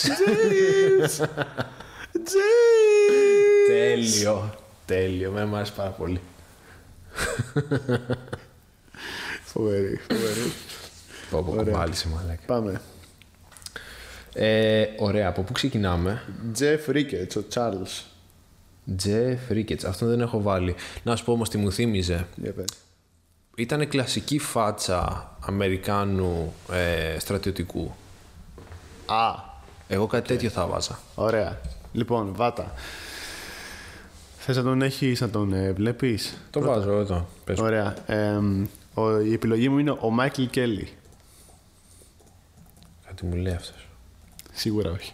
James! 1.01 1.29
Τέλειο. 3.69 4.55
Τέλειο. 4.87 5.31
Με 5.31 5.45
μου 5.45 5.57
άρεσε 5.57 5.73
πάρα 5.77 5.91
πολύ. 5.91 6.21
Φοβερή, 9.45 10.01
φοβερή. 10.11 10.53
Πω 11.31 11.43
πω 11.43 11.65
κομμάλισε 11.65 12.09
μαλάκα. 12.09 12.43
Πάμε. 12.47 12.81
Ε, 14.35 14.85
ωραία, 14.99 15.29
από 15.29 15.43
πού 15.43 15.53
ξεκινάμε; 15.53 16.23
Τζεφ 16.53 16.89
Ρίκετς, 16.89 17.37
ο 17.37 17.47
Τσάρλς. 17.49 18.05
Jeff 19.05 19.53
Ricketts, 19.53 19.85
αυτό 19.87 20.07
δεν 20.07 20.21
έχω 20.21 20.43
βάλει. 20.43 20.75
Να 21.03 21.17
σου 21.17 21.25
πω 21.25 21.33
όμως 21.33 21.49
τι 21.49 21.59
μου 21.59 21.73
θύμιζε. 21.73 22.27
Για 22.37 22.53
πες. 22.53 22.65
Ήταν 23.57 23.89
κλασική 23.89 24.39
φάτσα 24.39 25.31
Αμερικάνου 25.41 26.55
ε, 26.73 27.19
στρατιωτικού. 27.19 27.95
Α, 29.07 29.35
Εγώ 29.89 30.07
κάτι 30.07 30.29
τέτοιο 30.29 30.51
θα 30.51 30.67
βάζα. 30.67 30.99
ωραία. 31.15 31.61
Λοιπόν, 31.93 32.33
βάτα. 32.35 32.73
Θες 34.39 34.57
να 34.57 34.63
τον 34.63 34.83
έχεις, 34.83 35.21
να 35.21 35.31
τον 35.31 35.53
ε, 35.53 35.73
βλέπεις; 35.73 36.37
Το 36.51 36.61
βάζω 36.61 36.93
εδώ. 36.93 37.29
Πες. 37.45 37.59
μου. 37.59 37.65
Ωραία. 37.65 37.95
Εμ, 38.07 38.67
ο, 38.95 39.19
η 39.21 39.33
επιλογή 39.33 39.69
μου 39.69 39.79
είναι 39.79 39.97
ο 40.01 40.11
Μάικλ 40.11 40.43
Κέλλη. 40.45 40.89
Κάτι 43.07 43.25
μου 43.27 43.35
λέει 43.37 43.55
αυτός. 43.55 43.84
Σίγουρα 44.55 44.91
όχι. 44.91 45.13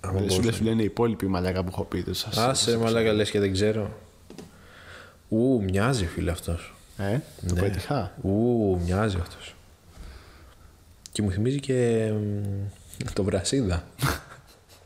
Άμα 0.00 0.12
Δεν 0.12 0.22
σου, 0.22 0.26
μπορούσα. 0.28 0.42
δεν 0.42 0.52
σου 0.52 0.64
λένε 0.64 0.82
οι 0.82 0.84
υπόλοιποι 0.84 1.26
μαλάκα 1.26 1.62
που 1.62 1.68
έχω 1.72 1.84
πει. 1.84 2.02
δεν 2.02 2.14
σας- 2.14 2.36
Άσε 2.36 2.76
μαλάκα 2.78 3.12
λες 3.12 3.30
και 3.30 3.40
δεν 3.40 3.52
ξέρω. 3.52 3.98
Ου, 5.28 5.62
μοιάζει 5.62 6.06
φίλε 6.06 6.30
αυτός. 6.30 6.74
Ε, 6.96 7.18
το 7.48 7.54
Ναι. 7.54 7.60
πέτυχα. 7.60 8.12
Ου, 8.22 8.78
μοιάζει 8.84 9.16
αυτός. 9.20 9.54
Και 11.12 11.22
μου 11.22 11.30
θυμίζει 11.30 11.60
και 11.60 12.10
μ, 12.12 13.12
το 13.12 13.24
Βρασίδα. 13.24 13.74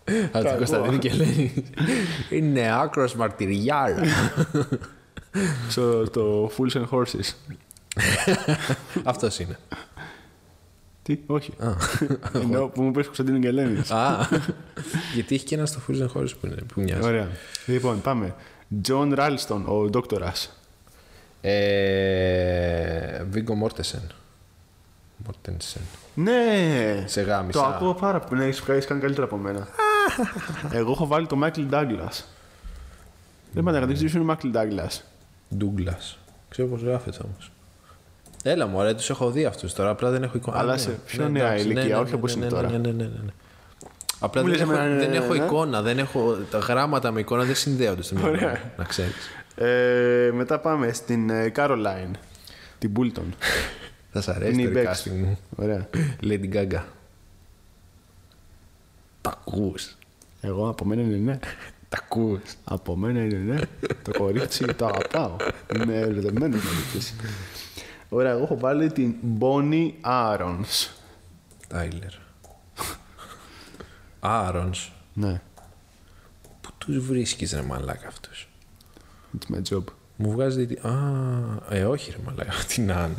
Από 0.04 0.30
την 0.32 0.42
Κακό. 0.42 0.56
Κωνσταντίνη 0.56 0.98
και 0.98 1.12
λέει 1.12 1.64
Είναι 2.30 2.72
άκρος 2.80 3.14
μαρτυριάρα. 3.14 4.02
Στο 5.68 6.02
το 6.10 6.50
Fools 6.56 6.72
and 6.82 6.88
Horses. 6.90 7.34
Αυτός 9.04 9.38
είναι. 9.38 9.58
Τι, 11.06 11.18
όχι. 11.26 11.52
Ενώ 12.32 12.66
που 12.66 12.82
μου 12.82 12.90
πες 12.90 13.04
Κωνσταντίνο 13.04 13.38
και 13.38 13.48
Ελένης. 13.48 13.90
Α, 13.90 14.28
γιατί 15.14 15.34
έχει 15.34 15.44
και 15.44 15.54
ένας 15.54 15.68
στο 15.68 15.80
Fools 15.88 16.00
and 16.00 16.20
Horses 16.20 16.32
που, 16.40 16.46
είναι, 16.46 16.54
που 16.54 16.80
μοιάζει. 16.80 17.06
Ωραία. 17.06 17.28
Λοιπόν, 17.66 18.00
πάμε. 18.00 18.34
John 18.88 19.18
Ralston, 19.18 19.62
ο 19.64 19.88
δόκτορας. 19.88 20.60
Ε, 21.40 23.24
Βίγκο 23.30 23.54
Μόρτεσεν. 23.54 24.12
Μόρτενσεν. 25.16 25.82
Ναι! 26.14 27.04
Σε 27.06 27.20
γάμισα. 27.20 27.60
Το 27.60 27.66
ακούω 27.66 27.94
πάρα 27.94 28.20
πολύ. 28.20 28.40
Ναι, 28.40 28.46
έχεις 28.46 28.68
έχεις 28.68 28.86
κάνει 28.86 29.00
καλύτερα 29.00 29.26
από 29.26 29.36
μένα. 29.36 29.68
Εγώ 30.78 30.90
έχω 30.90 31.06
βάλει 31.06 31.26
το 31.26 31.38
Michael 31.42 31.70
Douglas. 31.70 32.22
Δεν 33.52 33.64
μ' 33.64 33.70
δεν 33.70 33.94
ξέρεις 33.94 34.12
ποιο 34.12 34.20
είναι 34.20 34.32
ο 34.32 34.36
Michael 34.36 34.56
Douglas. 34.56 35.00
Ντούγκλα. 35.56 35.98
Ξέρω 36.48 36.68
πώς 36.68 36.82
γράφεται 36.82 37.18
όμως. 37.24 37.50
Έλα 38.48 38.66
μου, 38.66 38.78
ωραία, 38.78 38.94
τους 38.94 39.10
έχω 39.10 39.30
δει 39.30 39.44
αυτούς 39.44 39.72
τώρα. 39.72 39.90
Απλά 39.90 40.10
δεν 40.10 40.22
έχω 40.22 40.36
εικόνα. 40.36 40.58
Αλλά 40.58 40.72
Α, 40.72 40.78
σε 40.78 40.88
ναι. 40.88 40.94
πιο 41.06 41.22
Ναι, 41.22 41.28
νέα 41.28 41.46
εντάξει, 41.46 41.64
ηλικία, 41.64 41.84
ναι, 41.84 41.94
όχι 41.94 42.10
ναι, 42.10 42.16
όπως 42.16 42.36
ναι, 42.36 42.44
είναι 42.44 42.54
ναι, 42.54 42.60
τώρα. 42.60 42.70
Ναι, 42.70 42.78
ναι, 42.78 42.92
ναι, 42.92 43.02
ναι, 43.02 43.20
ναι. 43.24 43.32
Απλά 44.18 44.42
Μου 44.42 44.48
δεν, 44.48 44.56
λες 44.56 44.68
έχω, 44.68 44.72
εμένα, 44.72 44.94
ναι, 44.94 45.00
δεν 45.00 45.10
ναι, 45.10 45.16
έχω 45.16 45.34
ναι. 45.34 45.44
εικόνα. 45.44 45.82
Δεν 45.82 45.98
έχω, 45.98 46.36
τα 46.50 46.58
γράμματα 46.58 47.10
με 47.10 47.20
εικόνα 47.20 47.44
δεν 47.44 47.54
συνδέονται 47.54 48.02
στο 48.02 48.14
μυαλό 48.14 48.30
μου, 48.30 48.36
Ωραία. 48.36 48.72
Να 48.76 48.84
ξέρεις. 48.84 49.30
Ε, 49.56 50.30
μετά 50.34 50.58
πάμε 50.58 50.92
στην 50.92 51.30
ε, 51.30 51.52
Caroline. 51.56 52.10
Την 52.78 52.92
Bulton. 52.98 53.28
Θα 54.12 54.20
σ' 54.20 54.28
αρέσει 54.28 54.60
Είναι 54.60 54.70
το 54.70 54.78
η 54.78 54.82
Bex. 54.82 54.88
recasting 54.88 55.16
μου. 55.16 55.38
Ωραία. 55.56 55.88
Lady 56.28 56.52
Gaga. 56.54 56.82
Τα 59.20 59.30
ακούς. 59.30 59.96
Εγώ 60.40 60.68
από 60.68 60.84
μένα 60.84 61.02
είναι 61.02 61.16
ναι. 61.16 61.38
Τα 61.88 61.98
ακούς. 62.02 62.40
Από 62.64 62.96
μένα 62.96 63.20
είναι 63.20 63.36
ναι. 63.36 63.58
το 64.02 64.18
κορίτσι 64.18 64.64
το 64.64 64.86
αγαπάω. 64.86 65.36
Είμαι 65.76 65.94
ερωτευμένος 65.94 66.64
μαζί 66.64 66.82
της. 66.92 67.14
Ωραία, 68.08 68.30
εγώ 68.30 68.42
έχω 68.42 68.58
βάλει 68.58 68.92
την 68.92 69.14
Bonnie 69.40 69.90
Arons. 70.04 70.88
Τάιλερ. 71.68 72.12
Άρον. 74.20 74.72
Ναι, 75.14 75.40
Πού 76.60 76.70
τους 76.78 76.98
βρίσκεις 76.98 77.52
ρε 77.52 77.62
μαλάκα 77.62 78.06
αυτούς; 78.08 78.48
it's 79.38 79.54
my 79.56 79.60
job. 79.76 79.84
Μου 80.16 80.30
βγάζει. 80.30 80.66
τη- 80.66 80.86
Α, 80.88 80.92
ε, 81.70 81.84
όχι 81.84 82.10
ρε 82.10 82.16
μαλάκα. 82.24 82.52
Την 82.74 82.92
Αν. 82.92 83.16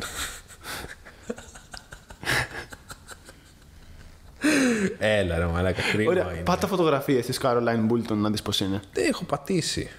Έλα 4.98 5.38
ρε 5.38 5.46
μαλάκα, 5.46 5.82
κρίμα 5.92 6.10
Ωραία, 6.10 6.32
είναι. 6.32 6.42
πάτα 6.42 6.66
φωτογραφίες 6.66 7.26
της 7.26 7.40
Caroline 7.42 7.86
Bulton 7.90 8.16
να 8.16 8.30
δεις 8.30 8.42
πώς 8.42 8.60
είναι. 8.60 8.80
Δεν 8.92 9.08
έχω 9.08 9.24
πατήσει. 9.24 9.90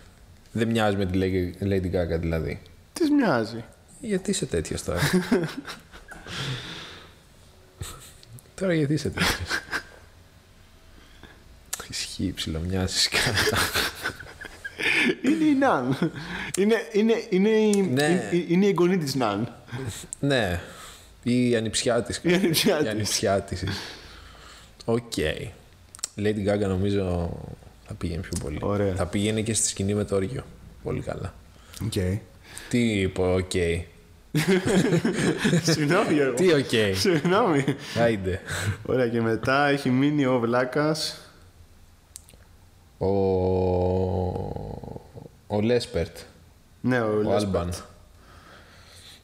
Δεν 0.52 0.68
μοιάζει 0.68 0.96
με 0.96 1.06
τη 1.06 1.20
Lady- 1.22 1.64
Lady 1.64 1.86
Gaga 1.96 2.20
δηλαδή. 2.20 2.62
Της 2.94 3.10
μοιάζει. 3.10 3.64
Γιατί 4.02 4.30
είσαι 4.32 4.46
τέτοιος 4.46 4.84
τώρα; 4.84 5.00
τώρα 8.56 8.74
γιατί 8.74 8.94
είσαι 8.94 9.10
τέτοιος; 9.10 9.62
Ισχύει, 11.90 12.32
ψιλομοιάζεις 12.36 13.10
κατά. 13.10 13.58
Είναι 15.24 15.44
η 15.46 15.54
Ναν. 15.56 16.12
Είναι, 16.58 16.76
είναι, 16.92 17.14
είναι, 17.30 17.50
η, 17.50 17.82
Ναι. 17.82 18.04
είναι, 18.32 18.46
είναι 18.48 18.66
η 18.66 18.70
εγγονή 18.70 18.98
της 18.98 19.16
Ναν. 19.16 19.56
ναι. 20.20 20.62
Η 21.24 21.56
ανιψιά 21.56 22.04
της. 22.04 22.20
Η 22.24 22.34
ανιψιά 22.34 22.78
Η 22.78 22.82
της. 22.82 22.90
ανιψιά 22.92 23.42
της. 23.42 23.64
Οκ. 24.86 25.12
Lady 26.18 26.48
Gaga 26.48 26.60
νομίζω 26.68 27.30
θα 27.88 27.94
πήγαινε 27.94 28.22
πιο 28.22 28.32
πολύ. 28.42 28.58
Ωραία. 28.62 28.96
Θα 28.96 29.06
πήγαινε 29.06 29.42
και 29.42 29.54
στη 29.54 29.68
σκηνή 29.68 29.94
με 29.94 30.04
το 30.04 30.16
όργιο. 30.16 30.46
Πολύ 30.84 31.02
καλά. 31.02 31.34
Οκ. 31.86 31.94
Τι 32.70 33.00
είπε, 33.00 33.22
οκ. 33.22 33.52
Συγγνώμη 35.64 36.14
Γιώργο. 36.14 36.34
Τι 36.34 36.54
οκ. 36.54 36.96
Συγγνώμη. 36.96 37.64
Άιντε. 38.00 38.42
Ωραία 38.86 39.08
και 39.08 39.22
μετά 39.22 39.68
έχει 39.68 39.90
μείνει 39.90 40.26
ο 40.26 40.40
Βλάκας. 40.40 41.20
Ο... 42.98 43.06
Ο 45.48 45.62
Λέσπερτ. 45.62 46.18
Ναι, 46.82 47.02
ο, 47.02 47.08
Ο 47.18 47.22
Λέσπερτ. 47.22 47.34
Άλμπαν. 47.44 47.74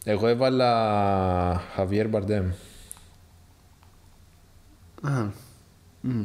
Εγώ 0.03 0.27
έβαλα 0.27 1.61
Χαβιέρ 1.75 2.07
Μπαρντέμ. 2.07 2.49
Α, 5.01 5.25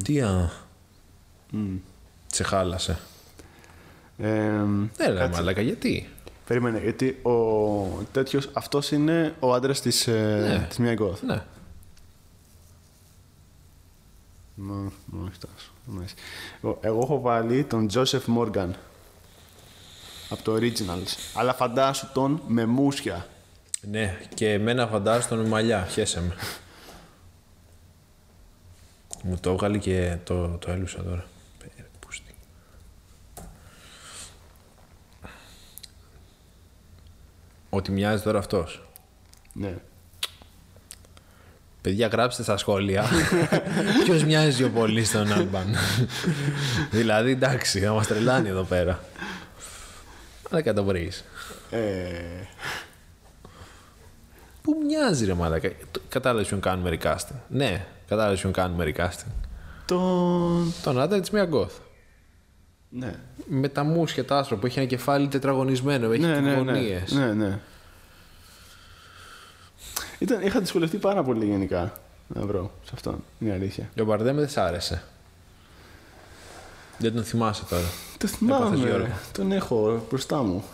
Τι 0.05 0.21
α. 0.21 0.51
Σε 2.27 2.43
χάλασε. 2.45 2.99
εμ, 4.19 4.81
Ναι, 4.99 5.07
ρε 5.07 5.15
κάτσε. 5.19 5.41
μαλάκα, 5.41 5.61
γιατί; 5.61 6.09
Περίμενε, 6.51 6.79
γιατί 6.79 7.09
ο 7.23 7.33
τέτοιος, 8.13 8.49
αυτός 8.53 8.91
είναι 8.91 9.35
ο 9.41 9.55
άντρας 9.55 9.81
της, 9.81 10.07
ε, 10.07 10.57
Ναι. 10.59 10.67
της 10.69 10.79
Μία 10.79 10.95
Γκοθ. 10.95 11.23
Ναι. 11.23 11.43
Μα, 14.55 14.75
μα, 15.07 15.25
όχι 15.27 15.39
τόσο. 15.39 15.71
Μάλιστα. 15.85 16.21
Εγώ- 16.63 16.79
Εγώ 16.81 16.99
έχω 17.03 17.21
βάλει 17.21 17.65
τον 17.65 17.89
Joseph 17.93 18.25
Morgan 18.39 18.69
από 20.31 20.43
το 20.43 20.55
Originals. 20.55 21.17
Αλλά 21.35 21.55
φαντάσου 21.55 22.09
τον 22.13 22.43
με 22.47 22.67
μουσια. 22.67 23.27
Ναι, 23.81 24.19
και 24.35 24.53
εμένα 24.53 24.87
φαντάζομαι 24.87 25.29
τον 25.29 25.39
με 25.39 25.49
μαλλιά. 25.49 25.85
Χέσε 25.87 26.21
με. 26.21 26.35
Μου 29.25 29.39
το 29.41 29.51
έβγαλε 29.51 29.79
και 29.79 30.17
το, 30.25 30.49
το 30.49 30.71
έλουσα 30.71 31.03
τώρα. 31.03 31.25
Πέρε, 31.59 31.89
πούστη. 32.01 32.35
Ότι 37.71 37.91
μοιάζει 37.93 38.23
τώρα 38.23 38.39
αυτός. 38.39 38.89
Ναι. 39.53 39.75
Παιδιά, 41.81 42.07
γράψτε 42.07 42.43
στα 42.43 42.57
σχόλια. 42.57 43.05
Ποιος 44.05 44.25
μοιάζει 44.25 44.57
πιο 44.57 44.69
πολύς 44.69 45.09
στον 45.09 45.33
Άλμπαν. 45.33 45.75
δηλαδή, 46.91 47.31
εντάξει, 47.31 47.81
θα 47.81 47.93
μας 47.93 48.07
τρελάνει 48.07 48.49
εδώ 48.49 48.63
πέρα. 48.63 49.01
Αλλά 50.51 50.61
και 50.61 50.73
το 50.73 50.85
βρεις. 50.85 51.25
Ε, 51.71 52.11
Πού 54.63 54.77
μοιάζει, 54.87 55.25
ρε 55.25 55.35
Μαλάκα. 55.35 55.71
Κατάλαβες 56.09 56.49
ποιον 56.49 56.61
κάνουμε 56.61 56.99
recasting. 57.03 57.37
Ναι, 57.49 57.87
κατάλαβες 58.09 58.41
ποιον 58.41 58.53
κάνουμε 58.53 58.93
recasting. 58.97 59.33
τον... 59.87 60.75
Τον 60.83 61.01
άντρα 61.01 61.21
της 61.21 61.31
Μία 61.31 61.45
Γκοθ. 61.45 61.73
Ναι. 62.91 63.15
Με 63.49 63.69
τα 63.69 63.83
μουσια 63.85 64.25
τα 64.25 64.39
άσπρα 64.39 64.57
που 64.57 64.67
έχει 64.67 64.79
ένα 64.79 64.89
κεφάλι 64.89 65.29
τετραγωνισμένο, 65.29 66.11
έχει 66.13 66.23
Ναι, 66.23 66.35
και 66.35 66.41
ναι, 66.41 66.51
ναι. 66.51 66.57
γωνίες. 66.57 67.13
ναι, 67.13 67.33
ναι. 67.33 67.59
Ήταν, 70.19 70.43
είχα 70.43 70.61
δυσκολευτεί 70.61 70.97
πάρα 70.97 71.23
πολύ 71.23 71.45
γενικά. 71.47 71.93
να 72.35 72.47
βρω 72.47 72.73
σε 72.85 72.91
αυτόν. 72.95 73.25
Είναι 73.41 73.53
αλήθεια. 73.53 73.91
Και 73.95 74.01
ο 74.01 74.05
Μπαρδέμ 74.05 74.37
δεν 74.37 74.49
σ' 74.49 74.57
άρεσε. 74.57 75.03
Δεν 76.99 77.15
τον 77.15 77.25
θυμάσαι 77.25 77.65
τώρα. 77.71 77.83
Το 77.83 77.89
Έπαθες, 78.17 78.37
θυμάμαι. 78.37 78.77
Γιώργο. 78.77 78.97
ρε. 78.97 79.13
Τον 79.33 79.53
έχω 79.53 80.05
μπροστά 80.09 80.43
μου. 80.43 80.65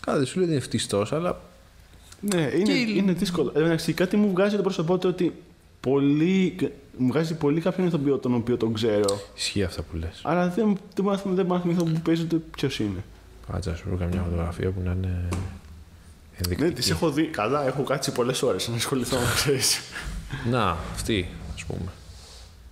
Καλά, 0.00 0.16
δεν 0.18 0.26
σου 0.26 0.34
λέω 0.36 0.44
ότι 0.44 0.52
είναι 0.56 0.62
φτιστός, 0.64 1.12
αλλά 1.12 1.40
Ναι, 2.20 2.40
είναι, 2.40 2.62
Και- 2.62 2.72
είναι 2.72 3.12
δύσκολο. 3.12 3.52
Ε, 3.56 3.58
εντάξει, 3.62 3.92
κάτι 3.92 4.16
μου 4.16 4.30
βγάζει 4.30 4.56
το 4.56 4.62
πρόσωπό 4.62 4.98
του 4.98 5.08
ότι 5.08 5.34
πολύ, 5.80 6.56
μου 6.98 7.06
βγάζει 7.08 7.34
πολύ 7.34 7.60
κάποιον 7.60 7.86
ηθοποιό 7.86 8.18
τον 8.18 8.34
οποίο 8.34 8.56
τον 8.56 8.72
ξέρω. 8.74 9.20
ισχύει 9.36 9.62
αυτά 9.62 9.82
που 9.82 9.96
λες. 9.96 10.20
Αλλά 10.22 10.48
δεν, 10.48 10.76
δεν, 10.94 11.04
μάθουμε, 11.04 11.34
δεν 11.34 11.46
μάθουμε 11.46 11.74
που 11.74 12.00
παίζει 12.02 12.22
ούτε 12.22 12.36
ποιος 12.36 12.78
είναι. 12.78 13.04
Κάτσε 13.52 13.70
να 13.70 13.76
σου 13.76 13.84
βρω 13.88 13.96
καμιά 13.96 14.20
φωτογραφία 14.22 14.70
που 14.70 14.80
να 14.84 14.90
είναι 14.92 15.08
Ναι, 15.08 15.28
ενδεικτική. 16.36 16.72
τις 16.72 16.90
έχω 16.90 17.10
δει. 17.10 17.22
Καλά, 17.24 17.66
έχω 17.66 17.82
κάτσει 17.82 18.12
πολλές 18.12 18.42
ώρες 18.42 18.68
να 18.68 18.74
ασχοληθώ 18.74 19.16
με 19.16 19.26
ξέρεις. 19.34 19.80
Να, 20.50 20.76
αυτή, 20.92 21.28
ας 21.54 21.64
πούμε. 21.64 21.90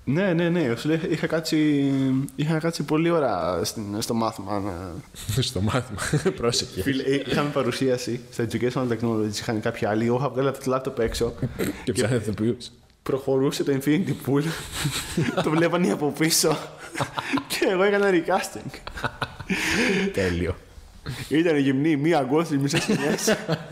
ναι, 0.05 0.33
ναι, 0.33 0.49
ναι. 0.49 0.75
Σου 0.77 0.89
λέω, 0.89 0.99
είχα, 1.11 1.27
κάτσει, 1.27 1.91
είχα 2.37 2.59
κάτσει 2.59 2.83
πολλή 2.83 3.11
ώρα 3.11 3.61
στην, 3.65 4.03
στο 4.03 4.15
μάθημα. 4.15 4.61
Να... 4.61 4.93
Στο 5.43 5.61
μάθημα. 5.61 6.01
Πρόσεχε. 6.41 6.83
Φίλε, 6.83 7.03
ε, 7.03 7.23
είχαμε 7.27 7.51
παρουσίαση 7.51 8.21
στα 8.31 8.47
Educational 8.51 8.89
Technologies, 8.89 9.35
είχαν 9.41 9.61
κάποιοι 9.61 9.87
άλλοι. 9.87 10.07
Εγώ 10.07 10.17
είχα 10.17 10.29
βγάλει 10.29 10.49
από 10.49 10.59
το 10.65 10.75
laptop 10.85 10.99
έξω. 10.99 11.33
Και 11.85 11.93
ψάχνει 11.93 12.17
ηθοποιούς. 12.17 12.71
Προχωρούσε 13.03 13.65
το 13.65 13.73
Infinity 13.81 14.15
Pool. 14.27 14.43
το 15.45 15.51
βλέπανε 15.51 15.91
από 15.93 16.11
πίσω. 16.19 16.59
και 17.49 17.67
εγώ 17.71 17.83
έκανα 17.83 18.11
recasting. 18.11 18.71
Τέλειο. 20.13 20.57
Ήταν 21.29 21.57
γυμνή, 21.57 21.97
μία 21.97 22.19
αγκώστρη, 22.19 22.59
μισές 22.59 22.83
σκηνέ. 22.83 23.15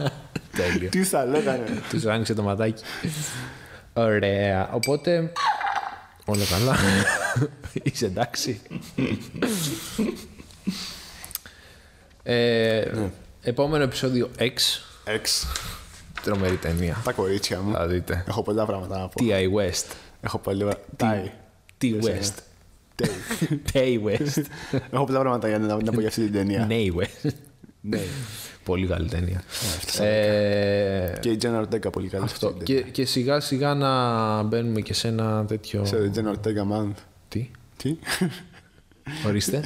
Τέλειο. 0.56 0.88
Τι 0.88 1.04
θα 1.04 1.24
λέγανε. 1.24 1.82
Τους 1.90 2.04
άνοιξε 2.04 2.34
το 2.34 2.42
ματάκι. 2.42 2.82
Ωραία. 3.92 4.70
Οπότε. 4.72 5.32
Όλα 6.24 6.44
καλά. 6.50 6.76
Είσαι 7.82 8.06
εντάξει. 8.06 8.60
ε, 12.22 12.84
Επόμενο 13.42 13.84
επεισόδιο 13.84 14.30
X. 14.38 14.52
Εξ. 15.04 15.46
Τρομερή 16.22 16.56
ταινία. 16.56 17.00
Τα 17.04 17.12
κορίτσια 17.12 17.60
μου. 17.60 17.72
Θα 17.72 17.86
δείτε. 17.86 18.24
Έχω 18.28 18.42
πολλά 18.42 18.66
πράγματα 18.66 18.98
να 18.98 19.08
πω. 19.08 19.24
T.I. 19.24 19.58
West. 19.58 19.94
Έχω 20.20 20.38
πολλά. 20.38 20.78
Τάι. 20.96 21.22
T. 21.24 21.30
Ποιος 21.78 22.06
είναι; 22.06 22.18
West. 22.22 22.32
Τέι. 23.72 24.00
T. 24.02 24.08
West. 24.08 24.44
Έχω 24.92 25.04
πολλά 25.04 25.20
πράγματα 25.20 25.48
για 25.48 25.58
να 25.58 25.66
να 25.66 25.92
πω 25.92 26.00
για 26.00 26.08
αυτή 26.08 26.22
την 26.22 26.32
ταινία. 26.32 26.66
Ναι, 26.66 26.76
West. 26.96 27.30
Ναι. 27.80 28.00
Πολύ 28.64 28.86
καλή 28.86 29.08
ταινία. 29.08 29.42
Ε, 30.00 31.12
Και 31.20 31.30
η 31.30 31.38
Jenna 31.42 31.60
Ortega 31.62 31.92
πολύ 31.92 32.08
καλή. 32.08 32.24
Αυτό. 32.24 32.54
Και, 32.62 32.80
και 32.80 33.04
σιγά 33.04 33.40
σιγά 33.40 33.74
να 33.74 34.42
μπαίνουμε 34.42 34.80
και 34.80 34.94
σε 34.94 35.08
ένα 35.08 35.44
τέτοιο. 35.44 35.84
Σε 35.84 36.10
Jenna 36.14 36.34
Ortega 36.34 36.72
Month. 36.72 36.94
Τι, 37.28 37.50
Τι; 37.76 37.96
ορίστε. 39.26 39.64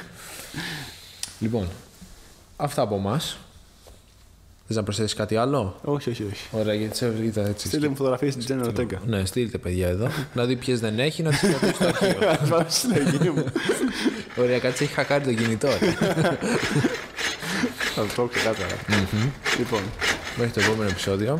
λοιπόν, 1.40 1.68
αυτά 2.56 2.82
από 2.82 2.94
εμάς. 2.94 3.38
Θες 4.72 4.78
να 4.78 4.84
προσθέσεις 4.84 5.14
κάτι 5.14 5.36
άλλο; 5.36 5.76
όχι, 5.84 6.10
όχι, 6.10 6.22
όχι. 6.32 6.48
Ωραία, 6.50 6.74
γιατί 6.74 6.96
σε 6.96 7.12
είδα 7.22 7.46
έτσι. 7.46 7.66
Στείλτε 7.66 7.88
μου 7.88 7.96
φωτογραφίες 7.96 8.32
στην 8.32 8.46
Jenna 8.62 8.66
Ortega. 8.68 8.98
Ναι, 9.06 9.24
στείλτε 9.24 9.58
παιδιά 9.58 9.88
εδώ. 9.88 10.08
να 10.34 10.44
δει 10.44 10.56
ποιες 10.56 10.80
δεν 10.80 10.98
έχει, 10.98 11.22
να 11.22 11.30
τις 11.30 11.40
κρατήσει 11.40 11.74
στο 11.74 11.86
αρχείο. 11.86 12.18
Πάμε 12.50 12.66
στη 12.68 12.80
συλλογή 12.80 13.30
μου. 13.30 13.44
Ωραία, 14.36 14.58
κάτσε, 14.58 14.84
έχει 14.84 14.92
χακάρει 14.92 15.24
το 15.24 15.34
κινητό. 15.42 15.68
ρε. 15.68 15.90
Θα 17.94 18.02
το 18.02 18.08
πω 18.14 18.26
ξεκάθαρα. 18.26 18.74
Λοιπόν, 19.58 19.80
Μέχρι 20.36 20.52
το 20.52 20.60
επόμενο 20.60 20.90
επεισόδιο. 20.90 21.38